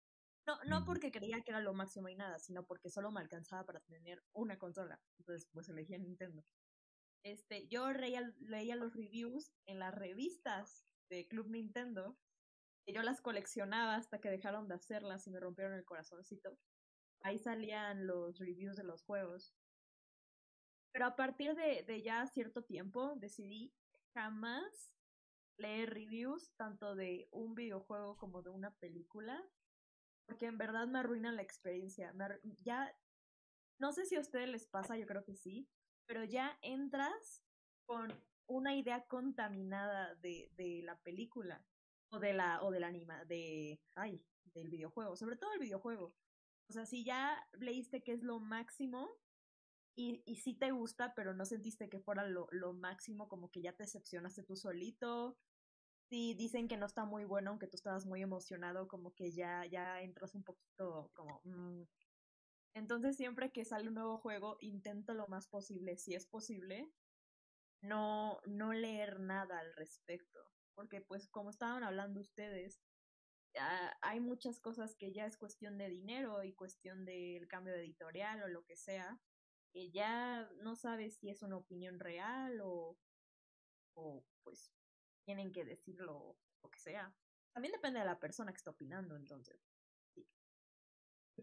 No, 0.47 0.63
no 0.65 0.85
porque 0.85 1.11
creía 1.11 1.41
que 1.41 1.49
era 1.49 1.59
lo 1.59 1.73
máximo 1.73 2.07
y 2.07 2.15
nada, 2.15 2.37
sino 2.37 2.63
porque 2.65 2.91
solo 2.91 3.11
me 3.11 3.19
alcanzaba 3.19 3.65
para 3.65 3.79
tener 3.79 4.23
una 4.31 4.59
consola. 4.59 5.01
Entonces, 5.17 5.49
pues 5.51 5.69
elegí 5.69 5.95
a 5.95 5.97
Nintendo. 5.97 6.45
Este, 7.23 7.67
yo 7.67 7.91
leía, 7.91 8.31
leía 8.41 8.75
los 8.75 8.93
reviews 8.93 9.51
en 9.65 9.79
las 9.79 9.95
revistas 9.95 10.85
de 11.09 11.27
Club 11.27 11.49
Nintendo. 11.49 12.15
Y 12.85 12.93
yo 12.93 13.01
las 13.01 13.21
coleccionaba 13.21 13.95
hasta 13.95 14.21
que 14.21 14.29
dejaron 14.29 14.67
de 14.67 14.75
hacerlas 14.75 15.25
y 15.25 15.31
me 15.31 15.39
rompieron 15.39 15.73
el 15.73 15.83
corazoncito. 15.83 16.59
Ahí 17.25 17.39
salían 17.39 18.05
los 18.05 18.37
reviews 18.37 18.75
de 18.75 18.83
los 18.83 19.01
juegos. 19.01 19.55
Pero 20.91 21.07
a 21.07 21.15
partir 21.15 21.55
de, 21.55 22.03
ya 22.03 22.27
cierto 22.27 22.63
tiempo 22.63 23.15
decidí 23.15 23.73
jamás 24.13 24.93
leer 25.57 25.89
reviews 25.91 26.53
tanto 26.55 26.93
de 26.93 27.27
un 27.31 27.55
videojuego 27.55 28.15
como 28.17 28.43
de 28.43 28.51
una 28.51 28.75
película. 28.75 29.43
Porque 30.27 30.45
en 30.45 30.59
verdad 30.59 30.85
me 30.85 30.99
arruinan 30.99 31.35
la 31.35 31.41
experiencia. 31.41 32.13
ya, 32.59 32.95
no 33.79 33.91
sé 33.91 34.05
si 34.05 34.17
a 34.17 34.19
ustedes 34.19 34.47
les 34.47 34.67
pasa, 34.67 34.95
yo 34.95 35.07
creo 35.07 35.23
que 35.23 35.33
sí, 35.33 35.67
pero 36.05 36.23
ya 36.23 36.59
entras 36.61 37.41
con 37.87 38.13
una 38.45 38.75
idea 38.75 39.07
contaminada 39.07 40.13
de, 40.13 40.51
de 40.53 40.83
la 40.83 40.99
película 40.99 41.65
o 42.11 42.19
de 42.19 42.33
la 42.33 42.61
o 42.61 42.69
del 42.69 42.83
anima 42.83 43.25
de 43.25 43.81
ay 43.95 44.23
del 44.43 44.69
videojuego, 44.69 45.15
sobre 45.15 45.37
todo 45.37 45.53
el 45.53 45.59
videojuego. 45.59 46.13
O 46.69 46.73
sea, 46.73 46.85
si 46.85 47.03
ya 47.03 47.47
leíste 47.53 48.03
que 48.03 48.11
es 48.13 48.23
lo 48.23 48.39
máximo 48.39 49.09
y, 49.95 50.23
y 50.25 50.37
sí 50.37 50.53
te 50.53 50.71
gusta, 50.71 51.13
pero 51.15 51.33
no 51.33 51.45
sentiste 51.45 51.89
que 51.89 51.99
fuera 51.99 52.27
lo, 52.27 52.47
lo 52.51 52.73
máximo, 52.73 53.27
como 53.27 53.49
que 53.49 53.61
ya 53.61 53.73
te 53.73 53.83
decepcionaste 53.83 54.43
tú 54.43 54.55
solito. 54.55 55.37
Si 56.09 56.33
dicen 56.35 56.67
que 56.67 56.77
no 56.77 56.85
está 56.85 57.05
muy 57.05 57.25
bueno, 57.25 57.51
aunque 57.51 57.67
tú 57.67 57.75
estabas 57.75 58.05
muy 58.05 58.21
emocionado, 58.21 58.87
como 58.87 59.13
que 59.15 59.31
ya, 59.31 59.65
ya 59.65 60.01
entras 60.01 60.35
un 60.35 60.43
poquito 60.43 61.11
como... 61.13 61.41
Mm. 61.43 61.83
Entonces 62.75 63.15
siempre 63.15 63.53
que 63.53 63.63
sale 63.63 63.87
un 63.87 63.95
nuevo 63.95 64.17
juego, 64.17 64.57
intento 64.59 65.13
lo 65.13 65.27
más 65.27 65.47
posible, 65.47 65.97
si 65.97 66.13
es 66.13 66.27
posible, 66.27 66.91
no, 67.81 68.41
no 68.45 68.73
leer 68.73 69.21
nada 69.21 69.59
al 69.59 69.73
respecto. 69.75 70.39
Porque 70.73 70.99
pues 70.99 71.29
como 71.29 71.49
estaban 71.49 71.83
hablando 71.83 72.19
ustedes, 72.19 72.81
hay 74.01 74.19
muchas 74.19 74.59
cosas 74.59 74.95
que 74.95 75.11
ya 75.13 75.25
es 75.25 75.37
cuestión 75.37 75.77
de 75.77 75.89
dinero 75.89 76.43
y 76.43 76.53
cuestión 76.53 77.05
del 77.05 77.47
cambio 77.47 77.73
de 77.73 77.81
editorial 77.81 78.43
o 78.43 78.47
lo 78.47 78.63
que 78.65 78.75
sea, 78.75 79.19
que 79.71 79.91
ya 79.91 80.49
no 80.61 80.75
sabes 80.75 81.17
si 81.17 81.29
es 81.29 81.41
una 81.41 81.57
opinión 81.57 81.99
real 81.99 82.59
o, 82.61 82.97
o 83.95 84.25
pues 84.43 84.73
tienen 85.25 85.51
que 85.51 85.65
decirlo 85.65 86.37
lo 86.63 86.69
que 86.69 86.79
sea. 86.79 87.13
También 87.53 87.73
depende 87.73 87.99
de 87.99 88.05
la 88.05 88.19
persona 88.19 88.51
que 88.51 88.57
está 88.57 88.71
opinando, 88.71 89.15
entonces. 89.15 89.59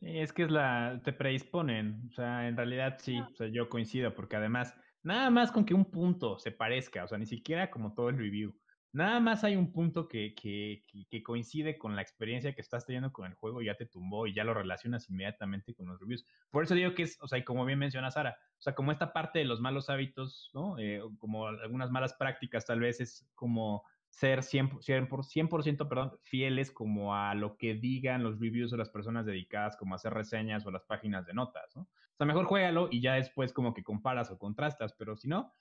Es 0.01 0.33
que 0.33 0.45
es 0.45 0.51
la, 0.51 1.01
te 1.05 1.13
predisponen, 1.13 2.09
o 2.09 2.13
sea, 2.13 2.49
en 2.49 2.57
realidad 2.57 2.97
sí, 2.99 3.21
o 3.21 3.35
sea, 3.35 3.49
yo 3.49 3.69
coincido, 3.69 4.15
porque 4.15 4.37
además, 4.37 4.75
nada 5.03 5.31
más 5.31 5.53
con 5.53 5.65
que 5.65 5.75
un 5.75 5.91
punto 5.91 6.39
se 6.39 6.51
parezca, 6.51 7.05
o 7.05 7.09
sea, 7.09 7.19
ni 7.19 7.27
siquiera 7.27 7.71
como 7.71 7.93
todo 7.95 8.09
el 8.09 8.17
review, 8.17 8.55
Nada 8.95 9.21
más 9.21 9.43
hay 9.43 9.57
un 9.57 9.73
punto 9.73 10.07
que, 10.07 10.35
que, 10.35 11.23
coincide 11.23 11.79
con 11.79 11.97
la 11.97 12.03
experiencia 12.03 12.55
que 12.55 12.61
estás 12.61 12.85
teniendo 12.85 13.11
con 13.11 13.27
el 13.27 13.35
juego 13.35 13.63
y 13.63 13.67
ya 13.67 13.75
te 13.75 13.87
tumbó 13.87 14.27
y 14.27 14.35
ya 14.35 14.45
lo 14.45 14.53
relacionas 14.53 15.09
inmediatamente 15.09 15.75
con 15.75 15.87
los 15.87 15.99
reviews. 15.99 16.27
Por 16.51 16.65
eso 16.65 16.75
digo 16.75 16.95
que 16.95 17.05
es, 17.05 17.17
o 17.23 17.27
sea, 17.27 17.39
y 17.39 17.45
como 17.45 17.65
bien 17.65 17.79
menciona 17.79 18.11
Sara, 18.11 18.37
o 18.59 18.63
sea, 18.63 18.75
como 18.75 18.93
esta 18.93 19.15
parte 19.15 19.39
de 19.39 19.47
los 19.47 19.61
malos 19.61 19.89
hábitos, 19.89 20.51
¿no? 20.53 20.79
Eh, 20.79 21.01
como 21.19 21.47
algunas 21.47 21.91
malas 21.91 22.13
prácticas, 22.13 22.67
tal 22.67 22.81
vez 22.81 23.01
es 23.01 23.27
como 23.35 23.83
ser 24.11 24.41
100%, 24.41 24.81
100%, 24.83 25.89
perdón, 25.89 26.13
fieles 26.21 26.71
como 26.71 27.15
a 27.15 27.35
lo 27.35 27.57
que 27.57 27.75
digan 27.75 28.23
los 28.23 28.39
reviews 28.39 28.75
o 28.75 28.77
las 28.77 28.91
personas 28.91 29.25
dedicadas 29.25 29.75
como 29.79 29.95
a 29.95 29.97
hacer 29.97 30.13
reseñas 30.13 30.67
o 30.67 30.71
las 30.71 30.85
páginas 30.85 31.25
de 31.25 31.33
notas, 31.33 31.75
¿no? 31.75 31.83
O 31.83 32.17
sea, 32.19 32.27
mejor 32.27 32.45
juégalo 32.45 32.89
y 32.91 33.01
ya 33.01 33.15
después 33.15 33.55
como 33.55 33.73
que 33.73 33.83
comparas 33.83 34.31
o 34.31 34.39
contrastas, 34.39 34.93
pero 34.93 35.17
si 35.17 35.29
no, 35.29 35.55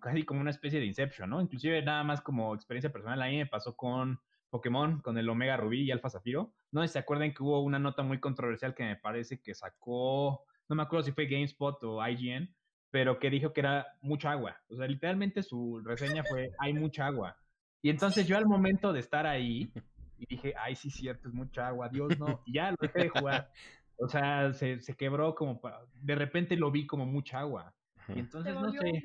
casi 0.00 0.24
como 0.24 0.40
una 0.40 0.50
especie 0.50 0.80
de 0.80 0.86
Inception, 0.86 1.30
¿no? 1.30 1.40
Inclusive 1.40 1.82
nada 1.82 2.02
más 2.04 2.20
como 2.20 2.54
experiencia 2.54 2.92
personal, 2.92 3.20
a 3.22 3.26
mí 3.26 3.36
me 3.36 3.46
pasó 3.46 3.76
con 3.76 4.20
Pokémon, 4.50 5.00
con 5.00 5.18
el 5.18 5.28
Omega 5.28 5.56
Rubí 5.56 5.82
y 5.82 5.90
Alpha 5.90 6.10
Zafiro. 6.10 6.52
No 6.70 6.82
sé 6.82 6.88
si 6.88 6.92
se 6.94 6.98
acuerdan 7.00 7.34
que 7.34 7.42
hubo 7.42 7.60
una 7.60 7.78
nota 7.78 8.02
muy 8.02 8.20
controversial 8.20 8.74
que 8.74 8.84
me 8.84 8.96
parece 8.96 9.40
que 9.40 9.54
sacó, 9.54 10.44
no 10.68 10.76
me 10.76 10.82
acuerdo 10.82 11.04
si 11.04 11.12
fue 11.12 11.26
GameSpot 11.26 11.82
o 11.82 12.06
IGN, 12.06 12.54
pero 12.90 13.18
que 13.18 13.30
dijo 13.30 13.52
que 13.52 13.60
era 13.60 13.86
mucha 14.00 14.30
agua. 14.30 14.56
O 14.68 14.76
sea, 14.76 14.86
literalmente 14.86 15.42
su 15.42 15.80
reseña 15.84 16.22
fue, 16.22 16.52
hay 16.58 16.72
mucha 16.72 17.06
agua. 17.06 17.36
Y 17.82 17.90
entonces 17.90 18.26
yo 18.26 18.36
al 18.36 18.46
momento 18.46 18.92
de 18.92 19.00
estar 19.00 19.26
ahí, 19.26 19.72
y 20.18 20.26
dije, 20.26 20.54
ay, 20.56 20.76
sí, 20.76 20.90
cierto, 20.90 21.28
es 21.28 21.34
mucha 21.34 21.66
agua, 21.66 21.88
Dios 21.88 22.18
no, 22.18 22.40
y 22.46 22.54
ya 22.54 22.70
lo 22.70 22.76
dejé 22.80 23.00
de 23.00 23.08
jugar. 23.08 23.50
O 23.96 24.08
sea, 24.08 24.52
se, 24.52 24.80
se 24.80 24.96
quebró 24.96 25.34
como, 25.34 25.60
de 25.94 26.14
repente 26.14 26.56
lo 26.56 26.70
vi 26.70 26.86
como 26.86 27.06
mucha 27.06 27.40
agua. 27.40 27.74
Y 28.08 28.20
entonces, 28.20 28.54
no 28.54 28.70
sé. 28.70 29.02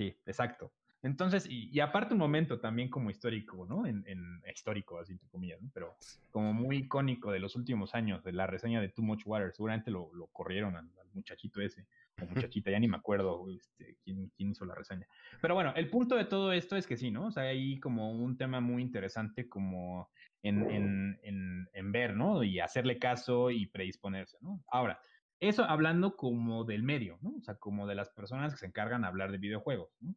Sí, 0.00 0.16
exacto. 0.24 0.72
Entonces, 1.02 1.46
y, 1.46 1.78
aparte 1.80 2.14
un 2.14 2.20
momento 2.20 2.58
también 2.58 2.88
como 2.88 3.10
histórico, 3.10 3.66
¿no? 3.66 3.86
En, 3.86 4.02
en 4.06 4.40
histórico, 4.50 4.98
así 4.98 5.12
entre 5.12 5.28
comillas, 5.28 5.60
¿no? 5.60 5.70
Pero 5.74 5.94
como 6.30 6.54
muy 6.54 6.78
icónico 6.78 7.30
de 7.30 7.38
los 7.38 7.54
últimos 7.54 7.94
años, 7.94 8.24
de 8.24 8.32
la 8.32 8.46
reseña 8.46 8.80
de 8.80 8.88
Too 8.88 9.02
Much 9.02 9.26
Water. 9.26 9.52
Seguramente 9.52 9.90
lo, 9.90 10.10
lo 10.14 10.28
corrieron 10.28 10.74
al, 10.74 10.88
muchachito 11.12 11.60
ese, 11.60 11.86
o 12.18 12.24
muchachita, 12.54 12.70
ya 12.70 12.78
ni 12.78 12.88
me 12.88 12.96
acuerdo 12.96 13.50
este, 13.50 13.98
quién, 14.02 14.30
quién, 14.34 14.52
hizo 14.52 14.64
la 14.64 14.74
reseña. 14.74 15.06
Pero 15.42 15.54
bueno, 15.54 15.74
el 15.76 15.90
punto 15.90 16.16
de 16.16 16.24
todo 16.24 16.50
esto 16.50 16.76
es 16.76 16.86
que 16.86 16.96
sí, 16.96 17.10
¿no? 17.10 17.26
O 17.26 17.30
sea, 17.30 17.42
hay 17.42 17.78
como 17.78 18.12
un 18.12 18.38
tema 18.38 18.62
muy 18.62 18.80
interesante 18.80 19.50
como 19.50 20.08
en, 20.42 21.18
en, 21.22 21.68
en 21.74 21.92
ver, 21.92 22.16
¿no? 22.16 22.42
Y 22.42 22.58
hacerle 22.58 22.98
caso 22.98 23.50
y 23.50 23.66
predisponerse, 23.66 24.38
¿no? 24.40 24.62
Ahora, 24.68 24.98
eso 25.40 25.64
hablando 25.64 26.16
como 26.16 26.64
del 26.64 26.82
medio, 26.82 27.18
¿no? 27.22 27.34
O 27.36 27.42
sea, 27.42 27.56
como 27.56 27.86
de 27.86 27.94
las 27.94 28.10
personas 28.10 28.52
que 28.52 28.58
se 28.58 28.66
encargan 28.66 29.02
de 29.02 29.08
hablar 29.08 29.32
de 29.32 29.38
videojuegos, 29.38 29.90
¿no? 30.00 30.14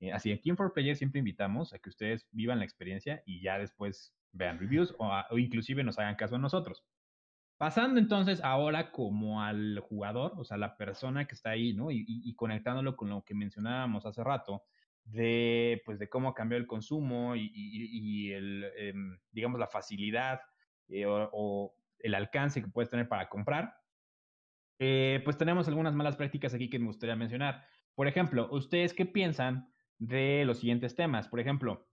Eh, 0.00 0.12
así, 0.12 0.30
aquí 0.32 0.50
en 0.50 0.56
For 0.56 0.72
Player 0.72 0.96
siempre 0.96 1.20
invitamos 1.20 1.72
a 1.72 1.78
que 1.78 1.88
ustedes 1.88 2.28
vivan 2.30 2.58
la 2.58 2.64
experiencia 2.64 3.22
y 3.24 3.40
ya 3.40 3.58
después 3.58 4.14
vean 4.32 4.58
reviews 4.58 4.94
o, 4.98 5.10
o, 5.30 5.38
inclusive 5.38 5.82
nos 5.82 5.98
hagan 5.98 6.16
caso 6.16 6.36
a 6.36 6.38
nosotros. 6.38 6.84
Pasando 7.56 7.98
entonces 7.98 8.42
ahora 8.44 8.92
como 8.92 9.42
al 9.42 9.78
jugador, 9.80 10.34
o 10.36 10.44
sea, 10.44 10.58
la 10.58 10.76
persona 10.76 11.26
que 11.26 11.34
está 11.34 11.50
ahí, 11.50 11.72
¿no? 11.72 11.90
Y, 11.90 12.00
y, 12.00 12.28
y 12.28 12.34
conectándolo 12.34 12.96
con 12.96 13.08
lo 13.08 13.24
que 13.24 13.34
mencionábamos 13.34 14.04
hace 14.04 14.22
rato, 14.22 14.64
de, 15.04 15.80
pues, 15.86 15.98
de 15.98 16.08
cómo 16.08 16.34
cambió 16.34 16.58
el 16.58 16.66
consumo 16.66 17.36
y, 17.36 17.50
y 17.54 18.32
el, 18.32 18.64
eh, 18.76 18.94
digamos, 19.30 19.58
la 19.58 19.68
facilidad 19.68 20.40
eh, 20.88 21.06
o, 21.06 21.30
o, 21.32 21.74
el 22.00 22.14
alcance 22.14 22.60
que 22.60 22.68
puedes 22.68 22.90
tener 22.90 23.08
para 23.08 23.28
comprar 23.28 23.74
eh, 24.78 25.20
pues 25.24 25.38
tenemos 25.38 25.68
algunas 25.68 25.94
malas 25.94 26.16
prácticas 26.16 26.54
aquí 26.54 26.68
que 26.68 26.78
me 26.78 26.86
gustaría 26.86 27.16
mencionar. 27.16 27.66
Por 27.94 28.08
ejemplo, 28.08 28.48
¿ustedes 28.50 28.94
qué 28.94 29.06
piensan 29.06 29.72
de 29.98 30.44
los 30.44 30.58
siguientes 30.58 30.94
temas? 30.94 31.28
Por 31.28 31.40
ejemplo, 31.40 31.88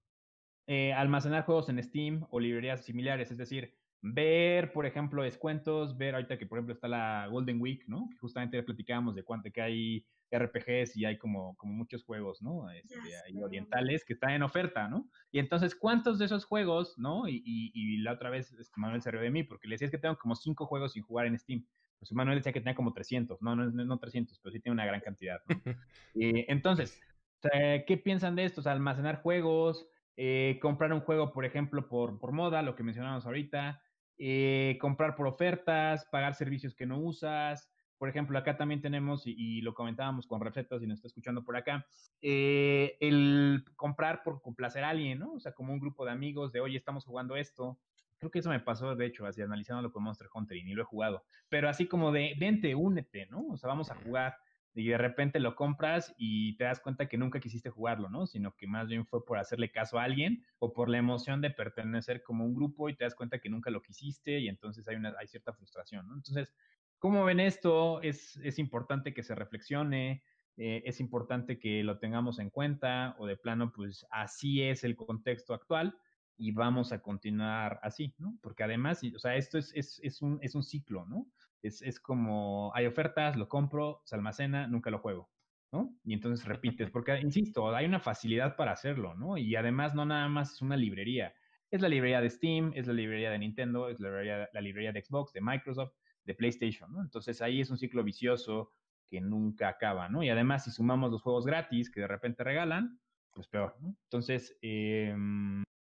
eh, 0.68 0.94
almacenar 0.94 1.46
juegos 1.46 1.70
en 1.70 1.82
Steam 1.84 2.26
o 2.30 2.40
librerías 2.40 2.86
similares, 2.86 3.32
es 3.32 3.38
decir, 3.38 3.76
ver, 4.02 4.74
por 4.74 4.86
ejemplo, 4.86 5.24
descuentos, 5.24 5.98
ver 5.98 6.16
ahorita 6.16 6.38
que, 6.38 6.46
por 6.46 6.58
ejemplo, 6.58 6.74
está 6.74 6.88
la 6.90 7.28
Golden 7.28 7.62
Week, 7.62 7.84
¿no? 7.88 8.10
Que 8.12 8.18
justamente 8.18 8.62
platicábamos 8.64 9.16
de 9.16 9.24
cuánto 9.24 9.50
que 9.52 9.62
hay 9.62 10.06
RPGs 10.30 10.98
y 10.98 11.06
hay 11.06 11.18
como, 11.18 11.56
como 11.56 11.74
muchos 11.74 12.04
juegos, 12.04 12.42
¿no? 12.42 12.70
Este, 12.70 12.96
hay 13.26 13.42
orientales 13.42 14.04
que 14.04 14.14
están 14.14 14.32
en 14.32 14.44
oferta, 14.44 14.90
¿no? 14.90 15.10
Y 15.32 15.40
entonces, 15.40 15.76
¿cuántos 15.76 16.20
de 16.20 16.26
esos 16.26 16.44
juegos, 16.46 16.98
¿no? 16.98 17.30
Y, 17.30 17.42
y, 17.46 17.72
y 17.74 17.98
la 18.00 18.14
otra 18.14 18.30
vez 18.30 18.52
este, 18.52 18.80
Manuel 18.80 19.02
se 19.02 19.12
rió 19.12 19.22
de 19.22 19.32
mí 19.32 19.44
porque 19.44 19.68
le 19.68 19.76
decía 19.76 19.86
es 19.86 19.92
que 19.92 19.98
tengo 19.98 20.18
como 20.18 20.36
cinco 20.36 20.66
juegos 20.66 20.94
sin 20.94 21.04
jugar 21.04 21.28
en 21.28 21.38
Steam. 21.38 21.66
Pues 22.10 22.16
Manuel 22.16 22.38
decía 22.38 22.54
que 22.54 22.62
tenía 22.62 22.76
como 22.76 22.93
300, 22.93 23.41
no, 23.41 23.56
no, 23.56 23.70
no 23.70 23.97
300, 23.99 24.39
pero 24.39 24.54
sí 24.54 24.60
tiene 24.60 24.74
una 24.74 24.86
gran 24.86 25.01
cantidad. 25.01 25.41
¿no? 25.47 25.56
eh, 26.16 26.45
entonces, 26.49 26.99
¿qué 27.41 28.01
piensan 28.04 28.36
de 28.36 28.45
esto? 28.45 28.62
O 28.62 28.64
sea, 28.64 28.72
almacenar 28.72 29.22
juegos, 29.22 29.88
eh, 30.16 30.60
comprar 30.62 30.93
un 30.93 31.01
juego, 31.01 31.32
por 31.32 31.45
ejemplo, 31.45 31.88
por, 31.88 32.20
por 32.20 32.32
moda, 32.32 32.62
lo 32.62 32.76
que 32.76 32.84
mencionamos 32.84 33.26
ahorita, 33.26 33.82
eh, 34.18 34.78
comprar 34.80 35.16
por 35.16 35.28
ofertas, 35.28 36.06
pagar 36.12 36.36
servicios 36.36 36.76
que 36.76 36.86
no 36.86 36.99
usas. 36.99 37.70
Por 37.97 38.10
ejemplo, 38.10 38.38
acá 38.38 38.58
también 38.58 38.82
tenemos, 38.82 39.26
y, 39.26 39.34
y 39.38 39.62
lo 39.62 39.74
comentábamos 39.74 40.28
con 40.28 40.41
recetas 40.41 40.84
y 40.84 40.88
nos 40.88 40.97
está 40.97 41.08
escuchando 41.08 41.43
por 41.43 41.56
acá, 41.56 41.86
eh, 42.22 42.97
el 42.99 43.64
comprar 43.76 44.24
por 44.24 44.41
complacer 44.41 44.84
a 44.84 44.89
alguien, 44.89 45.20
¿no? 45.20 45.34
O 45.34 45.39
sea, 45.39 45.54
como 45.54 45.74
un 45.74 45.80
grupo 45.80 46.06
de 46.06 46.12
amigos 46.12 46.51
de, 46.51 46.60
oye, 46.60 46.78
estamos 46.78 47.06
jugando 47.06 47.36
esto, 47.38 47.80
Creo 48.24 48.32
que 48.32 48.40
eso 48.40 48.50
me 48.50 48.62
pasó, 48.62 48.96
de 48.96 49.06
hecho, 49.06 49.26
así 49.26 49.42
analizándolo 49.42 49.92
con 49.92 50.02
Monster 50.02 50.30
Hunter 50.34 50.56
y 50.56 50.64
ni 50.64 50.74
lo 50.74 50.84
he 50.84 50.86
jugado. 50.86 51.26
Pero 51.50 51.68
así 51.68 51.88
como 51.88 52.10
de, 52.14 52.34
vente, 52.40 52.74
únete, 52.74 53.26
¿no? 53.26 53.46
O 53.48 53.58
sea, 53.58 53.68
vamos 53.68 53.92
a 53.92 53.96
jugar. 53.96 54.38
Y 54.74 54.88
de 54.88 54.98
repente 54.98 55.42
lo 55.42 55.58
compras 55.58 56.16
y 56.18 56.56
te 56.56 56.64
das 56.64 56.80
cuenta 56.80 57.10
que 57.10 57.18
nunca 57.18 57.42
quisiste 57.42 57.70
jugarlo, 57.70 58.10
¿no? 58.10 58.26
Sino 58.26 58.56
que 58.56 58.66
más 58.66 58.88
bien 58.88 59.06
fue 59.06 59.26
por 59.26 59.40
hacerle 59.40 59.74
caso 59.74 60.00
a 60.00 60.06
alguien 60.06 60.42
o 60.60 60.72
por 60.72 60.88
la 60.88 61.00
emoción 61.00 61.42
de 61.42 61.50
pertenecer 61.50 62.24
como 62.24 62.46
un 62.46 62.56
grupo 62.56 62.88
y 62.88 62.96
te 62.96 63.04
das 63.04 63.14
cuenta 63.14 63.40
que 63.40 63.50
nunca 63.50 63.70
lo 63.70 63.82
quisiste 63.82 64.40
y 64.40 64.48
entonces 64.48 64.88
hay, 64.88 64.96
una, 64.96 65.14
hay 65.20 65.28
cierta 65.28 65.52
frustración, 65.52 66.08
¿no? 66.08 66.16
Entonces, 66.16 66.56
¿cómo 67.00 67.26
ven 67.26 67.42
esto? 67.42 68.02
Es, 68.02 68.38
es 68.38 68.58
importante 68.58 69.14
que 69.14 69.24
se 69.24 69.36
reflexione, 69.36 70.24
eh, 70.56 70.82
es 70.86 71.02
importante 71.02 71.60
que 71.60 71.84
lo 71.84 72.00
tengamos 72.00 72.40
en 72.40 72.50
cuenta 72.50 73.18
o 73.20 73.28
de 73.28 73.36
plano, 73.36 73.74
pues 73.74 74.08
así 74.12 74.64
es 74.64 74.86
el 74.86 74.96
contexto 74.96 75.54
actual 75.54 75.98
y 76.38 76.52
vamos 76.52 76.92
a 76.92 77.02
continuar 77.02 77.80
así, 77.84 78.14
¿no? 78.18 78.38
Porque 78.42 78.64
además, 78.64 79.02
o 79.16 79.20
sea, 79.20 79.36
esto 79.36 79.58
es, 79.58 79.72
es, 79.76 80.00
es, 80.04 80.22
un, 80.22 80.40
es 80.42 80.56
un 80.56 80.64
ciclo, 80.64 81.06
¿no? 81.06 81.28
Es, 81.62 81.82
es 81.82 82.00
como 82.00 82.72
hay 82.76 82.86
ofertas, 82.86 83.36
lo 83.38 83.48
compro, 83.48 84.02
se 84.06 84.16
almacena, 84.16 84.68
nunca 84.68 84.90
lo 84.90 85.00
juego, 85.00 85.30
¿no? 85.72 85.96
Y 86.04 86.14
entonces 86.14 86.46
repites, 86.46 86.90
porque, 86.92 87.20
insisto, 87.22 87.74
hay 87.76 87.86
una 87.86 88.00
facilidad 88.00 88.56
para 88.56 88.72
hacerlo, 88.72 89.16
¿no? 89.16 89.38
Y 89.38 89.56
además 89.56 89.96
no 89.96 90.06
nada 90.06 90.28
más 90.28 90.54
es 90.54 90.62
una 90.62 90.78
librería, 90.78 91.34
es 91.72 91.82
la 91.82 91.90
librería 91.90 92.22
de 92.22 92.30
Steam, 92.30 92.72
es 92.76 92.88
la 92.88 92.94
librería 92.94 93.32
de 93.32 93.40
Nintendo, 93.40 93.90
es 93.90 94.00
la 94.00 94.10
librería, 94.10 94.50
la 94.54 94.62
librería 94.62 94.92
de 94.92 95.02
Xbox, 95.02 95.34
de 95.34 95.42
Microsoft, 95.42 95.94
de 96.24 96.36
PlayStation, 96.36 96.92
¿no? 96.92 97.02
Entonces 97.02 97.42
ahí 97.42 97.62
es 97.62 97.70
un 97.70 97.78
ciclo 97.78 98.04
vicioso 98.04 98.72
que 99.08 99.22
nunca 99.22 99.70
acaba, 99.70 100.10
¿no? 100.10 100.24
Y 100.24 100.30
además 100.30 100.64
si 100.64 100.72
sumamos 100.72 101.12
los 101.12 101.22
juegos 101.22 101.46
gratis 101.46 101.92
que 101.92 102.02
de 102.02 102.08
repente 102.08 102.44
regalan, 102.44 103.00
pues 103.32 103.48
peor, 103.48 103.76
¿no? 103.82 103.96
Entonces, 104.04 104.58
eh, 104.62 105.16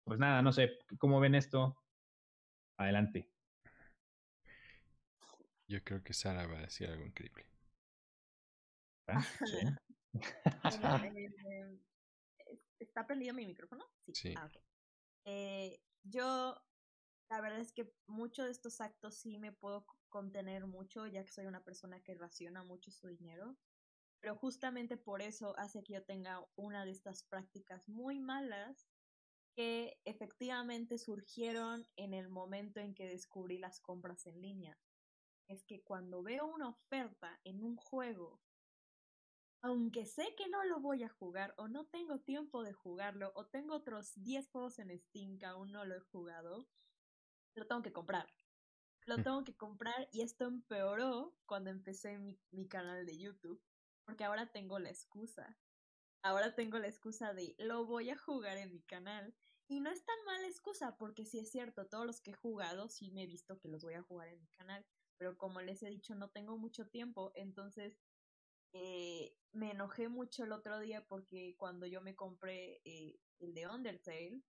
pues 0.04 0.20
nada, 0.20 0.42
no 0.42 0.52
sé, 0.52 0.80
¿cómo 0.98 1.20
ven 1.20 1.36
esto? 1.36 1.78
Adelante. 2.78 3.30
Yo 5.68 5.84
creo 5.84 6.04
que 6.04 6.14
Sara 6.14 6.46
va 6.46 6.60
a 6.60 6.62
decir 6.64 6.90
algo 6.90 7.06
increíble. 7.06 7.46
¿Ah? 9.08 9.22
¿Sí? 9.46 9.58
eh, 11.56 11.80
¿Está 12.80 13.08
prendido 13.08 13.34
mi 13.34 13.46
micrófono? 13.46 13.86
Sí. 14.12 14.34
Ah, 14.38 14.46
okay. 14.46 14.62
eh, 15.26 15.82
yo 16.04 16.62
la 17.30 17.42
verdad 17.42 17.60
es 17.60 17.72
que 17.72 17.92
muchos 18.06 18.46
de 18.46 18.52
estos 18.52 18.80
actos 18.82 19.16
sí 19.16 19.40
me 19.40 19.52
puedo 19.52 19.88
contener 20.10 20.68
mucho, 20.68 21.08
ya 21.08 21.24
que 21.24 21.32
soy 21.32 21.48
una 21.48 21.64
persona 21.64 22.00
que 22.02 22.14
raciona 22.14 22.64
mucho 22.64 22.92
su 22.92 23.08
dinero. 23.08 23.58
Pero 24.20 24.36
justamente 24.36 24.98
por 24.98 25.22
eso 25.22 25.58
hace 25.58 25.84
que 25.84 25.94
yo 25.94 26.04
tenga 26.04 26.46
una 26.56 26.86
de 26.86 26.92
estas 26.92 27.24
prácticas 27.24 27.90
muy 27.90 28.20
malas 28.20 28.88
que 29.56 30.00
efectivamente 30.06 30.98
surgieron 30.98 31.88
en 31.96 32.14
el 32.14 32.30
momento 32.30 32.80
en 32.80 32.94
que 32.94 33.08
descubrí 33.08 33.58
las 33.58 33.80
compras 33.80 34.26
en 34.26 34.42
línea. 34.42 34.78
Es 35.48 35.64
que 35.64 35.84
cuando 35.84 36.24
veo 36.24 36.46
una 36.46 36.70
oferta 36.70 37.40
en 37.44 37.64
un 37.64 37.76
juego, 37.76 38.42
aunque 39.62 40.06
sé 40.06 40.34
que 40.36 40.50
no 40.50 40.64
lo 40.64 40.80
voy 40.80 41.04
a 41.04 41.10
jugar 41.10 41.54
o 41.58 41.68
no 41.68 41.86
tengo 41.86 42.20
tiempo 42.20 42.64
de 42.64 42.74
jugarlo 42.74 43.32
o 43.36 43.46
tengo 43.46 43.76
otros 43.76 44.12
10 44.16 44.50
juegos 44.50 44.80
en 44.80 44.98
Steam 44.98 45.38
que 45.38 45.46
aún 45.46 45.72
no 45.72 45.86
lo 45.86 45.96
he 45.96 46.02
jugado, 46.02 46.68
lo 47.56 47.68
tengo 47.68 47.82
que 47.82 47.94
comprar. 47.94 48.28
Lo 49.06 49.18
mm. 49.18 49.24
tengo 49.24 49.44
que 49.44 49.56
comprar 49.56 50.10
y 50.12 50.22
esto 50.22 50.46
empeoró 50.46 51.36
cuando 51.46 51.70
empecé 51.70 52.18
mi, 52.18 52.40
mi 52.52 52.68
canal 52.68 53.06
de 53.06 53.18
YouTube, 53.18 53.62
porque 54.06 54.24
ahora 54.24 54.52
tengo 54.52 54.80
la 54.80 54.90
excusa 54.90 55.58
ahora 56.24 56.56
tengo 56.56 56.80
la 56.80 56.88
excusa 56.88 57.34
de 57.34 57.54
lo 57.60 57.86
voy 57.86 58.10
a 58.10 58.18
jugar 58.18 58.58
en 58.58 58.72
mi 58.72 58.82
canal. 58.82 59.36
Y 59.74 59.80
no 59.80 59.90
es 59.90 60.06
tan 60.06 60.24
mala 60.24 60.48
excusa, 60.48 60.98
porque 60.98 61.26
sí 61.26 61.40
es 61.40 61.50
cierto, 61.50 61.88
todos 61.88 62.06
los 62.06 62.22
que 62.22 62.30
he 62.30 62.36
jugado 62.36 62.90
sí 62.90 63.10
me 63.10 63.24
he 63.24 63.26
visto 63.26 63.60
que 63.60 63.70
los 63.70 63.84
voy 63.84 63.96
a 63.96 64.04
jugar 64.04 64.28
en 64.28 64.40
mi 64.40 64.48
canal. 64.50 64.86
Pero 65.18 65.36
como 65.36 65.62
les 65.62 65.82
he 65.82 65.90
dicho, 65.90 66.14
no 66.14 66.30
tengo 66.30 66.60
mucho 66.60 66.88
tiempo. 66.90 67.32
Entonces 67.34 68.00
eh, 68.74 69.36
me 69.52 69.72
enojé 69.72 70.10
mucho 70.10 70.44
el 70.44 70.52
otro 70.52 70.78
día 70.78 71.04
porque 71.08 71.56
cuando 71.58 71.88
yo 71.88 72.02
me 72.02 72.16
compré 72.16 72.82
eh, 72.86 73.20
el 73.40 73.56
de 73.56 73.68
Undertale, 73.68 74.44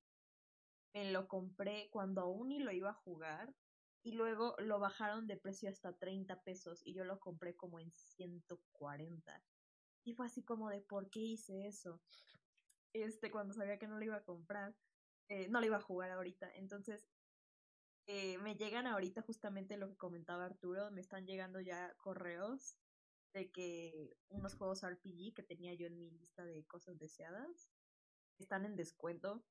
me 0.92 1.10
lo 1.10 1.26
compré 1.26 1.88
cuando 1.90 2.20
aún 2.20 2.48
ni 2.48 2.58
lo 2.58 2.70
iba 2.70 2.90
a 2.90 3.00
jugar. 3.02 3.54
Y 4.02 4.12
luego 4.12 4.54
lo 4.58 4.78
bajaron 4.78 5.26
de 5.26 5.38
precio 5.38 5.70
hasta 5.70 5.96
30 5.96 6.42
pesos 6.42 6.82
y 6.84 6.92
yo 6.92 7.06
lo 7.06 7.18
compré 7.18 7.56
como 7.56 7.80
en 7.80 7.90
140. 7.90 9.42
Y 10.04 10.12
fue 10.12 10.26
así 10.26 10.44
como 10.44 10.68
de, 10.68 10.82
¿por 10.82 11.08
qué 11.08 11.20
hice 11.20 11.66
eso? 11.66 12.02
Este, 12.92 13.30
cuando 13.30 13.54
sabía 13.54 13.78
que 13.78 13.88
no 13.88 13.96
lo 13.96 14.04
iba 14.04 14.16
a 14.16 14.24
comprar, 14.24 14.76
eh, 15.28 15.48
no 15.48 15.60
lo 15.60 15.66
iba 15.66 15.76
a 15.76 15.82
jugar 15.82 16.10
ahorita. 16.10 16.50
Entonces, 16.54 17.08
eh, 18.06 18.38
me 18.38 18.56
llegan 18.56 18.86
ahorita 18.86 19.22
justamente 19.22 19.76
lo 19.76 19.88
que 19.88 19.96
comentaba 19.96 20.44
Arturo, 20.44 20.90
me 20.90 21.00
están 21.00 21.26
llegando 21.26 21.60
ya 21.60 21.94
correos 21.96 22.76
de 23.32 23.50
que 23.50 24.16
unos 24.28 24.54
juegos 24.54 24.82
RPG 24.82 25.34
que 25.34 25.42
tenía 25.42 25.74
yo 25.74 25.86
en 25.86 25.98
mi 25.98 26.10
lista 26.10 26.44
de 26.44 26.64
cosas 26.66 26.98
deseadas 26.98 27.70
están 28.38 28.64
en 28.64 28.76
descuento. 28.76 29.44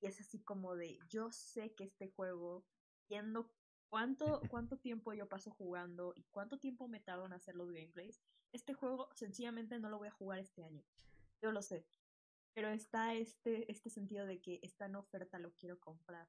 Y 0.00 0.06
es 0.06 0.20
así 0.20 0.40
como 0.40 0.76
de, 0.76 0.98
yo 1.08 1.32
sé 1.32 1.74
que 1.74 1.84
este 1.84 2.08
juego, 2.08 2.64
viendo 3.08 3.50
cuánto, 3.88 4.40
cuánto 4.52 4.78
tiempo 4.78 5.12
yo 5.14 5.28
paso 5.28 5.50
jugando 5.50 6.12
y 6.14 6.24
cuánto 6.30 6.58
tiempo 6.58 6.88
me 6.88 7.00
tardo 7.00 7.26
en 7.26 7.32
hacer 7.32 7.56
los 7.56 7.70
gameplays, 7.72 8.20
este 8.52 8.74
juego 8.74 9.08
sencillamente 9.14 9.78
no 9.78 9.90
lo 9.90 9.98
voy 9.98 10.08
a 10.08 10.12
jugar 10.12 10.38
este 10.38 10.64
año. 10.64 10.84
Yo 11.42 11.52
lo 11.52 11.62
sé. 11.62 11.86
Pero 12.58 12.70
está 12.70 13.14
este, 13.14 13.70
este 13.70 13.88
sentido 13.88 14.26
de 14.26 14.40
que 14.40 14.58
está 14.64 14.86
en 14.86 14.96
oferta, 14.96 15.38
lo 15.38 15.52
quiero 15.52 15.78
comprar. 15.78 16.28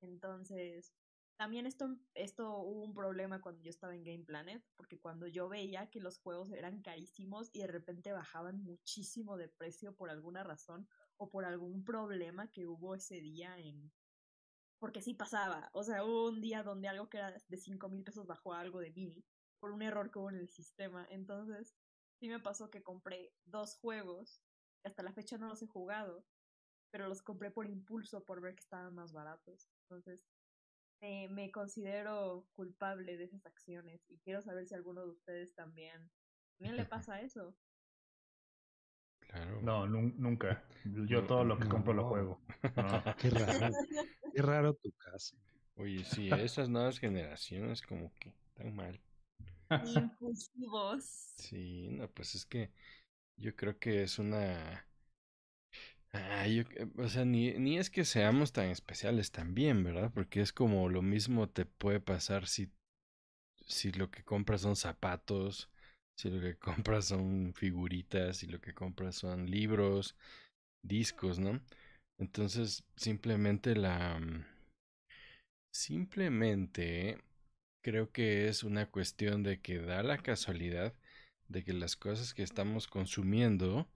Entonces, 0.00 0.92
también 1.36 1.66
esto, 1.66 1.96
esto 2.14 2.58
hubo 2.58 2.82
un 2.82 2.94
problema 2.94 3.40
cuando 3.40 3.62
yo 3.62 3.70
estaba 3.70 3.94
en 3.94 4.02
Game 4.02 4.24
Planet, 4.24 4.60
porque 4.74 4.98
cuando 4.98 5.28
yo 5.28 5.48
veía 5.48 5.88
que 5.88 6.00
los 6.00 6.18
juegos 6.18 6.50
eran 6.50 6.82
carísimos 6.82 7.48
y 7.52 7.60
de 7.60 7.68
repente 7.68 8.10
bajaban 8.10 8.60
muchísimo 8.64 9.36
de 9.36 9.46
precio 9.46 9.94
por 9.94 10.10
alguna 10.10 10.42
razón 10.42 10.88
o 11.16 11.30
por 11.30 11.44
algún 11.44 11.84
problema 11.84 12.50
que 12.50 12.66
hubo 12.66 12.96
ese 12.96 13.20
día 13.20 13.56
en... 13.56 13.92
Porque 14.80 15.00
sí 15.00 15.14
pasaba, 15.14 15.70
o 15.74 15.84
sea, 15.84 16.04
hubo 16.04 16.26
un 16.26 16.40
día 16.40 16.64
donde 16.64 16.88
algo 16.88 17.08
que 17.08 17.18
era 17.18 17.30
de 17.30 17.56
cinco 17.56 17.88
mil 17.88 18.02
pesos 18.02 18.26
bajó 18.26 18.52
a 18.52 18.58
algo 18.58 18.80
de 18.80 18.90
mil 18.90 19.24
por 19.60 19.70
un 19.70 19.82
error 19.82 20.10
que 20.10 20.18
hubo 20.18 20.30
en 20.30 20.38
el 20.38 20.48
sistema. 20.48 21.06
Entonces, 21.08 21.76
sí 22.18 22.28
me 22.28 22.40
pasó 22.40 22.68
que 22.68 22.82
compré 22.82 23.32
dos 23.44 23.76
juegos, 23.76 24.42
hasta 24.84 25.02
la 25.02 25.12
fecha 25.12 25.38
no 25.38 25.48
los 25.48 25.62
he 25.62 25.66
jugado, 25.66 26.24
pero 26.90 27.08
los 27.08 27.22
compré 27.22 27.50
por 27.50 27.66
impulso 27.66 28.24
por 28.24 28.40
ver 28.40 28.54
que 28.54 28.62
estaban 28.62 28.94
más 28.94 29.12
baratos. 29.12 29.68
Entonces, 29.82 30.20
me 31.00 31.50
considero 31.50 32.46
culpable 32.52 33.16
de 33.16 33.24
esas 33.24 33.46
acciones 33.46 34.04
y 34.08 34.18
quiero 34.18 34.42
saber 34.42 34.66
si 34.66 34.74
alguno 34.74 35.02
de 35.02 35.10
ustedes 35.10 35.54
también, 35.54 36.10
también 36.58 36.76
le 36.76 36.84
pasa 36.90 37.20
eso. 37.20 37.54
Claro. 39.20 39.62
No, 39.62 39.86
nunca. 39.86 40.64
Yo 41.06 41.24
todo 41.24 41.44
lo 41.44 41.58
que 41.58 41.68
compro 41.68 41.92
lo 41.92 42.08
juego. 42.08 42.40
Qué 43.18 43.30
raro. 43.30 43.74
Qué 44.34 44.42
raro 44.42 44.74
tu 44.74 44.92
caso. 44.92 45.36
Oye, 45.76 46.04
sí, 46.04 46.28
esas 46.30 46.68
nuevas 46.68 46.98
generaciones 46.98 47.80
como 47.80 48.12
que 48.18 48.30
están 48.30 48.74
mal. 48.74 49.00
Impulsivos. 49.84 51.04
Sí, 51.36 51.88
no, 51.90 52.10
pues 52.10 52.34
es 52.34 52.44
que 52.44 52.72
yo 53.40 53.56
creo 53.56 53.78
que 53.78 54.02
es 54.02 54.18
una... 54.18 54.86
Ah, 56.12 56.46
yo, 56.48 56.64
o 56.98 57.08
sea, 57.08 57.24
ni, 57.24 57.52
ni 57.54 57.78
es 57.78 57.88
que 57.90 58.04
seamos 58.04 58.52
tan 58.52 58.66
especiales 58.68 59.30
también, 59.30 59.84
¿verdad? 59.84 60.10
Porque 60.12 60.40
es 60.40 60.52
como 60.52 60.88
lo 60.88 61.02
mismo 61.02 61.48
te 61.48 61.64
puede 61.66 62.00
pasar 62.00 62.48
si, 62.48 62.70
si 63.66 63.92
lo 63.92 64.10
que 64.10 64.24
compras 64.24 64.62
son 64.62 64.76
zapatos, 64.76 65.70
si 66.16 66.30
lo 66.30 66.40
que 66.40 66.56
compras 66.58 67.06
son 67.06 67.54
figuritas, 67.54 68.38
si 68.38 68.46
lo 68.46 68.60
que 68.60 68.74
compras 68.74 69.16
son 69.16 69.50
libros, 69.50 70.16
discos, 70.82 71.38
¿no? 71.38 71.60
Entonces, 72.18 72.84
simplemente 72.96 73.76
la... 73.76 74.18
Mm, 74.20 74.44
simplemente 75.72 77.18
creo 77.82 78.12
que 78.12 78.48
es 78.48 78.64
una 78.64 78.90
cuestión 78.90 79.42
de 79.42 79.60
que 79.60 79.78
da 79.78 80.02
la 80.02 80.18
casualidad 80.18 80.94
de 81.50 81.64
que 81.64 81.72
las 81.72 81.96
cosas 81.96 82.32
que 82.32 82.42
estamos 82.42 82.86
consumiendo 82.86 83.86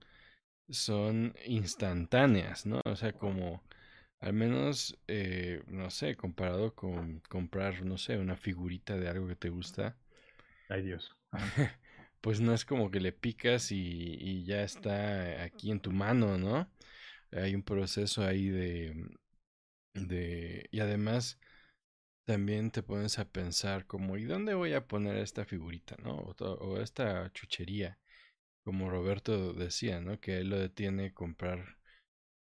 son 0.69 1.33
instantáneas, 1.45 2.65
¿no? 2.65 2.81
O 2.85 2.95
sea, 2.95 3.13
como 3.13 3.63
al 4.19 4.33
menos, 4.33 4.97
eh, 5.07 5.63
no 5.67 5.89
sé, 5.89 6.15
comparado 6.15 6.73
con 6.75 7.21
comprar, 7.29 7.83
no 7.85 7.97
sé, 7.97 8.17
una 8.17 8.35
figurita 8.35 8.97
de 8.97 9.07
algo 9.07 9.27
que 9.27 9.35
te 9.35 9.49
gusta. 9.49 9.95
Ay 10.69 10.81
Dios. 10.83 11.15
pues 12.21 12.41
no 12.41 12.53
es 12.53 12.65
como 12.65 12.91
que 12.91 12.99
le 12.99 13.11
picas 13.11 13.71
y, 13.71 14.17
y 14.19 14.43
ya 14.45 14.63
está 14.63 15.43
aquí 15.43 15.71
en 15.71 15.79
tu 15.79 15.91
mano, 15.91 16.37
¿no? 16.37 16.69
Hay 17.31 17.53
un 17.55 17.63
proceso 17.63 18.25
ahí 18.25 18.49
de, 18.49 19.09
de 19.93 20.67
y 20.71 20.79
además 20.79 21.39
también 22.25 22.71
te 22.71 22.83
pones 22.83 23.19
a 23.19 23.29
pensar 23.29 23.85
como, 23.85 24.17
¿y 24.17 24.25
dónde 24.25 24.55
voy 24.55 24.73
a 24.73 24.87
poner 24.87 25.17
esta 25.17 25.45
figurita, 25.45 25.95
no? 26.03 26.17
O, 26.39 26.79
esta 26.79 27.31
chuchería, 27.33 27.99
como 28.63 28.89
Roberto 28.89 29.53
decía, 29.53 30.01
¿no? 30.01 30.19
Que 30.19 30.39
él 30.39 30.49
lo 30.49 30.59
detiene 30.59 31.13
comprar 31.13 31.77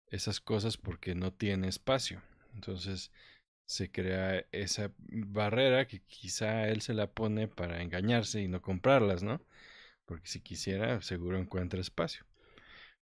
esas 0.09 0.41
cosas 0.41 0.79
porque 0.79 1.15
no 1.15 1.33
tiene 1.33 1.69
espacio. 1.69 2.23
Entonces 2.55 3.13
se 3.67 3.91
crea 3.91 4.47
esa 4.53 4.93
barrera 4.99 5.87
que 5.87 6.01
quizá 6.03 6.69
él 6.69 6.81
se 6.83 6.95
la 6.95 7.13
pone 7.13 7.49
para 7.49 7.83
engañarse 7.83 8.41
y 8.43 8.49
no 8.49 8.63
comprarlas, 8.63 9.23
¿no? 9.23 9.43
Porque 10.07 10.29
si 10.29 10.41
quisiera, 10.41 11.03
seguro 11.03 11.39
encuentra 11.39 11.81
espacio. 11.81 12.25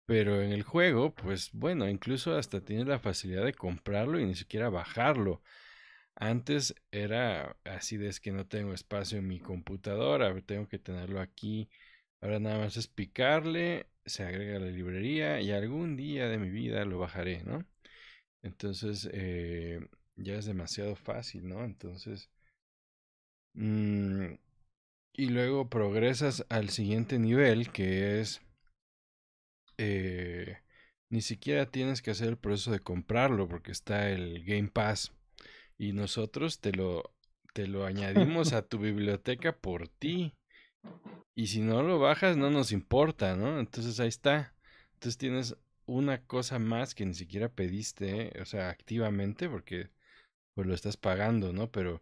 Pero 0.05 0.41
en 0.41 0.51
el 0.51 0.63
juego, 0.63 1.15
pues 1.15 1.51
bueno, 1.53 1.89
incluso 1.89 2.35
hasta 2.37 2.61
tiene 2.61 2.85
la 2.85 2.99
facilidad 2.99 3.45
de 3.45 3.53
comprarlo 3.53 4.19
y 4.19 4.25
ni 4.25 4.35
siquiera 4.35 4.69
bajarlo 4.69 5.41
antes 6.15 6.75
era 6.91 7.57
así 7.65 7.97
de 7.97 8.07
es 8.07 8.19
que 8.19 8.31
no 8.31 8.47
tengo 8.47 8.73
espacio 8.73 9.19
en 9.19 9.27
mi 9.27 9.39
computadora, 9.39 10.33
tengo 10.41 10.67
que 10.67 10.79
tenerlo 10.79 11.19
aquí. 11.21 11.69
Ahora 12.21 12.39
nada 12.39 12.59
más 12.59 12.77
es 12.77 12.87
picarle, 12.87 13.87
se 14.05 14.23
agrega 14.23 14.57
a 14.57 14.59
la 14.59 14.67
librería 14.71 15.41
y 15.41 15.51
algún 15.51 15.97
día 15.97 16.27
de 16.29 16.37
mi 16.37 16.49
vida 16.49 16.85
lo 16.85 16.99
bajaré, 16.99 17.43
¿no? 17.43 17.65
Entonces 18.43 19.09
eh, 19.13 19.79
ya 20.15 20.35
es 20.35 20.45
demasiado 20.45 20.95
fácil, 20.95 21.47
¿no? 21.47 21.63
Entonces... 21.65 22.29
Mm, 23.53 24.35
y 25.13 25.27
luego 25.29 25.69
progresas 25.69 26.45
al 26.49 26.69
siguiente 26.69 27.19
nivel 27.19 27.71
que 27.71 28.19
es... 28.21 28.41
Eh, 29.77 30.57
ni 31.09 31.21
siquiera 31.21 31.65
tienes 31.71 32.01
que 32.01 32.11
hacer 32.11 32.29
el 32.29 32.37
proceso 32.37 32.71
de 32.71 32.79
comprarlo 32.79 33.47
porque 33.47 33.71
está 33.71 34.09
el 34.09 34.43
Game 34.45 34.69
Pass 34.69 35.13
y 35.77 35.93
nosotros 35.93 36.59
te 36.59 36.71
lo, 36.71 37.13
te 37.53 37.67
lo 37.67 37.85
añadimos 37.85 38.53
a 38.53 38.61
tu 38.67 38.79
biblioteca 38.79 39.55
por 39.57 39.87
ti. 39.87 40.33
Y 41.35 41.47
si 41.47 41.61
no 41.61 41.83
lo 41.83 41.99
bajas, 41.99 42.37
no 42.37 42.49
nos 42.49 42.71
importa, 42.71 43.35
¿no? 43.35 43.59
Entonces 43.59 43.99
ahí 43.99 44.07
está. 44.07 44.53
Entonces 44.93 45.17
tienes 45.17 45.57
una 45.85 46.23
cosa 46.25 46.59
más 46.59 46.95
que 46.95 47.05
ni 47.05 47.13
siquiera 47.13 47.49
pediste, 47.49 48.31
o 48.41 48.45
sea, 48.45 48.69
activamente, 48.69 49.49
porque 49.49 49.89
pues 50.55 50.67
lo 50.67 50.73
estás 50.73 50.97
pagando, 50.97 51.53
¿no? 51.53 51.71
Pero 51.71 52.01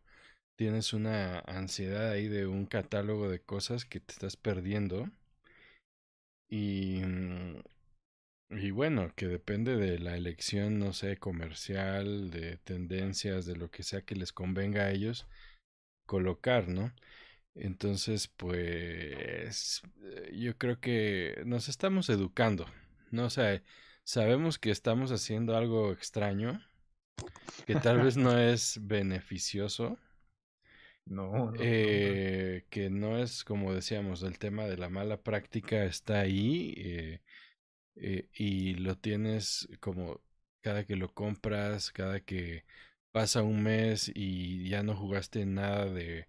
tienes 0.58 0.94
una 0.94 1.40
ansiedad 1.42 2.12
ahí 2.12 2.28
de 2.28 2.48
un 2.48 2.66
catálogo 2.68 3.30
de 3.30 3.42
cosas 3.42 3.86
que 3.86 4.00
te 4.00 4.14
estás 4.14 4.38
perdiendo. 4.38 5.10
Y, 6.50 7.02
mm, 7.04 7.62
Y 8.60 8.72
bueno, 8.72 9.12
que 9.16 9.28
depende 9.28 9.76
de 9.78 10.00
la 10.00 10.16
elección, 10.16 10.80
no 10.80 10.94
sé, 10.94 11.18
comercial, 11.18 12.30
de 12.32 12.58
tendencias, 12.58 13.46
de 13.46 13.56
lo 13.56 13.72
que 13.72 13.84
sea 13.84 14.02
que 14.02 14.16
les 14.16 14.32
convenga 14.32 14.84
a 14.84 14.92
ellos 14.92 15.28
colocar, 16.06 16.68
¿no? 16.68 16.94
Entonces, 17.56 18.28
pues 18.28 19.84
eh, 20.04 20.32
yo 20.36 20.58
creo 20.58 20.80
que 20.80 21.42
nos 21.46 21.70
estamos 21.70 22.10
educando, 22.10 22.66
¿no? 23.12 23.26
O 23.26 23.30
sea, 23.30 23.62
sabemos 24.04 24.58
que 24.60 24.72
estamos 24.72 25.12
haciendo 25.12 25.56
algo 25.56 25.92
extraño, 25.92 26.62
que 27.66 27.76
tal 27.76 28.02
vez 28.02 28.18
no 28.18 28.38
es 28.38 28.80
beneficioso. 28.82 29.98
No, 31.06 31.52
eh, 31.60 32.66
que 32.70 32.90
no 32.90 33.18
es 33.18 33.44
como 33.44 33.74
decíamos, 33.74 34.24
el 34.24 34.40
tema 34.40 34.64
de 34.64 34.78
la 34.78 34.88
mala 34.88 35.22
práctica 35.22 35.84
está 35.84 36.22
ahí 36.22 36.74
eh, 36.78 37.20
eh, 37.96 38.28
y 38.34 38.76
lo 38.76 38.98
tienes 38.98 39.68
como 39.80 40.22
cada 40.62 40.86
que 40.86 40.96
lo 40.96 41.14
compras, 41.14 41.92
cada 41.92 42.22
que 42.22 42.66
pasa 43.12 43.44
un 43.44 43.64
mes 43.64 44.12
y 44.14 44.70
ya 44.70 44.84
no 44.84 44.96
jugaste 44.96 45.46
nada 45.46 45.86
de 45.86 46.28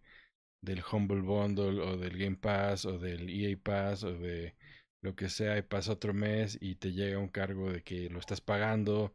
del 0.62 0.82
Humble 0.90 1.22
Bundle 1.22 1.80
o 1.82 1.96
del 1.96 2.18
Game 2.18 2.36
Pass 2.36 2.84
o 2.86 2.98
del 2.98 3.28
EA 3.30 3.56
Pass 3.62 4.04
o 4.04 4.14
de 4.18 4.54
lo 5.02 5.14
que 5.16 5.28
sea 5.28 5.58
y 5.58 5.62
pasa 5.62 5.92
otro 5.92 6.14
mes 6.14 6.58
y 6.60 6.76
te 6.76 6.92
llega 6.92 7.18
un 7.18 7.28
cargo 7.28 7.70
de 7.72 7.82
que 7.82 8.08
lo 8.10 8.18
estás 8.20 8.40
pagando 8.40 9.14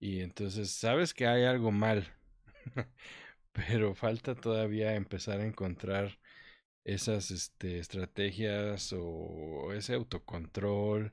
y 0.00 0.20
entonces 0.20 0.70
sabes 0.72 1.14
que 1.14 1.26
hay 1.26 1.44
algo 1.44 1.72
mal 1.72 2.14
pero 3.52 3.94
falta 3.94 4.34
todavía 4.36 4.94
empezar 4.94 5.40
a 5.40 5.46
encontrar 5.46 6.18
esas 6.84 7.30
este, 7.30 7.78
estrategias 7.80 8.94
o 8.96 9.72
ese 9.74 9.94
autocontrol 9.94 11.12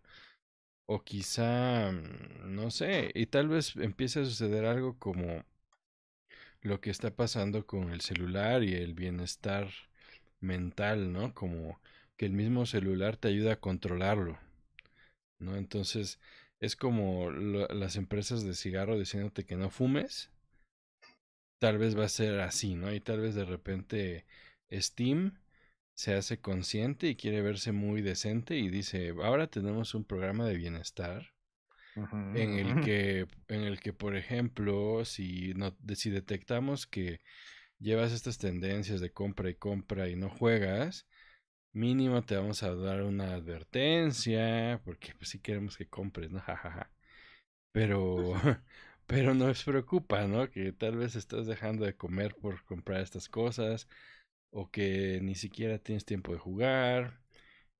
o 0.87 1.03
quizá 1.03 1.91
mm, 1.91 2.55
no 2.55 2.71
sé 2.71 3.11
y 3.13 3.27
tal 3.27 3.47
vez 3.49 3.75
empiece 3.77 4.21
a 4.21 4.25
suceder 4.25 4.65
algo 4.65 4.97
como 4.99 5.43
lo 6.61 6.81
que 6.81 6.89
está 6.89 7.15
pasando 7.15 7.65
con 7.65 7.91
el 7.91 8.01
celular 8.01 8.63
y 8.63 8.73
el 8.73 8.93
bienestar 8.93 9.69
mental, 10.41 11.13
¿no? 11.13 11.33
Como 11.33 11.79
que 12.17 12.25
el 12.25 12.33
mismo 12.33 12.65
celular 12.65 13.17
te 13.17 13.27
ayuda 13.29 13.53
a 13.53 13.59
controlarlo, 13.59 14.39
¿no? 15.39 15.55
Entonces 15.55 16.19
es 16.59 16.75
como 16.75 17.31
las 17.31 17.95
empresas 17.97 18.43
de 18.43 18.55
cigarro 18.55 18.97
diciéndote 18.97 19.45
que 19.45 19.55
no 19.55 19.69
fumes, 19.69 20.31
tal 21.59 21.77
vez 21.77 21.97
va 21.97 22.05
a 22.05 22.09
ser 22.09 22.39
así, 22.39 22.75
¿no? 22.75 22.93
Y 22.93 22.99
tal 22.99 23.19
vez 23.19 23.35
de 23.35 23.45
repente 23.45 24.25
Steam 24.71 25.37
se 25.95 26.13
hace 26.13 26.39
consciente 26.39 27.07
y 27.07 27.15
quiere 27.15 27.41
verse 27.41 27.71
muy 27.71 28.01
decente 28.01 28.57
y 28.57 28.69
dice, 28.69 29.13
ahora 29.23 29.47
tenemos 29.47 29.95
un 29.95 30.03
programa 30.03 30.45
de 30.45 30.55
bienestar 30.55 31.33
en 31.95 32.59
el 32.59 32.81
que, 32.85 33.27
en 33.47 33.61
el 33.63 33.79
que, 33.79 33.93
por 33.93 34.15
ejemplo, 34.15 35.05
si, 35.05 35.53
no, 35.55 35.75
si 35.95 36.09
detectamos 36.09 36.85
que 36.85 37.21
llevas 37.79 38.11
estas 38.11 38.37
tendencias 38.37 38.99
de 39.01 39.11
compra 39.11 39.49
y 39.49 39.55
compra 39.55 40.09
y 40.09 40.15
no 40.15 40.29
juegas, 40.29 41.07
mínimo 41.71 42.23
te 42.23 42.35
vamos 42.35 42.63
a 42.63 42.75
dar 42.75 43.03
una 43.03 43.33
advertencia, 43.33 44.81
porque 44.83 45.13
pues 45.17 45.29
sí 45.29 45.39
queremos 45.39 45.77
que 45.77 45.87
compres, 45.87 46.31
¿no? 46.31 46.39
Jajaja. 46.41 46.91
Pero, 47.71 48.33
pero 49.07 49.33
nos 49.33 49.63
preocupa, 49.63 50.27
¿no? 50.27 50.49
Que 50.51 50.73
tal 50.73 50.97
vez 50.97 51.15
estás 51.15 51.47
dejando 51.47 51.85
de 51.85 51.95
comer 51.95 52.35
por 52.35 52.63
comprar 52.65 53.01
estas 53.01 53.29
cosas, 53.29 53.87
o 54.57 54.71
que 54.71 55.19
ni 55.21 55.35
siquiera 55.35 55.79
tienes 55.79 56.05
tiempo 56.05 56.31
de 56.31 56.39
jugar, 56.39 57.19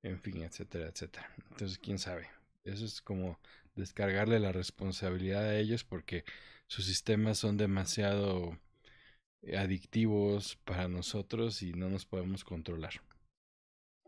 en 0.04 0.20
fin, 0.20 0.44
etcétera, 0.44 0.90
etcétera. 0.90 1.30
Entonces, 1.52 1.80
quién 1.80 1.98
sabe. 1.98 2.28
Eso 2.66 2.84
es 2.84 3.02
como 3.02 3.40
descargarle 3.76 4.42
la 4.42 4.52
responsabilidad 4.52 5.46
a 5.46 5.58
ellos 5.58 5.86
porque 5.86 6.26
sus 6.68 6.86
sistemas 6.86 7.38
son 7.38 7.56
demasiado 7.56 8.58
eh, 9.42 9.58
adictivos 9.58 10.58
para 10.66 10.90
nosotros 10.90 11.62
y 11.62 11.72
no 11.72 11.90
nos 11.90 12.06
podemos 12.06 12.44
controlar. 12.44 12.96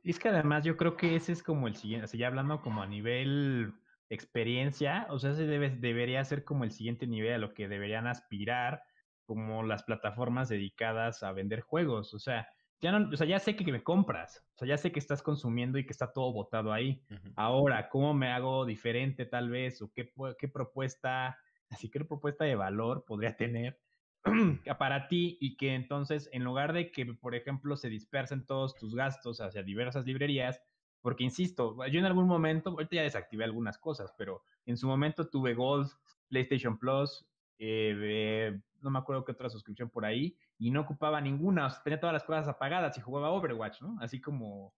Es 0.04 0.20
que 0.20 0.28
además 0.28 0.66
yo 0.66 0.76
creo 0.76 0.98
que 0.98 1.16
ese 1.16 1.32
es 1.32 1.44
como 1.44 1.70
el 1.70 1.76
siguiente, 1.76 2.08
o 2.14 2.18
ya 2.18 2.28
hablando 2.28 2.62
como 2.62 2.82
a 2.84 2.88
nivel 2.88 3.74
experiencia, 4.10 5.08
o 5.10 5.20
sea, 5.20 5.32
ese 5.32 5.48
debe, 5.48 5.70
debería 5.70 6.24
ser 6.26 6.44
como 6.44 6.66
el 6.66 6.72
siguiente 6.72 7.08
nivel 7.08 7.34
a 7.34 7.38
lo 7.38 7.54
que 7.54 7.70
deberían 7.70 8.08
aspirar 8.08 8.84
como 9.24 9.64
las 9.64 9.84
plataformas 9.84 10.50
dedicadas 10.50 11.24
a 11.24 11.32
vender 11.32 11.62
juegos, 11.62 12.14
o 12.14 12.20
sea, 12.20 12.50
ya 12.80 12.92
no, 12.92 13.10
o 13.10 13.18
sea, 13.18 13.26
ya 13.26 13.40
sé 13.40 13.56
que 13.56 13.72
me 13.72 13.84
compras, 13.84 14.44
o 14.56 14.60
sea, 14.60 14.68
ya 14.68 14.78
sé 14.78 14.92
que 14.92 15.00
estás 15.00 15.24
consumiendo 15.24 15.78
y 15.78 15.86
que 15.86 15.92
está 15.92 16.14
todo 16.14 16.32
botado 16.32 16.72
ahí. 16.72 17.02
Ahora, 17.36 17.90
¿cómo 17.90 18.14
me 18.14 18.32
hago 18.32 18.66
diferente 18.66 19.26
tal 19.26 19.50
vez? 19.50 19.82
¿O 19.82 19.92
qué, 19.92 20.12
qué 20.38 20.48
propuesta, 20.48 21.40
así 21.70 21.90
que 21.90 22.04
propuesta 22.06 22.46
de 22.46 22.56
valor 22.56 23.04
podría 23.06 23.36
tener 23.36 23.80
para 24.78 25.08
ti 25.08 25.38
y 25.42 25.58
que 25.58 25.74
entonces, 25.74 26.30
en 26.32 26.44
lugar 26.44 26.74
de 26.74 26.92
que, 26.92 27.06
por 27.06 27.34
ejemplo, 27.34 27.76
se 27.78 27.90
dispersen 27.90 28.46
todos 28.46 28.76
tus 28.76 28.96
gastos 28.96 29.42
hacia 29.42 29.64
diversas 29.64 30.06
librerías, 30.06 30.62
porque 31.02 31.24
insisto, 31.24 31.76
yo 31.88 32.00
en 32.00 32.06
algún 32.06 32.28
momento, 32.28 32.72
ahorita 32.72 32.98
ya 32.98 33.04
desactivé 33.04 33.44
algunas 33.44 33.78
cosas, 33.78 34.14
pero 34.18 34.44
en 34.66 34.78
su 34.78 34.88
momento 34.88 35.30
tuve 35.30 35.54
Gold, 35.54 35.90
PlayStation 36.28 36.78
Plus, 36.78 37.26
eh, 37.60 38.60
no 38.82 38.90
me 38.90 39.00
acuerdo 39.00 39.24
qué 39.26 39.32
otra 39.32 39.50
suscripción 39.50 39.90
por 39.90 40.06
ahí, 40.06 40.38
y 40.58 40.72
no 40.72 40.82
ocupaba 40.82 41.22
ninguna, 41.22 41.68
o 41.68 41.70
sea, 41.70 41.84
tenía 41.84 42.00
todas 42.00 42.14
las 42.14 42.24
cosas 42.24 42.48
apagadas 42.48 42.98
y 42.98 43.02
jugaba 43.02 43.32
Overwatch, 43.32 43.82
¿no? 43.82 43.98
Así 44.00 44.20
como, 44.20 44.74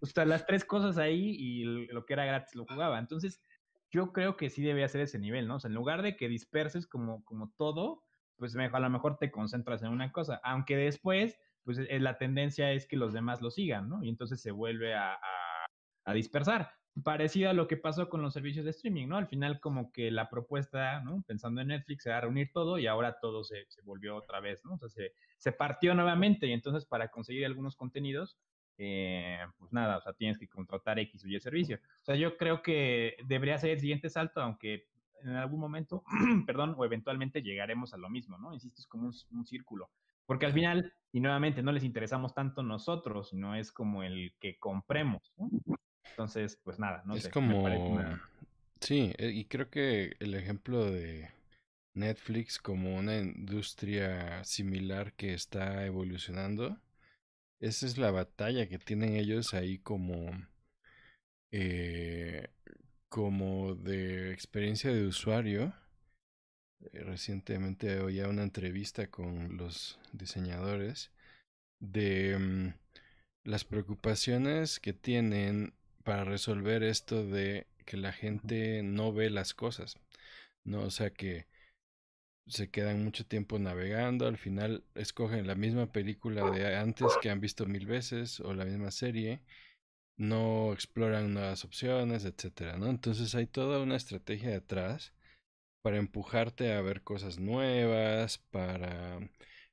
o 0.00 0.06
sea, 0.06 0.24
las 0.24 0.46
tres 0.46 0.64
cosas 0.64 0.98
ahí 0.98 1.36
y 1.38 1.64
lo 1.64 2.04
que 2.06 2.14
era 2.14 2.24
gratis 2.24 2.54
lo 2.54 2.64
jugaba. 2.66 2.98
Entonces, 2.98 3.42
yo 3.90 4.12
creo 4.12 4.36
que 4.36 4.50
sí 4.50 4.62
debe 4.62 4.88
ser 4.88 5.02
ese 5.02 5.18
nivel, 5.18 5.48
¿no? 5.48 5.56
O 5.56 5.60
sea, 5.60 5.68
en 5.68 5.74
lugar 5.74 6.02
de 6.02 6.16
que 6.16 6.28
disperses 6.28 6.86
como, 6.86 7.24
como 7.24 7.52
todo, 7.56 8.04
pues 8.36 8.56
a 8.56 8.78
lo 8.78 8.90
mejor 8.90 9.18
te 9.18 9.30
concentras 9.30 9.82
en 9.82 9.90
una 9.90 10.12
cosa, 10.12 10.40
aunque 10.44 10.76
después, 10.76 11.38
pues 11.64 11.78
eh, 11.78 11.98
la 11.98 12.18
tendencia 12.18 12.72
es 12.72 12.86
que 12.86 12.96
los 12.96 13.12
demás 13.12 13.42
lo 13.42 13.50
sigan, 13.50 13.88
¿no? 13.88 14.02
Y 14.02 14.08
entonces 14.08 14.40
se 14.40 14.50
vuelve 14.50 14.94
a, 14.94 15.18
a 16.04 16.12
dispersar 16.14 16.70
parecido 17.02 17.50
a 17.50 17.52
lo 17.52 17.68
que 17.68 17.76
pasó 17.76 18.08
con 18.08 18.22
los 18.22 18.32
servicios 18.32 18.64
de 18.64 18.70
streaming, 18.72 19.08
¿no? 19.08 19.16
Al 19.16 19.28
final 19.28 19.60
como 19.60 19.92
que 19.92 20.10
la 20.10 20.28
propuesta, 20.28 21.00
¿no? 21.00 21.22
Pensando 21.26 21.60
en 21.60 21.68
Netflix, 21.68 22.06
era 22.06 22.20
reunir 22.20 22.50
todo 22.52 22.78
y 22.78 22.86
ahora 22.86 23.18
todo 23.20 23.44
se, 23.44 23.66
volvió 23.84 24.16
otra 24.16 24.40
vez, 24.40 24.64
¿no? 24.64 24.74
O 24.74 24.78
sea, 24.78 24.88
se, 24.88 25.12
se, 25.36 25.52
partió 25.52 25.94
nuevamente 25.94 26.46
y 26.46 26.52
entonces 26.52 26.84
para 26.86 27.08
conseguir 27.08 27.46
algunos 27.46 27.76
contenidos, 27.76 28.38
eh, 28.78 29.40
pues 29.58 29.72
nada, 29.72 29.98
o 29.98 30.00
sea, 30.00 30.12
tienes 30.12 30.38
que 30.38 30.48
contratar 30.48 30.98
X 30.98 31.24
o 31.24 31.28
Y 31.28 31.38
servicio. 31.40 31.76
O 31.76 32.04
sea, 32.04 32.16
yo 32.16 32.36
creo 32.36 32.62
que 32.62 33.16
debería 33.24 33.58
ser 33.58 33.70
el 33.70 33.80
siguiente 33.80 34.08
salto, 34.08 34.40
aunque 34.40 34.86
en 35.22 35.30
algún 35.30 35.60
momento, 35.60 36.04
perdón, 36.46 36.74
o 36.76 36.84
eventualmente 36.84 37.42
llegaremos 37.42 37.92
a 37.92 37.96
lo 37.96 38.08
mismo, 38.08 38.38
¿no? 38.38 38.52
Insisto, 38.52 38.80
es 38.80 38.86
como 38.86 39.08
un, 39.08 39.14
un 39.32 39.46
círculo. 39.46 39.90
Porque 40.26 40.46
al 40.46 40.52
final, 40.52 40.92
y 41.10 41.20
nuevamente, 41.20 41.62
no 41.62 41.72
les 41.72 41.84
interesamos 41.84 42.34
tanto 42.34 42.62
nosotros, 42.62 43.30
sino 43.30 43.54
es 43.54 43.72
como 43.72 44.02
el 44.02 44.34
que 44.38 44.58
compremos, 44.58 45.32
¿no? 45.38 45.48
Entonces, 46.10 46.58
pues 46.64 46.78
nada, 46.78 47.02
no 47.06 47.14
es 47.14 47.28
como... 47.28 47.66
Sí, 48.80 49.12
eh, 49.18 49.30
y 49.30 49.44
creo 49.46 49.70
que 49.70 50.16
el 50.20 50.34
ejemplo 50.34 50.90
de 50.90 51.30
Netflix 51.94 52.58
como 52.58 52.96
una 52.96 53.16
industria 53.18 54.44
similar 54.44 55.12
que 55.14 55.34
está 55.34 55.84
evolucionando, 55.84 56.78
esa 57.60 57.86
es 57.86 57.98
la 57.98 58.12
batalla 58.12 58.68
que 58.68 58.78
tienen 58.78 59.16
ellos 59.16 59.54
ahí 59.54 59.78
como... 59.78 60.30
Eh, 61.50 62.48
como 63.08 63.74
de 63.74 64.32
experiencia 64.32 64.92
de 64.92 65.06
usuario. 65.06 65.72
Eh, 66.92 67.02
recientemente 67.02 68.00
oía 68.00 68.28
una 68.28 68.42
entrevista 68.42 69.10
con 69.10 69.56
los 69.56 69.98
diseñadores 70.12 71.10
de 71.80 72.38
mm, 72.38 72.74
las 73.44 73.64
preocupaciones 73.64 74.78
que 74.78 74.92
tienen 74.92 75.74
para 76.08 76.24
resolver 76.24 76.82
esto 76.84 77.26
de 77.26 77.66
que 77.84 77.98
la 77.98 78.14
gente 78.14 78.82
no 78.82 79.12
ve 79.12 79.28
las 79.28 79.52
cosas, 79.52 79.98
¿no? 80.64 80.80
O 80.84 80.90
sea 80.90 81.10
que 81.10 81.46
se 82.46 82.70
quedan 82.70 83.04
mucho 83.04 83.26
tiempo 83.26 83.58
navegando, 83.58 84.26
al 84.26 84.38
final 84.38 84.84
escogen 84.94 85.46
la 85.46 85.54
misma 85.54 85.92
película 85.92 86.50
de 86.50 86.78
antes 86.78 87.08
que 87.20 87.28
han 87.28 87.40
visto 87.40 87.66
mil 87.66 87.84
veces 87.84 88.40
o 88.40 88.54
la 88.54 88.64
misma 88.64 88.90
serie, 88.90 89.42
no 90.16 90.72
exploran 90.72 91.34
nuevas 91.34 91.66
opciones, 91.66 92.24
etcétera, 92.24 92.78
¿no? 92.78 92.88
Entonces 92.88 93.34
hay 93.34 93.46
toda 93.46 93.78
una 93.78 93.96
estrategia 93.96 94.48
detrás 94.48 95.12
para 95.82 95.98
empujarte 95.98 96.72
a 96.72 96.80
ver 96.80 97.02
cosas 97.02 97.38
nuevas, 97.38 98.38
para 98.50 99.18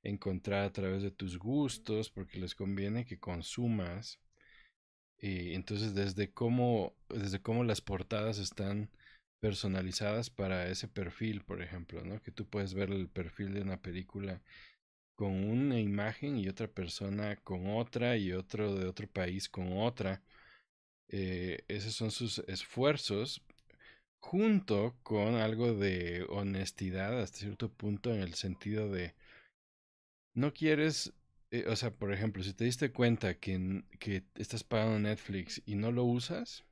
encontrar 0.04 0.66
a 0.66 0.74
través 0.74 1.02
de 1.02 1.12
tus 1.12 1.40
gustos, 1.40 2.10
porque 2.10 2.40
les 2.40 2.56
conviene 2.56 3.06
que 3.06 3.22
consumas 3.22 4.20
y 5.20 5.54
entonces 5.54 5.96
desde 5.96 6.32
cómo, 6.32 6.94
desde 7.10 7.42
cómo 7.42 7.64
las 7.64 7.82
portadas 7.82 8.38
están 8.38 8.90
personalizadas 9.42 10.30
para 10.30 10.68
ese 10.70 10.88
perfil, 10.88 11.44
por 11.44 11.62
ejemplo, 11.62 12.04
¿no? 12.04 12.22
Que 12.22 12.32
tú 12.32 12.46
puedes 12.46 12.74
ver 12.74 12.92
el 12.92 13.08
perfil 13.08 13.54
de 13.54 13.62
una 13.62 13.82
película 13.82 14.42
con 15.16 15.32
una 15.32 15.80
imagen 15.80 16.38
y 16.38 16.48
otra 16.50 16.68
persona 16.68 17.38
con 17.38 17.68
otra 17.68 18.18
y 18.18 18.34
otro 18.34 18.76
de 18.76 18.88
otro 18.88 19.08
país 19.08 19.50
con 19.50 19.78
otra. 19.78 20.22
Eh, 21.10 21.64
esos 21.68 21.94
son 21.94 22.12
sus 22.12 22.40
esfuerzos 22.48 23.42
junto 24.20 24.96
con 25.04 25.36
algo 25.36 25.74
de 25.74 26.26
honestidad 26.30 27.20
hasta 27.22 27.38
cierto 27.38 27.70
punto 27.70 28.14
en 28.14 28.22
el 28.22 28.34
sentido 28.34 28.90
de 28.90 29.14
no 30.34 30.54
quieres, 30.54 31.14
eh, 31.60 31.66
o 31.68 31.76
sea, 31.76 31.92
por 31.92 32.14
ejemplo, 32.14 32.44
si 32.44 32.54
te 32.54 32.66
diste 32.66 32.92
cuenta 32.92 33.36
que, 33.40 33.84
que 34.00 34.24
estás 34.36 34.64
pagando 34.64 35.00
Netflix 35.00 35.62
y 35.66 35.76
no 35.76 35.92
lo 35.92 36.04
usas, 36.06 36.66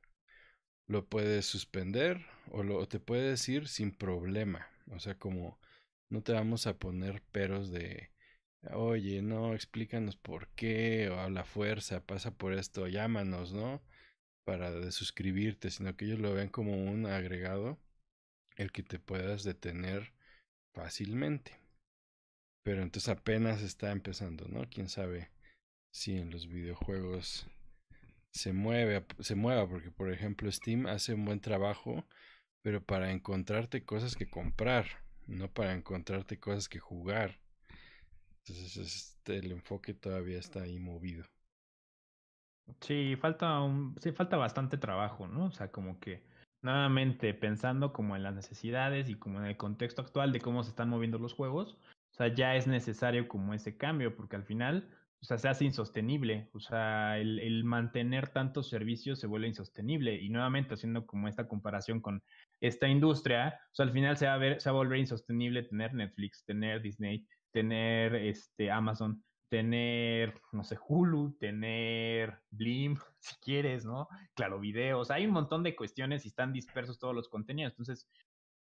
lo 0.86 1.06
puedes 1.08 1.46
suspender 1.46 2.24
o, 2.50 2.62
lo, 2.62 2.86
te 2.88 3.00
puedes 3.00 3.48
ir 3.48 3.68
sin 3.68 3.92
problema. 3.92 4.68
O 4.90 5.00
sea, 5.00 5.18
como 5.18 5.58
no 6.10 6.22
te 6.22 6.32
vamos 6.32 6.66
a 6.66 6.78
poner 6.78 7.22
peros 7.32 7.70
de, 7.70 8.10
oye, 8.72 9.22
no, 9.22 9.54
explícanos 9.54 10.16
por 10.16 10.48
qué, 10.50 11.08
o 11.10 11.20
a 11.20 11.30
la 11.30 11.44
fuerza, 11.44 12.04
pasa 12.06 12.36
por 12.36 12.52
esto, 12.54 12.86
llámanos, 12.88 13.52
¿no? 13.52 13.82
para 14.44 14.90
suscribirte, 14.90 15.70
sino 15.70 15.96
que 15.96 16.04
ellos 16.04 16.20
lo 16.20 16.34
ven 16.34 16.48
como 16.48 16.76
un 16.76 17.06
agregado 17.06 17.78
el 18.56 18.72
que 18.72 18.82
te 18.82 18.98
puedas 18.98 19.42
detener 19.42 20.12
fácilmente. 20.74 21.63
Pero 22.64 22.82
entonces 22.82 23.08
apenas 23.10 23.62
está 23.62 23.92
empezando, 23.92 24.48
¿no? 24.48 24.68
Quién 24.70 24.88
sabe 24.88 25.30
si 25.92 26.16
en 26.16 26.30
los 26.30 26.48
videojuegos 26.48 27.46
se 28.32 28.52
mueve, 28.52 29.06
se 29.20 29.36
mueva, 29.36 29.68
porque 29.68 29.92
por 29.92 30.10
ejemplo 30.10 30.50
Steam 30.50 30.86
hace 30.86 31.14
un 31.14 31.24
buen 31.24 31.40
trabajo, 31.40 32.04
pero 32.62 32.82
para 32.82 33.12
encontrarte 33.12 33.84
cosas 33.84 34.16
que 34.16 34.28
comprar, 34.28 34.86
no 35.26 35.52
para 35.52 35.72
encontrarte 35.72 36.40
cosas 36.40 36.68
que 36.68 36.80
jugar. 36.80 37.38
Entonces 38.38 38.76
este, 38.76 39.36
el 39.36 39.52
enfoque 39.52 39.94
todavía 39.94 40.38
está 40.38 40.62
ahí 40.62 40.78
movido. 40.78 41.24
Sí, 42.80 43.16
falta 43.20 43.60
un, 43.60 43.94
sí, 44.00 44.10
falta 44.12 44.38
bastante 44.38 44.78
trabajo, 44.78 45.28
¿no? 45.28 45.46
O 45.46 45.50
sea, 45.50 45.70
como 45.70 46.00
que 46.00 46.22
nuevamente 46.62 47.34
pensando 47.34 47.92
como 47.92 48.16
en 48.16 48.22
las 48.22 48.34
necesidades 48.34 49.10
y 49.10 49.16
como 49.16 49.38
en 49.38 49.46
el 49.46 49.56
contexto 49.58 50.00
actual 50.00 50.32
de 50.32 50.40
cómo 50.40 50.64
se 50.64 50.70
están 50.70 50.88
moviendo 50.88 51.18
los 51.18 51.34
juegos, 51.34 51.76
o 52.14 52.16
sea, 52.16 52.28
ya 52.28 52.54
es 52.54 52.68
necesario 52.68 53.26
como 53.26 53.54
ese 53.54 53.76
cambio, 53.76 54.14
porque 54.14 54.36
al 54.36 54.44
final, 54.44 54.88
o 55.20 55.24
sea, 55.24 55.36
se 55.36 55.48
hace 55.48 55.64
insostenible, 55.64 56.48
o 56.52 56.60
sea, 56.60 57.18
el, 57.18 57.64
mantener 57.64 58.28
tantos 58.28 58.68
servicios 58.68 59.18
se 59.18 59.26
vuelve 59.26 59.48
insostenible 59.48 60.14
y 60.22 60.28
nuevamente 60.28 60.74
haciendo 60.74 61.06
como 61.06 61.26
esta 61.26 61.48
comparación 61.48 62.00
con 62.00 62.22
esta 62.60 62.86
industria, 62.86 63.58
o 63.72 63.74
sea, 63.74 63.86
al 63.86 63.92
final 63.92 64.16
se 64.16 64.26
va 64.26 64.34
a 64.34 64.38
ver, 64.38 64.60
se 64.60 64.70
va 64.70 64.76
a 64.76 64.78
volver 64.78 65.00
insostenible 65.00 65.64
tener 65.64 65.92
Netflix, 65.92 66.44
tener 66.44 66.80
Disney, 66.82 67.26
tener 67.50 68.14
este 68.14 68.70
Amazon, 68.70 69.24
tener, 69.48 70.40
no 70.52 70.62
sé, 70.62 70.78
Hulu, 70.86 71.36
tener 71.40 72.38
Blim, 72.50 72.96
si 73.18 73.34
quieres, 73.40 73.84
¿no? 73.84 74.06
Claro, 74.34 74.60
videos, 74.60 75.10
hay 75.10 75.26
un 75.26 75.32
montón 75.32 75.64
de 75.64 75.74
cuestiones 75.74 76.24
y 76.24 76.28
están 76.28 76.52
dispersos 76.52 77.00
todos 77.00 77.12
los 77.12 77.28
contenidos, 77.28 77.72
entonces 77.72 78.08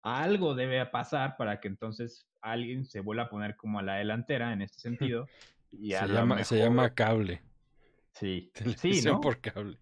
algo 0.03 0.55
debe 0.55 0.85
pasar 0.85 1.35
para 1.37 1.59
que 1.59 1.67
entonces 1.67 2.27
alguien 2.41 2.85
se 2.85 3.01
vuelva 3.01 3.23
a 3.23 3.29
poner 3.29 3.55
como 3.55 3.79
a 3.79 3.83
la 3.83 3.95
delantera 3.95 4.53
en 4.53 4.61
este 4.61 4.79
sentido. 5.17 5.27
Y 5.71 5.91
se, 5.91 6.07
llama, 6.07 6.43
se 6.43 6.57
llama 6.57 6.93
cable. 6.93 7.41
Sí, 8.13 8.51
sí, 8.77 9.01
¿no? 9.03 9.21
por 9.21 9.39
cable. 9.39 9.77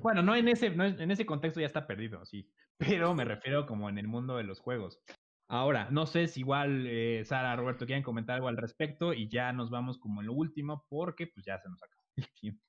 Bueno, 0.00 0.22
no 0.22 0.34
en 0.34 0.48
ese, 0.48 0.70
no 0.70 0.84
en 0.84 1.10
ese 1.10 1.24
contexto 1.24 1.60
ya 1.60 1.66
está 1.66 1.86
perdido, 1.86 2.24
sí. 2.24 2.50
Pero 2.76 3.14
me 3.14 3.24
refiero 3.24 3.66
como 3.66 3.88
en 3.88 3.98
el 3.98 4.08
mundo 4.08 4.36
de 4.36 4.44
los 4.44 4.60
juegos. 4.60 5.00
Ahora, 5.48 5.88
no 5.90 6.06
sé 6.06 6.28
si 6.28 6.40
igual 6.40 6.86
eh, 6.86 7.24
Sara, 7.24 7.56
Roberto 7.56 7.84
quieren 7.84 8.04
comentar 8.04 8.36
algo 8.36 8.48
al 8.48 8.56
respecto 8.56 9.12
y 9.12 9.28
ya 9.28 9.52
nos 9.52 9.68
vamos 9.68 9.98
como 9.98 10.20
en 10.20 10.28
lo 10.28 10.32
último 10.32 10.86
porque 10.88 11.26
pues 11.26 11.44
ya 11.44 11.58
se 11.58 11.68
nos 11.68 11.82
acabó 11.82 12.02
el 12.16 12.28
tiempo. 12.40 12.62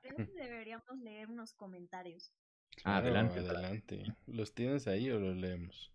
Creo 0.00 0.16
que 0.16 0.40
deberíamos 0.40 0.98
leer 1.00 1.28
unos 1.28 1.54
comentarios. 1.54 2.32
adelante, 2.84 3.40
adelante. 3.40 4.04
¿Los 4.26 4.54
tienes 4.54 4.86
ahí 4.86 5.10
o 5.10 5.18
los 5.18 5.36
leemos? 5.36 5.92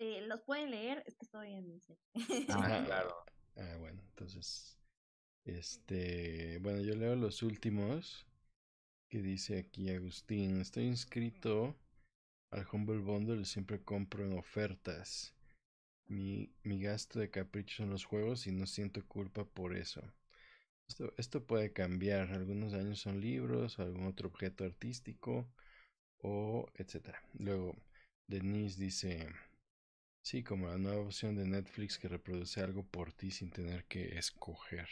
Eh, 0.00 0.22
los 0.22 0.40
pueden 0.40 0.70
leer, 0.70 1.04
es 1.06 1.14
que 1.14 1.26
estoy 1.26 1.52
en 1.52 1.82
Ah, 2.48 2.82
claro. 2.86 3.14
Ah, 3.56 3.76
bueno, 3.78 4.00
entonces, 4.08 4.78
este, 5.44 6.58
bueno, 6.62 6.80
yo 6.80 6.94
leo 6.94 7.14
los 7.16 7.42
últimos 7.42 8.26
que 9.10 9.20
dice 9.20 9.58
aquí 9.58 9.90
Agustín. 9.90 10.62
Estoy 10.62 10.84
inscrito 10.84 11.76
al 12.50 12.66
Humble 12.72 13.00
Bundle 13.00 13.42
y 13.42 13.44
siempre 13.44 13.82
compro 13.82 14.24
en 14.24 14.38
ofertas. 14.38 15.34
Mi, 16.06 16.50
mi 16.62 16.80
gasto 16.80 17.18
de 17.18 17.30
capricho 17.30 17.76
son 17.76 17.90
los 17.90 18.06
juegos 18.06 18.46
y 18.46 18.52
no 18.52 18.66
siento 18.66 19.06
culpa 19.06 19.44
por 19.44 19.76
eso. 19.76 20.00
Esto, 20.88 21.12
esto 21.18 21.44
puede 21.44 21.74
cambiar. 21.74 22.32
Algunos 22.32 22.72
años 22.72 23.00
son 23.00 23.20
libros, 23.20 23.78
algún 23.78 24.06
otro 24.06 24.28
objeto 24.28 24.64
artístico 24.64 25.46
o 26.22 26.66
etcétera. 26.74 27.22
Luego, 27.34 27.76
Denise 28.26 28.82
dice, 28.82 29.28
sí, 30.22 30.42
como 30.42 30.68
la 30.68 30.78
nueva 30.78 31.02
opción 31.02 31.36
de 31.36 31.46
Netflix 31.46 31.98
que 31.98 32.08
reproduce 32.08 32.60
algo 32.62 32.84
por 32.84 33.12
ti 33.12 33.30
sin 33.30 33.50
tener 33.50 33.84
que 33.86 34.18
escoger. 34.18 34.88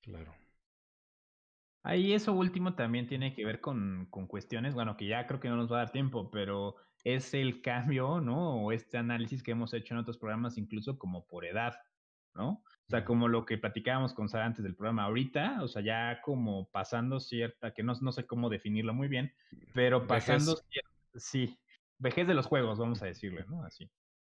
Claro. 0.00 0.34
Ahí 1.82 2.14
eso 2.14 2.32
último 2.32 2.74
también 2.74 3.06
tiene 3.06 3.34
que 3.34 3.44
ver 3.44 3.60
con, 3.60 4.06
con 4.10 4.26
cuestiones, 4.26 4.74
bueno, 4.74 4.96
que 4.96 5.06
ya 5.06 5.26
creo 5.26 5.38
que 5.38 5.48
no 5.48 5.56
nos 5.56 5.70
va 5.70 5.76
a 5.76 5.78
dar 5.80 5.92
tiempo, 5.92 6.30
pero 6.30 6.76
es 7.04 7.34
el 7.34 7.60
cambio, 7.60 8.20
¿no? 8.20 8.64
O 8.64 8.72
este 8.72 8.96
análisis 8.96 9.42
que 9.42 9.50
hemos 9.50 9.74
hecho 9.74 9.92
en 9.92 10.00
otros 10.00 10.16
programas, 10.16 10.56
incluso 10.56 10.98
como 10.98 11.26
por 11.26 11.44
edad, 11.44 11.74
¿no? 12.34 12.62
O 12.86 12.90
sea, 12.90 13.04
como 13.04 13.28
lo 13.28 13.44
que 13.44 13.58
platicábamos 13.58 14.14
con 14.14 14.28
Sara 14.30 14.46
antes 14.46 14.64
del 14.64 14.74
programa 14.74 15.04
ahorita, 15.04 15.62
o 15.62 15.68
sea, 15.68 15.82
ya 15.82 16.20
como 16.22 16.68
pasando 16.70 17.20
cierta, 17.20 17.72
que 17.72 17.82
no, 17.82 17.92
no 18.00 18.12
sé 18.12 18.26
cómo 18.26 18.48
definirlo 18.48 18.94
muy 18.94 19.08
bien, 19.08 19.34
pero 19.74 20.06
pasando, 20.06 20.58
sí, 21.14 21.58
vejez 21.98 22.26
de 22.26 22.34
los 22.34 22.46
juegos, 22.46 22.78
vamos 22.78 23.02
a 23.02 23.06
decirle, 23.06 23.44
¿no? 23.48 23.62
Así. 23.62 23.90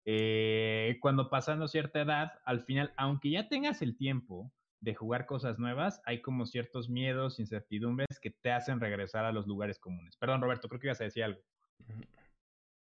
Eh, 0.05 0.99
cuando 1.01 1.31
pasando 1.31 1.67
cierta 1.69 2.03
edad, 2.03 2.33
al 2.45 2.63
final, 2.65 2.93
aunque 2.97 3.31
ya 3.31 3.49
tengas 3.49 3.83
el 3.83 3.97
tiempo 3.97 4.53
de 4.81 4.95
jugar 4.95 5.25
cosas 5.25 5.59
nuevas, 5.59 6.03
hay 6.05 6.21
como 6.21 6.45
ciertos 6.45 6.91
miedos, 6.91 7.41
incertidumbres 7.41 8.21
que 8.21 8.31
te 8.31 8.53
hacen 8.53 8.81
regresar 8.81 9.25
a 9.25 9.33
los 9.33 9.47
lugares 9.47 9.79
comunes. 9.79 10.17
Perdón, 10.17 10.43
Roberto, 10.43 10.69
creo 10.69 10.81
que 10.81 10.89
ibas 10.89 11.01
a 11.01 11.05
decir 11.05 11.25
algo. 11.25 11.41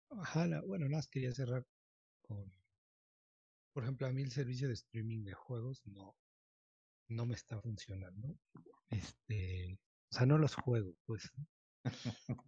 Ojalá, 0.08 0.62
bueno, 0.62 0.88
más 0.90 1.08
quería 1.08 1.34
cerrar 1.34 1.66
con, 2.22 2.52
por 3.74 3.84
ejemplo, 3.84 4.08
a 4.08 4.12
mí 4.12 4.22
el 4.22 4.32
servicio 4.32 4.68
de 4.68 4.74
streaming 4.74 5.24
de 5.24 5.34
juegos 5.34 5.86
no, 5.86 6.16
no 7.08 7.26
me 7.26 7.36
está 7.36 7.60
funcionando. 7.62 8.38
Este, 8.90 9.80
o 10.10 10.16
sea, 10.16 10.26
no 10.26 10.38
los 10.38 10.56
juego, 10.56 10.94
pues. 11.06 11.32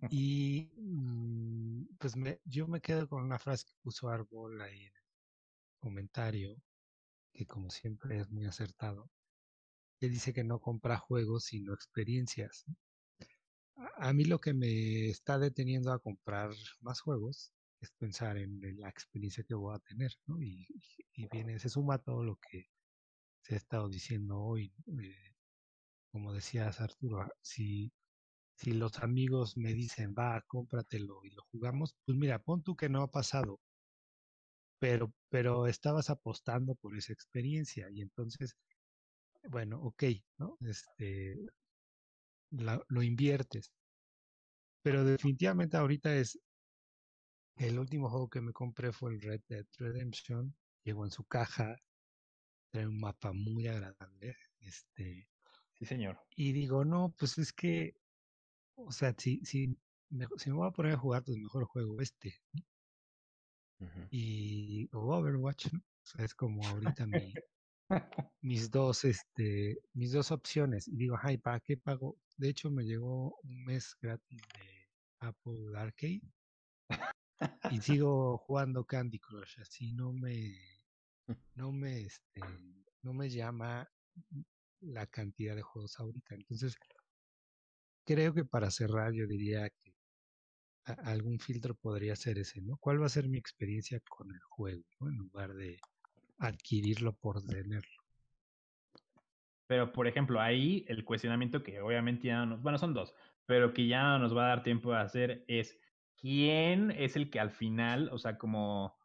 Y 0.10 0.72
mm, 0.78 1.98
pues 2.00 2.16
me, 2.16 2.40
yo 2.46 2.68
me 2.68 2.82
quedo 2.82 3.08
con 3.08 3.24
una 3.24 3.40
frase 3.40 3.66
que 3.66 3.74
puso 3.82 4.10
Arbol 4.10 4.62
ahí 4.62 4.80
en 4.80 4.94
el 4.96 5.04
comentario, 5.80 6.56
que 7.34 7.46
como 7.46 7.70
siempre 7.70 8.20
es 8.20 8.30
muy 8.30 8.46
acertado, 8.46 9.10
que 10.00 10.10
dice 10.10 10.34
que 10.34 10.44
no 10.44 10.60
compra 10.60 10.98
juegos 10.98 11.46
sino 11.46 11.74
experiencias 11.74 12.66
a 13.98 14.14
mí 14.14 14.26
lo 14.26 14.40
que 14.40 14.54
me 14.54 15.10
está 15.10 15.40
deteniendo 15.40 15.92
a 15.92 16.00
comprar 16.00 16.52
más 16.82 17.02
juegos 17.02 17.52
es 17.80 17.92
pensar 17.92 18.38
en 18.38 18.60
la 18.78 18.90
experiencia 18.90 19.44
que 19.44 19.56
voy 19.56 19.76
a 19.76 19.80
tener, 19.80 20.12
¿no? 20.26 20.42
Y, 20.42 20.68
viene, 21.32 21.60
se 21.60 21.70
suma 21.70 21.98
todo 22.00 22.24
lo 22.24 22.38
que 22.38 22.68
se 23.42 23.56
ha 23.56 23.58
estado 23.58 23.90
diciendo 23.90 24.40
hoy. 24.40 24.74
Eh, 25.02 25.36
como 26.12 26.34
decías 26.34 26.80
Arturo, 26.80 27.22
ah, 27.22 27.32
si, 27.42 27.92
si 28.56 28.74
los 28.74 29.00
amigos 29.00 29.58
me 29.58 29.74
dicen, 29.74 30.14
va, 30.18 30.42
cómpratelo 30.48 31.24
y 31.24 31.32
lo 31.32 31.44
jugamos, 31.52 31.96
pues 32.06 32.18
mira, 32.18 32.40
pon 32.40 32.64
tú 32.64 32.76
que 32.76 32.90
no 32.90 33.02
ha 33.02 33.12
pasado, 33.12 33.60
pero, 34.80 35.14
pero 35.30 35.68
estabas 35.68 36.10
apostando 36.10 36.76
por 36.76 36.96
esa 36.98 37.14
experiencia 37.14 37.90
y 37.90 38.02
entonces, 38.02 38.56
bueno, 39.50 39.80
ok, 39.82 40.04
¿no? 40.38 40.58
Este, 40.62 41.38
lo 42.52 43.02
inviertes. 43.02 43.74
Pero 44.82 45.06
definitivamente 45.06 45.78
ahorita 45.78 46.14
es 46.16 46.40
el 47.58 47.80
último 47.80 48.10
juego 48.10 48.30
que 48.30 48.42
me 48.42 48.52
compré 48.52 48.92
fue 48.92 49.14
el 49.14 49.22
Red 49.22 49.42
Dead 49.48 49.66
Redemption. 49.78 50.56
Llegó 50.84 51.06
en 51.06 51.12
su 51.12 51.24
caja, 51.24 51.78
trae 52.72 52.88
un 52.88 53.00
mapa 53.00 53.32
muy 53.32 53.68
agradable. 53.68 54.36
Este, 54.60 55.30
sí, 55.74 55.86
señor. 55.86 56.20
Y 56.36 56.52
digo, 56.52 56.84
no, 56.84 57.14
pues 57.18 57.38
es 57.38 57.54
que, 57.54 57.96
o 58.86 58.92
sea, 58.92 59.14
si, 59.18 59.40
si, 59.46 59.78
me, 60.10 60.28
si 60.38 60.50
me 60.50 60.56
voy 60.58 60.68
a 60.68 60.72
poner 60.72 60.94
a 60.94 60.98
jugar, 60.98 61.24
pues 61.24 61.38
mejor 61.38 61.66
juego 61.66 62.02
este. 62.02 62.42
Y 64.12 64.88
o 64.94 65.14
Overwatch, 65.14 65.74
¿no? 65.74 65.80
O 65.80 66.06
sea, 66.06 66.26
es 66.26 66.34
como 66.34 66.66
ahorita 66.66 67.06
mi, 67.06 67.34
mis 68.42 68.72
dos, 68.72 69.04
este, 69.04 69.78
mis 69.94 70.12
dos 70.12 70.32
opciones. 70.32 70.88
Y 70.88 70.96
digo, 70.96 71.18
ay, 71.22 71.38
¿para 71.38 71.60
qué 71.60 71.78
pago? 71.78 72.18
De 72.38 72.50
hecho, 72.50 72.70
me 72.72 72.84
llegó 72.84 73.38
un 73.44 73.66
mes 73.66 73.96
gratis 74.02 74.42
de 74.54 75.28
Apple 75.28 75.78
Arcade 75.78 76.22
y 77.72 77.82
sigo 77.82 78.38
jugando 78.38 78.86
Candy 78.86 79.20
Crush. 79.20 79.60
Así 79.60 79.94
no 79.94 80.14
me, 80.14 80.58
no 81.56 81.72
me, 81.72 82.02
este, 82.02 82.42
no 83.02 83.14
me 83.14 83.30
llama 83.30 83.88
la 84.82 85.06
cantidad 85.08 85.56
de 85.56 85.62
juegos 85.62 86.00
ahorita. 86.00 86.36
Entonces, 86.36 86.76
creo 88.06 88.34
que 88.34 88.46
para 88.46 88.72
cerrar, 88.72 89.14
yo 89.14 89.28
diría 89.28 89.70
que 89.70 89.94
algún 91.04 91.40
filtro 91.40 91.76
podría 91.76 92.16
ser 92.16 92.38
ese, 92.38 92.62
¿no? 92.62 92.78
¿Cuál 92.78 93.02
va 93.02 93.06
a 93.06 93.10
ser 93.10 93.30
mi 93.30 93.38
experiencia 93.38 94.00
con 94.10 94.32
el 94.32 94.40
juego, 94.42 94.84
en 95.02 95.16
lugar 95.16 95.54
de 95.54 95.80
adquirirlo 96.40 97.14
por 97.14 97.42
tenerlo? 97.42 98.04
Pero, 99.68 99.94
por 99.94 100.08
ejemplo, 100.08 100.42
ahí 100.42 100.86
el 100.88 101.06
cuestionamiento 101.06 101.64
que 101.64 101.80
obviamente 101.80 102.28
ya 102.28 102.40
no 102.40 102.46
nos, 102.48 102.62
bueno, 102.62 102.78
son 102.78 102.94
dos, 102.94 103.16
pero 103.46 103.74
que 103.74 103.88
ya 103.88 104.04
no 104.04 104.20
nos 104.20 104.36
va 104.36 104.46
a 104.46 104.50
dar 104.50 104.64
tiempo 104.64 104.92
de 104.92 105.00
hacer 105.00 105.46
es 105.48 105.80
quién 106.18 106.92
es 106.92 107.16
el 107.16 107.30
que 107.30 107.40
al 107.40 107.52
final, 107.52 108.10
o 108.12 108.18
sea, 108.18 108.38
como, 108.38 108.98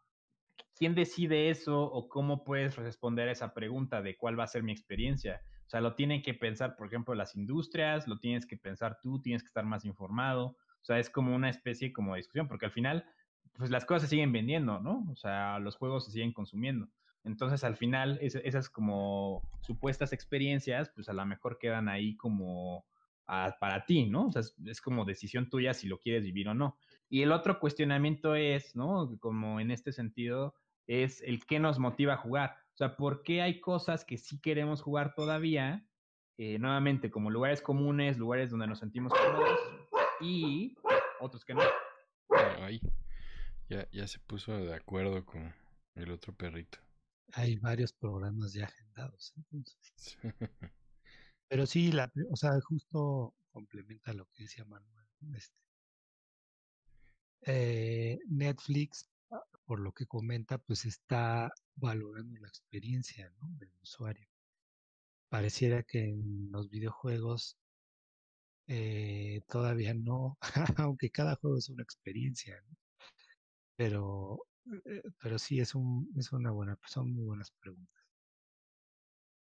quién 0.78 0.94
decide 0.94 1.50
eso 1.50 1.82
o 1.82 2.08
cómo 2.08 2.44
puedes 2.44 2.76
responder 2.76 3.28
a 3.28 3.32
esa 3.32 3.52
pregunta 3.52 4.00
de 4.00 4.16
cuál 4.16 4.38
va 4.38 4.44
a 4.44 4.48
ser 4.48 4.62
mi 4.62 4.72
experiencia. 4.72 5.42
O 5.68 5.70
sea, 5.70 5.82
lo 5.82 5.94
tienen 5.94 6.22
que 6.22 6.32
pensar, 6.32 6.76
por 6.76 6.86
ejemplo, 6.86 7.14
las 7.14 7.36
industrias, 7.36 8.08
lo 8.08 8.18
tienes 8.18 8.46
que 8.46 8.56
pensar 8.56 9.00
tú, 9.02 9.20
tienes 9.20 9.42
que 9.42 9.48
estar 9.48 9.66
más 9.66 9.84
informado. 9.84 10.56
O 10.80 10.84
sea, 10.84 10.98
es 10.98 11.10
como 11.10 11.36
una 11.36 11.50
especie 11.50 11.92
como 11.92 12.14
de 12.14 12.20
discusión, 12.20 12.48
porque 12.48 12.64
al 12.64 12.72
final, 12.72 13.04
pues 13.52 13.68
las 13.68 13.84
cosas 13.84 14.04
se 14.04 14.08
siguen 14.08 14.32
vendiendo, 14.32 14.80
¿no? 14.80 15.06
O 15.12 15.16
sea, 15.16 15.58
los 15.58 15.76
juegos 15.76 16.06
se 16.06 16.12
siguen 16.12 16.32
consumiendo. 16.32 16.88
Entonces, 17.22 17.64
al 17.64 17.76
final, 17.76 18.18
esas 18.22 18.70
como 18.70 19.42
supuestas 19.60 20.14
experiencias, 20.14 20.88
pues 20.94 21.10
a 21.10 21.12
lo 21.12 21.26
mejor 21.26 21.58
quedan 21.58 21.90
ahí 21.90 22.16
como 22.16 22.86
para 23.26 23.84
ti, 23.84 24.06
¿no? 24.06 24.28
O 24.28 24.32
sea, 24.32 24.40
es, 24.64 24.80
como 24.80 25.04
decisión 25.04 25.50
tuya 25.50 25.74
si 25.74 25.86
lo 25.86 25.98
quieres 25.98 26.24
vivir 26.24 26.48
o 26.48 26.54
no. 26.54 26.78
Y 27.10 27.20
el 27.20 27.30
otro 27.30 27.60
cuestionamiento 27.60 28.34
es, 28.34 28.74
¿no? 28.74 29.18
Como 29.20 29.60
en 29.60 29.70
este 29.70 29.92
sentido, 29.92 30.54
es 30.86 31.20
el 31.20 31.44
qué 31.44 31.58
nos 31.58 31.78
motiva 31.78 32.14
a 32.14 32.16
jugar. 32.16 32.56
O 32.78 32.84
sea, 32.86 32.94
¿por 32.94 33.24
qué 33.24 33.42
hay 33.42 33.60
cosas 33.60 34.04
que 34.04 34.16
sí 34.18 34.40
queremos 34.40 34.82
jugar 34.82 35.12
todavía? 35.16 35.84
Eh, 36.36 36.60
nuevamente, 36.60 37.10
como 37.10 37.28
lugares 37.28 37.60
comunes, 37.60 38.18
lugares 38.18 38.50
donde 38.50 38.68
nos 38.68 38.78
sentimos 38.78 39.12
cómodos 39.12 39.58
y 40.20 40.76
otros 41.18 41.44
que 41.44 41.54
no. 41.54 41.62
Ay, 42.60 42.80
ya, 43.68 43.90
ya 43.90 44.06
se 44.06 44.20
puso 44.20 44.56
de 44.56 44.72
acuerdo 44.76 45.26
con 45.26 45.52
el 45.96 46.12
otro 46.12 46.32
perrito. 46.32 46.78
Hay 47.32 47.56
varios 47.56 47.92
programas 47.92 48.52
ya 48.52 48.66
agendados, 48.66 49.34
entonces. 49.36 50.16
Pero 51.48 51.66
sí, 51.66 51.90
la, 51.90 52.12
o 52.30 52.36
sea, 52.36 52.60
justo 52.60 53.34
complementa 53.50 54.12
lo 54.12 54.26
que 54.26 54.44
decía 54.44 54.64
Manuel. 54.64 55.08
Este, 55.34 55.58
eh, 57.42 58.20
Netflix, 58.28 59.10
por 59.68 59.80
lo 59.80 59.92
que 59.92 60.06
comenta, 60.06 60.56
pues 60.56 60.86
está 60.86 61.52
valorando 61.76 62.40
la 62.40 62.48
experiencia 62.48 63.30
del 63.58 63.70
usuario. 63.82 64.26
Pareciera 65.28 65.82
que 65.82 66.04
en 66.08 66.50
los 66.50 66.70
videojuegos 66.70 67.58
eh, 68.66 69.42
todavía 69.48 69.92
no, 69.92 70.38
aunque 70.78 71.10
cada 71.10 71.36
juego 71.36 71.58
es 71.58 71.68
una 71.68 71.82
experiencia, 71.82 72.62
pero 73.76 74.40
eh, 74.86 75.02
pero 75.22 75.38
sí, 75.38 75.60
es, 75.60 75.74
un, 75.74 76.10
es 76.16 76.32
una 76.32 76.50
buena, 76.50 76.78
son 76.86 77.12
muy 77.14 77.24
buenas 77.24 77.50
preguntas. 77.60 78.07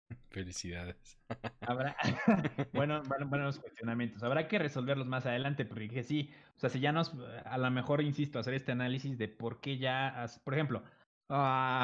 Felicidades. 0.29 1.17
Habrá, 1.61 1.95
bueno, 2.73 3.01
buenos 3.27 3.59
cuestionamientos. 3.59 4.23
Habrá 4.23 4.47
que 4.47 4.59
resolverlos 4.59 5.07
más 5.07 5.25
adelante, 5.25 5.65
porque 5.65 6.03
sí, 6.03 6.31
o 6.55 6.59
sea, 6.59 6.69
si 6.69 6.79
ya 6.79 6.91
nos, 6.91 7.13
a 7.45 7.57
lo 7.57 7.71
mejor, 7.71 8.01
insisto, 8.01 8.39
hacer 8.39 8.53
este 8.53 8.71
análisis 8.71 9.17
de 9.17 9.27
por 9.27 9.59
qué 9.59 9.77
ya, 9.77 10.25
por 10.43 10.53
ejemplo, 10.53 10.83
uh, 11.29 11.83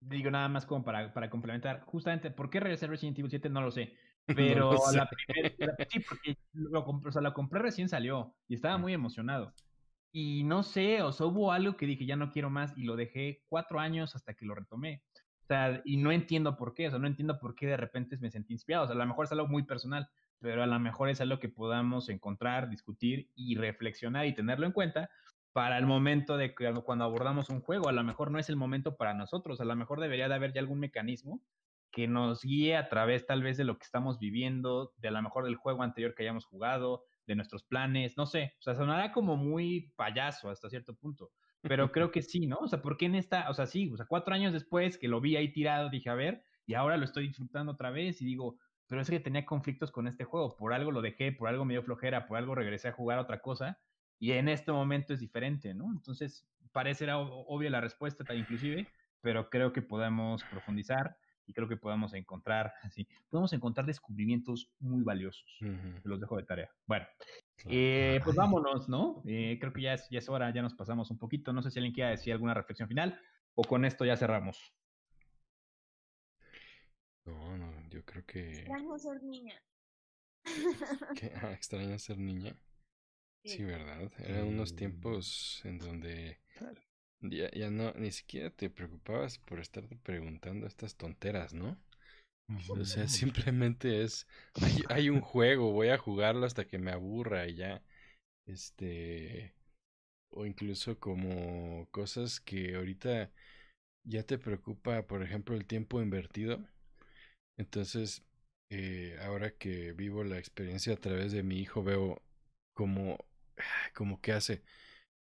digo 0.00 0.30
nada 0.30 0.48
más 0.48 0.66
como 0.66 0.84
para, 0.84 1.12
para 1.12 1.30
complementar, 1.30 1.82
justamente, 1.82 2.30
¿por 2.30 2.50
qué 2.50 2.60
regresé 2.60 2.86
Resident 2.86 3.18
Evil 3.18 3.30
7? 3.30 3.48
No 3.48 3.62
lo 3.62 3.70
sé. 3.70 3.94
Pero 4.26 4.72
la 4.92 5.08
primera, 5.08 5.74
sí, 5.88 6.00
porque 6.00 6.36
lo, 6.52 6.84
o 6.84 7.12
sea, 7.12 7.22
lo 7.22 7.34
compré 7.34 7.60
recién 7.60 7.88
salió 7.88 8.36
y 8.46 8.54
estaba 8.54 8.78
muy 8.78 8.92
emocionado. 8.92 9.52
Y 10.14 10.44
no 10.44 10.62
sé, 10.62 11.02
o 11.02 11.10
sea, 11.10 11.26
hubo 11.26 11.52
algo 11.52 11.76
que 11.76 11.86
dije, 11.86 12.06
ya 12.06 12.16
no 12.16 12.30
quiero 12.30 12.50
más 12.50 12.76
y 12.76 12.84
lo 12.84 12.96
dejé 12.96 13.42
cuatro 13.48 13.80
años 13.80 14.14
hasta 14.14 14.34
que 14.34 14.44
lo 14.44 14.54
retomé. 14.54 15.02
Y 15.84 15.96
no 15.96 16.12
entiendo 16.12 16.56
por 16.56 16.74
qué, 16.74 16.88
o 16.88 16.90
sea, 16.90 16.98
no 16.98 17.06
entiendo 17.06 17.38
por 17.38 17.54
qué 17.54 17.66
de 17.66 17.76
repente 17.76 18.16
me 18.18 18.30
sentí 18.30 18.52
inspirado. 18.52 18.84
O 18.84 18.86
sea, 18.86 18.94
a 18.94 18.98
lo 18.98 19.06
mejor 19.06 19.26
es 19.26 19.32
algo 19.32 19.48
muy 19.48 19.64
personal, 19.64 20.08
pero 20.40 20.62
a 20.62 20.66
lo 20.66 20.78
mejor 20.78 21.08
es 21.08 21.20
algo 21.20 21.38
que 21.38 21.48
podamos 21.48 22.08
encontrar, 22.08 22.68
discutir 22.68 23.30
y 23.34 23.56
reflexionar 23.56 24.26
y 24.26 24.34
tenerlo 24.34 24.66
en 24.66 24.72
cuenta 24.72 25.10
para 25.52 25.78
el 25.78 25.86
momento 25.86 26.36
de 26.36 26.54
cuando 26.54 27.04
abordamos 27.04 27.50
un 27.50 27.60
juego. 27.60 27.88
A 27.88 27.92
lo 27.92 28.02
mejor 28.04 28.30
no 28.30 28.38
es 28.38 28.48
el 28.48 28.56
momento 28.56 28.96
para 28.96 29.14
nosotros, 29.14 29.60
a 29.60 29.64
lo 29.64 29.76
mejor 29.76 30.00
debería 30.00 30.28
de 30.28 30.34
haber 30.34 30.52
ya 30.52 30.60
algún 30.60 30.80
mecanismo 30.80 31.40
que 31.90 32.08
nos 32.08 32.42
guíe 32.42 32.76
a 32.76 32.88
través 32.88 33.26
tal 33.26 33.42
vez 33.42 33.58
de 33.58 33.64
lo 33.64 33.76
que 33.76 33.84
estamos 33.84 34.18
viviendo, 34.18 34.92
de 34.96 35.08
a 35.08 35.10
lo 35.10 35.20
mejor 35.20 35.44
del 35.44 35.56
juego 35.56 35.82
anterior 35.82 36.14
que 36.14 36.22
hayamos 36.22 36.46
jugado, 36.46 37.04
de 37.26 37.36
nuestros 37.36 37.62
planes, 37.62 38.16
no 38.16 38.26
sé, 38.26 38.54
o 38.58 38.62
sea, 38.62 38.74
sonará 38.74 39.12
como 39.12 39.36
muy 39.36 39.92
payaso 39.96 40.50
hasta 40.50 40.68
cierto 40.68 40.94
punto, 40.94 41.30
pero 41.62 41.92
creo 41.92 42.10
que 42.10 42.22
sí, 42.22 42.46
¿no? 42.46 42.58
O 42.58 42.68
sea, 42.68 42.82
¿por 42.82 42.96
qué 42.96 43.06
en 43.06 43.14
esta, 43.14 43.48
o 43.48 43.54
sea, 43.54 43.66
sí, 43.66 43.90
o 43.92 43.96
sea, 43.96 44.06
cuatro 44.06 44.34
años 44.34 44.52
después 44.52 44.98
que 44.98 45.08
lo 45.08 45.20
vi 45.20 45.36
ahí 45.36 45.52
tirado, 45.52 45.90
dije, 45.90 46.10
a 46.10 46.14
ver, 46.14 46.44
y 46.66 46.74
ahora 46.74 46.96
lo 46.96 47.04
estoy 47.04 47.28
disfrutando 47.28 47.72
otra 47.72 47.90
vez 47.90 48.20
y 48.20 48.24
digo, 48.24 48.58
pero 48.88 49.00
es 49.00 49.08
que 49.08 49.20
tenía 49.20 49.46
conflictos 49.46 49.90
con 49.90 50.06
este 50.06 50.24
juego, 50.24 50.56
por 50.56 50.74
algo 50.74 50.90
lo 50.90 51.00
dejé, 51.02 51.32
por 51.32 51.48
algo 51.48 51.64
me 51.64 51.74
dio 51.74 51.82
flojera, 51.82 52.26
por 52.26 52.36
algo 52.36 52.54
regresé 52.54 52.88
a 52.88 52.92
jugar 52.92 53.18
otra 53.18 53.40
cosa, 53.40 53.78
y 54.18 54.32
en 54.32 54.48
este 54.48 54.72
momento 54.72 55.14
es 55.14 55.20
diferente, 55.20 55.74
¿no? 55.74 55.90
Entonces, 55.92 56.46
parece 56.72 57.06
obvia 57.12 57.70
la 57.70 57.80
respuesta, 57.80 58.34
inclusive, 58.34 58.88
pero 59.20 59.50
creo 59.50 59.72
que 59.72 59.82
podemos 59.82 60.44
profundizar 60.44 61.16
y 61.46 61.52
creo 61.52 61.68
que 61.68 61.76
podamos 61.76 62.14
encontrar, 62.14 62.72
así, 62.82 63.06
podemos 63.30 63.52
encontrar 63.52 63.86
descubrimientos 63.86 64.70
muy 64.80 65.02
valiosos. 65.02 65.58
Los 66.04 66.20
dejo 66.20 66.36
de 66.36 66.44
tarea. 66.44 66.70
Bueno, 66.86 67.06
eh, 67.66 68.20
pues 68.24 68.36
vámonos, 68.36 68.88
¿no? 68.88 69.22
Eh, 69.26 69.58
creo 69.60 69.72
que 69.72 69.82
ya 69.82 69.94
es, 69.94 70.08
ya 70.10 70.18
es 70.18 70.28
hora, 70.28 70.52
ya 70.52 70.62
nos 70.62 70.74
pasamos 70.74 71.10
un 71.10 71.18
poquito. 71.18 71.52
No 71.52 71.62
sé 71.62 71.70
si 71.70 71.78
alguien 71.78 71.94
quiera 71.94 72.10
decir 72.10 72.32
alguna 72.32 72.54
reflexión 72.54 72.88
final 72.88 73.18
o 73.54 73.62
con 73.64 73.84
esto 73.84 74.04
ya 74.04 74.16
cerramos. 74.16 74.74
No, 77.24 77.56
no, 77.56 77.88
yo 77.88 78.04
creo 78.04 78.24
que. 78.26 78.50
Extraño 78.50 78.98
ser 78.98 79.22
niña. 79.22 79.62
Ah, 81.42 81.52
extraño 81.52 81.98
ser 81.98 82.18
niña. 82.18 82.56
Sí, 83.44 83.62
¿verdad? 83.64 84.10
Eran 84.18 84.48
unos 84.48 84.74
tiempos 84.76 85.60
en 85.64 85.78
donde 85.78 86.40
ya, 87.22 87.50
ya 87.52 87.70
no, 87.70 87.92
ni 87.94 88.10
siquiera 88.10 88.50
te 88.50 88.70
preocupabas 88.70 89.38
por 89.38 89.60
estarte 89.60 89.96
preguntando 89.96 90.66
estas 90.66 90.96
tonteras, 90.96 91.54
¿no? 91.54 91.78
O 92.68 92.84
sea, 92.84 93.08
simplemente 93.08 94.02
es, 94.02 94.26
hay, 94.60 94.82
hay, 94.88 95.10
un 95.10 95.20
juego, 95.20 95.72
voy 95.72 95.88
a 95.88 95.98
jugarlo 95.98 96.44
hasta 96.44 96.66
que 96.66 96.78
me 96.78 96.90
aburra 96.90 97.48
y 97.48 97.54
ya, 97.54 97.82
este, 98.46 99.54
o 100.30 100.44
incluso 100.46 100.98
como 100.98 101.88
cosas 101.90 102.40
que 102.40 102.74
ahorita 102.74 103.30
ya 104.04 104.24
te 104.24 104.38
preocupa, 104.38 105.06
por 105.06 105.22
ejemplo, 105.22 105.56
el 105.56 105.66
tiempo 105.66 106.02
invertido. 106.02 106.66
Entonces, 107.56 108.22
eh, 108.70 109.18
ahora 109.22 109.50
que 109.52 109.92
vivo 109.92 110.24
la 110.24 110.38
experiencia 110.38 110.94
a 110.94 110.96
través 110.96 111.32
de 111.32 111.42
mi 111.42 111.58
hijo, 111.58 111.82
veo 111.82 112.22
como, 112.74 113.18
como 113.94 114.20
que 114.20 114.32
hace, 114.32 114.62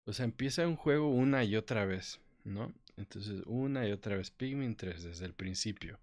o 0.06 0.14
sea, 0.14 0.26
empieza 0.26 0.68
un 0.68 0.76
juego 0.76 1.10
una 1.10 1.44
y 1.44 1.56
otra 1.56 1.86
vez, 1.86 2.20
¿no? 2.44 2.74
Entonces, 2.98 3.42
una 3.46 3.88
y 3.88 3.92
otra 3.92 4.18
vez, 4.18 4.32
Pikmin 4.32 4.76
3 4.76 5.04
desde 5.04 5.26
el 5.26 5.34
principio. 5.34 6.00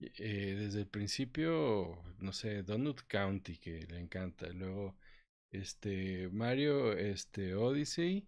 Eh, 0.00 0.56
desde 0.58 0.80
el 0.80 0.86
principio, 0.86 2.02
no 2.18 2.32
sé, 2.32 2.62
Donut 2.62 3.02
County, 3.06 3.56
que 3.58 3.86
le 3.86 3.98
encanta. 3.98 4.48
Luego, 4.48 4.96
este, 5.50 6.28
Mario, 6.30 6.92
este, 6.92 7.54
Odyssey. 7.54 8.26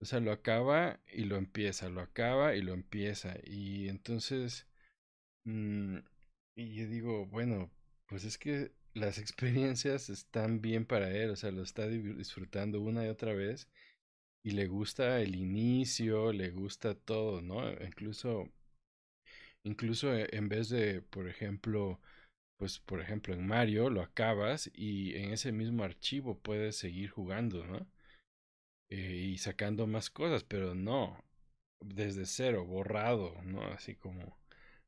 O 0.00 0.04
sea, 0.04 0.20
lo 0.20 0.32
acaba 0.32 1.00
y 1.12 1.24
lo 1.24 1.36
empieza, 1.36 1.88
lo 1.88 2.00
acaba 2.00 2.54
y 2.54 2.62
lo 2.62 2.74
empieza. 2.74 3.36
Y 3.44 3.88
entonces, 3.88 4.66
mmm, 5.44 5.98
y 6.56 6.74
yo 6.74 6.88
digo, 6.88 7.26
bueno, 7.26 7.70
pues 8.08 8.24
es 8.24 8.38
que 8.38 8.72
las 8.94 9.18
experiencias 9.18 10.10
están 10.10 10.60
bien 10.60 10.86
para 10.86 11.10
él, 11.10 11.30
o 11.30 11.36
sea, 11.36 11.50
lo 11.50 11.62
está 11.62 11.86
disfrutando 11.88 12.80
una 12.80 13.04
y 13.06 13.08
otra 13.08 13.34
vez 13.34 13.68
y 14.46 14.52
le 14.52 14.68
gusta 14.68 15.20
el 15.20 15.34
inicio, 15.34 16.32
le 16.32 16.50
gusta 16.52 16.94
todo, 16.94 17.42
¿no? 17.42 17.68
Incluso, 17.84 18.48
incluso 19.64 20.12
e, 20.14 20.28
en 20.32 20.48
vez 20.48 20.68
de, 20.68 21.02
por 21.02 21.28
ejemplo, 21.28 22.00
pues 22.58 22.78
por 22.80 23.00
ejemplo 23.00 23.34
en 23.34 23.46
Mario 23.46 23.90
lo 23.90 24.02
acabas 24.02 24.70
y 24.74 25.14
en 25.16 25.32
ese 25.32 25.52
mismo 25.52 25.84
archivo 25.84 26.38
puedes 26.38 26.76
seguir 26.76 27.10
jugando, 27.10 27.66
¿no? 27.66 27.86
Eh, 28.88 29.30
y 29.32 29.38
sacando 29.38 29.86
más 29.86 30.10
cosas, 30.10 30.44
pero 30.44 30.74
no, 30.74 31.24
desde 31.80 32.26
cero, 32.26 32.64
borrado, 32.66 33.34
¿no? 33.44 33.62
Así 33.64 33.96
como, 33.96 34.38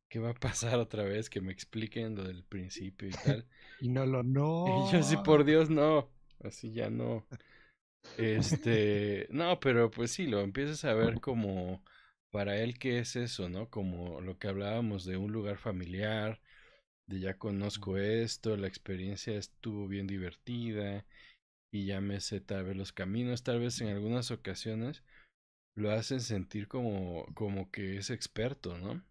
¿qué 0.08 0.20
va 0.20 0.30
a 0.30 0.34
pasar 0.34 0.78
otra 0.78 1.04
vez? 1.04 1.30
Que 1.30 1.40
me 1.40 1.52
expliquen 1.52 2.16
lo 2.16 2.24
del 2.24 2.44
principio 2.44 3.08
y 3.08 3.12
tal. 3.24 3.46
y 3.78 3.88
no 3.88 4.06
lo 4.06 4.22
no. 4.22 4.66
Y 4.88 4.92
yo 4.92 5.02
sí, 5.02 5.16
por 5.18 5.44
Dios, 5.44 5.70
no. 5.70 6.10
Así 6.42 6.72
ya 6.72 6.90
no. 6.90 7.26
Este, 8.16 9.28
no, 9.30 9.60
pero 9.60 9.90
pues 9.90 10.12
sí, 10.12 10.26
lo 10.26 10.40
empiezas 10.40 10.84
a 10.84 10.94
ver 10.94 11.20
como 11.20 11.82
para 12.30 12.56
él 12.58 12.78
qué 12.78 12.98
es 12.98 13.16
eso, 13.16 13.48
¿no? 13.48 13.70
Como 13.70 14.20
lo 14.20 14.38
que 14.38 14.48
hablábamos 14.48 15.04
de 15.04 15.16
un 15.16 15.32
lugar 15.32 15.58
familiar, 15.58 16.40
de 17.06 17.20
ya 17.20 17.38
conozco 17.38 17.96
esto, 17.96 18.56
la 18.56 18.68
experiencia 18.68 19.36
estuvo 19.36 19.88
bien 19.88 20.06
divertida 20.06 21.06
y 21.70 21.86
llámese 21.86 22.40
tal 22.40 22.64
vez 22.64 22.76
los 22.76 22.92
caminos, 22.92 23.42
tal 23.42 23.60
vez 23.60 23.80
en 23.80 23.88
algunas 23.88 24.30
ocasiones 24.30 25.02
lo 25.74 25.90
hacen 25.92 26.20
sentir 26.20 26.68
como, 26.68 27.26
como 27.34 27.70
que 27.70 27.98
es 27.98 28.10
experto, 28.10 28.78
¿no? 28.78 29.04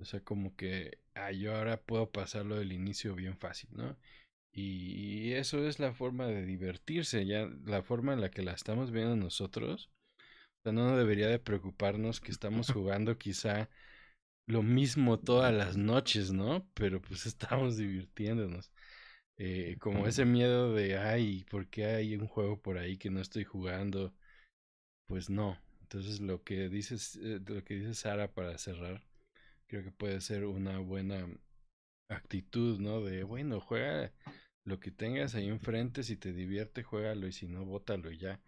O 0.00 0.04
sea, 0.04 0.20
como 0.20 0.54
que, 0.56 0.98
ah, 1.14 1.32
yo 1.32 1.56
ahora 1.56 1.82
puedo 1.82 2.10
pasarlo 2.10 2.56
del 2.56 2.72
inicio 2.72 3.14
bien 3.14 3.38
fácil, 3.38 3.70
¿no? 3.72 3.96
Y 4.58 5.34
eso 5.34 5.66
es 5.68 5.78
la 5.80 5.92
forma 5.92 6.26
de 6.28 6.46
divertirse, 6.46 7.26
ya 7.26 7.46
la 7.66 7.82
forma 7.82 8.14
en 8.14 8.22
la 8.22 8.30
que 8.30 8.42
la 8.42 8.52
estamos 8.52 8.90
viendo 8.90 9.14
nosotros. 9.14 9.90
O 10.18 10.62
sea, 10.62 10.72
no 10.72 10.96
debería 10.96 11.28
de 11.28 11.38
preocuparnos 11.38 12.22
que 12.22 12.32
estamos 12.32 12.68
jugando 12.72 13.18
quizá 13.18 13.68
lo 14.48 14.62
mismo 14.62 15.18
todas 15.20 15.52
las 15.52 15.76
noches, 15.76 16.32
¿no? 16.32 16.66
Pero 16.72 17.02
pues 17.02 17.26
estamos 17.26 17.76
divirtiéndonos. 17.76 18.72
Eh, 19.36 19.76
como 19.78 20.06
ese 20.06 20.24
miedo 20.24 20.72
de, 20.72 20.96
ay, 20.96 21.44
¿por 21.50 21.68
qué 21.68 21.84
hay 21.86 22.16
un 22.16 22.26
juego 22.26 22.58
por 22.62 22.78
ahí 22.78 22.96
que 22.96 23.10
no 23.10 23.20
estoy 23.20 23.44
jugando? 23.44 24.14
Pues 25.06 25.28
no. 25.28 25.58
Entonces 25.82 26.20
lo 26.20 26.42
que 26.44 26.70
dices, 26.70 27.16
eh, 27.22 27.40
lo 27.46 27.62
que 27.62 27.74
dice 27.74 27.94
Sara 27.94 28.32
para 28.32 28.56
cerrar, 28.56 29.04
creo 29.66 29.84
que 29.84 29.92
puede 29.92 30.22
ser 30.22 30.46
una 30.46 30.78
buena 30.78 31.28
actitud, 32.08 32.80
¿no? 32.80 33.02
De, 33.02 33.24
bueno, 33.24 33.60
juega 33.60 34.12
lo 34.66 34.80
que 34.80 34.90
tengas 34.90 35.34
ahí 35.34 35.48
enfrente, 35.48 36.02
si 36.02 36.16
te 36.16 36.32
divierte, 36.32 36.82
juégalo 36.82 37.28
y 37.28 37.32
si 37.32 37.46
no, 37.46 37.64
bótalo 37.64 38.10
y 38.10 38.18
ya. 38.18 38.40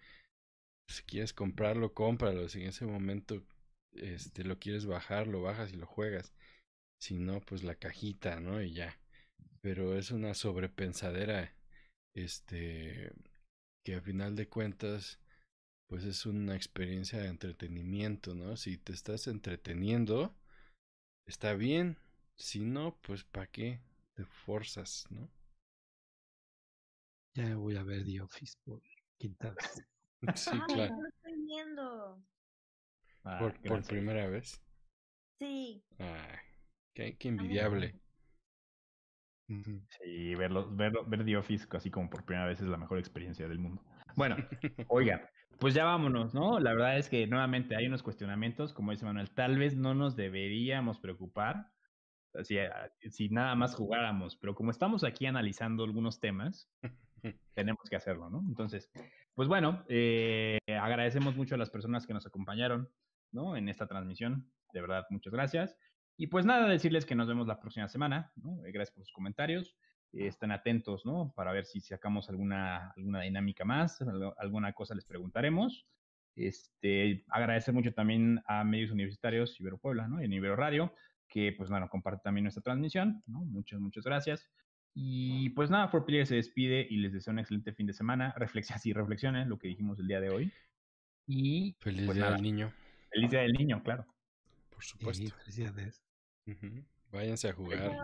Si 0.89 1.03
quieres 1.05 1.33
comprarlo, 1.33 1.95
cómpralo. 1.95 2.49
Si 2.49 2.61
en 2.61 2.69
ese 2.69 2.87
momento 2.87 3.45
este, 3.93 4.43
lo 4.45 4.59
quieres 4.59 4.85
bajar, 4.85 5.29
lo 5.29 5.43
bajas 5.43 5.73
y 5.73 5.77
lo 5.77 5.87
juegas. 5.87 6.35
Si 7.01 7.19
no, 7.19 7.41
pues 7.41 7.63
la 7.63 7.77
cajita, 7.77 8.41
¿no? 8.41 8.61
Y 8.61 8.73
ya. 8.73 8.99
Pero 9.61 9.97
es 9.97 10.11
una 10.11 10.35
sobrepensadera, 10.35 11.55
este, 12.15 13.13
que 13.85 13.95
a 13.95 14.01
final 14.01 14.35
de 14.35 14.49
cuentas, 14.49 15.21
pues 15.89 16.05
es 16.05 16.27
una 16.27 16.57
experiencia 16.57 17.21
de 17.21 17.29
entretenimiento, 17.29 18.35
¿no? 18.35 18.57
Si 18.57 18.77
te 18.77 18.93
estás 18.93 19.29
entreteniendo, 19.29 20.35
está 21.27 21.55
bien. 21.55 21.97
Si 22.37 22.61
no, 22.61 22.99
pues 23.03 23.23
¿para 23.25 23.47
qué 23.47 23.81
te 24.15 24.25
forzas, 24.25 25.07
no? 25.11 25.29
Ya 27.39 27.55
voy 27.55 27.77
a 27.77 27.85
ver 27.85 28.05
The 28.05 28.21
Office 28.21 28.59
por 28.65 28.83
quinta 29.17 29.51
vez. 29.51 29.87
Sí, 30.35 30.59
claro. 30.67 30.97
Lo 31.01 31.09
estoy 31.09 31.45
viendo. 31.47 32.21
Ah, 33.23 33.39
por, 33.39 33.87
primera 33.87 34.27
vez. 34.27 34.61
Sí. 35.39 35.85
Ay, 35.99 36.39
qué, 36.93 37.17
qué 37.17 37.29
envidiable. 37.29 38.01
Sí, 39.47 40.35
verlo, 40.35 40.69
verlo, 40.75 41.05
ver 41.07 41.25
The 41.25 41.37
Office 41.37 41.69
así 41.71 41.89
como 41.93 42.11
por 42.11 42.25
primera 42.25 42.49
vez 42.49 42.61
es 42.61 42.67
la 42.67 42.77
mejor 42.77 42.99
experiencia 42.99 43.47
del 43.47 43.61
mundo. 43.61 43.85
Bueno, 44.17 44.37
oiga, 44.89 45.31
pues 45.61 45.75
ya 45.75 45.85
vámonos, 45.85 46.35
¿no? 46.35 46.59
La 46.59 46.75
verdad 46.75 46.99
es 46.99 47.09
que 47.09 47.29
nuevamente 47.29 47.77
hay 47.77 47.87
unos 47.87 48.03
cuestionamientos, 48.03 48.73
como 48.73 48.91
dice 48.91 49.05
Manuel, 49.05 49.31
tal 49.31 49.57
vez 49.57 49.77
no 49.77 49.95
nos 49.95 50.17
deberíamos 50.17 50.99
preocupar 50.99 51.71
si, 52.43 52.59
ah, 52.59 52.91
si 53.09 53.29
nada 53.29 53.55
más 53.55 53.77
jugáramos, 53.77 54.37
pero 54.37 54.57
como 54.57 54.73
estamos 54.73 55.05
aquí 55.05 55.27
analizando 55.27 55.85
algunos 55.85 56.19
temas, 56.19 56.69
tenemos 57.55 57.83
que 57.89 57.97
hacerlo, 57.97 58.31
¿no? 58.31 58.45
Entonces, 58.49 58.91
pues 59.35 59.49
bueno, 59.49 59.85
eh, 59.89 60.59
agradecemos 60.69 61.37
mucho 61.37 61.55
a 61.55 61.59
las 61.59 61.71
personas 61.71 62.07
que 62.07 62.15
nos 62.15 62.27
acompañaron, 62.27 62.91
¿no? 63.33 63.57
En 63.57 63.69
esta 63.69 63.87
transmisión, 63.87 64.51
de 64.73 64.81
verdad, 64.81 65.07
muchas 65.11 65.33
gracias. 65.33 65.77
Y 66.17 66.27
pues 66.27 66.45
nada, 66.45 66.69
decirles 66.69 67.07
que 67.07 67.15
nos 67.15 67.29
vemos 67.29 67.47
la 67.47 67.61
próxima 67.61 67.89
semana, 67.89 68.33
¿no? 68.37 68.65
Eh, 68.65 68.73
Gracias 68.73 68.95
por 68.95 69.05
sus 69.05 69.13
comentarios. 69.13 69.77
Eh, 70.13 70.27
estén 70.27 70.51
atentos, 70.51 71.07
¿no? 71.07 71.33
Para 71.37 71.53
ver 71.53 71.65
si 71.65 71.81
sacamos 71.81 72.29
alguna, 72.29 72.93
alguna 72.97 73.23
dinámica 73.23 73.65
más, 73.65 74.03
alguna 74.39 74.73
cosa 74.73 74.95
les 74.95 75.05
preguntaremos. 75.05 75.87
Este, 76.35 77.25
agradecer 77.29 77.75
mucho 77.75 77.93
también 77.93 78.43
a 78.47 78.65
medios 78.65 78.91
universitarios 78.91 79.61
Ibero 79.61 79.79
Puebla, 79.79 80.09
¿no? 80.09 80.21
Y 80.21 80.25
en 80.25 80.33
Ibero 80.33 80.57
Radio, 80.57 80.93
que 81.29 81.53
pues 81.57 81.69
bueno, 81.71 81.89
comparte 81.89 82.23
también 82.25 82.45
nuestra 82.45 82.63
transmisión, 82.63 83.23
¿no? 83.27 83.41
Muchas, 83.45 83.81
muchas 83.81 84.05
gracias. 84.05 84.51
Y 84.95 85.51
pues 85.51 85.71
nada, 85.71 85.89
For 85.89 86.05
Player 86.05 86.27
se 86.27 86.35
despide 86.37 86.87
y 86.89 86.97
les 86.97 87.13
deseo 87.13 87.33
un 87.33 87.39
excelente 87.39 87.73
fin 87.73 87.87
de 87.87 87.93
semana. 87.93 88.35
Reflexionen, 88.37 88.81
sí, 88.81 88.93
reflexionen 88.93 89.49
lo 89.49 89.59
que 89.59 89.69
dijimos 89.69 89.99
el 90.01 90.09
día 90.09 90.21
de 90.21 90.31
hoy. 90.31 90.53
Y 91.27 91.77
Feliz 91.81 92.05
pues 92.07 92.15
día 92.17 92.25
nada, 92.25 92.35
del 92.37 92.43
niño, 92.43 92.73
feliz 93.11 93.31
día 93.31 93.41
del 93.41 93.53
niño, 93.53 93.83
claro. 93.85 94.07
por 94.71 94.83
Sí, 94.83 94.91
supuesto. 94.91 95.37
felicidades. 95.37 96.03
Ujú. 96.47 96.85
Váyanse 97.13 97.49
a 97.49 97.53
jugar 97.53 97.97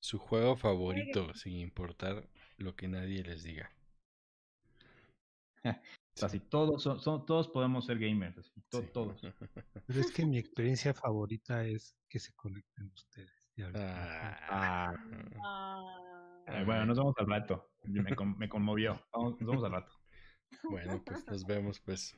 su 0.00 0.18
juego 0.18 0.56
favorito 0.56 1.34
sin 1.34 1.54
importar 1.56 2.28
lo 2.56 2.76
que 2.76 2.86
nadie 2.88 3.22
les 3.24 3.42
diga. 3.42 3.70
Así, 6.22 6.40
todos, 6.40 6.82
son, 6.82 7.00
son- 7.00 7.26
todos 7.26 7.48
podemos 7.48 7.86
ser 7.86 7.98
gamers, 7.98 8.36
así, 8.38 8.50
to- 8.70 8.80
Sí. 8.82 8.88
todos. 8.92 9.20
Pero 9.86 10.00
es 10.00 10.10
que 10.12 10.26
mi 10.26 10.38
experiencia 10.38 10.92
favorita 10.94 11.64
es 11.64 11.96
que 12.08 12.18
se 12.18 12.32
conecten 12.34 12.90
ustedes. 12.92 13.30
Ah, 13.74 14.38
Ah, 14.50 14.94
Ah. 15.44 16.17
Eh, 16.50 16.64
bueno, 16.64 16.86
nos 16.86 16.98
vemos 16.98 17.14
al 17.18 17.26
rato. 17.26 17.70
Me, 17.84 18.14
con- 18.14 18.36
me 18.38 18.48
conmovió. 18.48 19.00
Vamos- 19.12 19.40
nos 19.40 19.48
vemos 19.50 19.64
al 19.64 19.72
rato. 19.72 19.92
bueno, 20.70 21.02
pues 21.04 21.26
nos 21.26 21.44
vemos, 21.44 21.80
pues. 21.80 22.16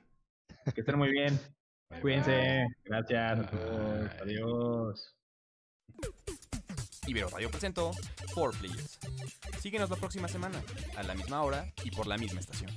Que 0.75 0.81
estén 0.81 0.99
muy 0.99 1.11
bien. 1.11 1.39
Bye, 1.91 2.01
Cuídense. 2.01 2.31
bye. 2.31 2.67
Gracias. 2.85 3.51
Bye. 3.51 4.11
Adiós. 4.23 5.17
Ibero 7.07 7.29
Radio 7.29 7.51
presentó 7.51 7.91
4 8.35 8.59
Players. 8.61 8.99
Síguenos 9.59 9.91
la 9.91 9.97
próxima 9.97 10.29
semana, 10.29 10.63
a 10.97 11.03
la 11.03 11.15
misma 11.15 11.43
hora 11.43 11.67
y 11.83 11.91
por 11.91 12.07
la 12.07 12.17
misma 12.17 12.41
estación. 12.41 12.71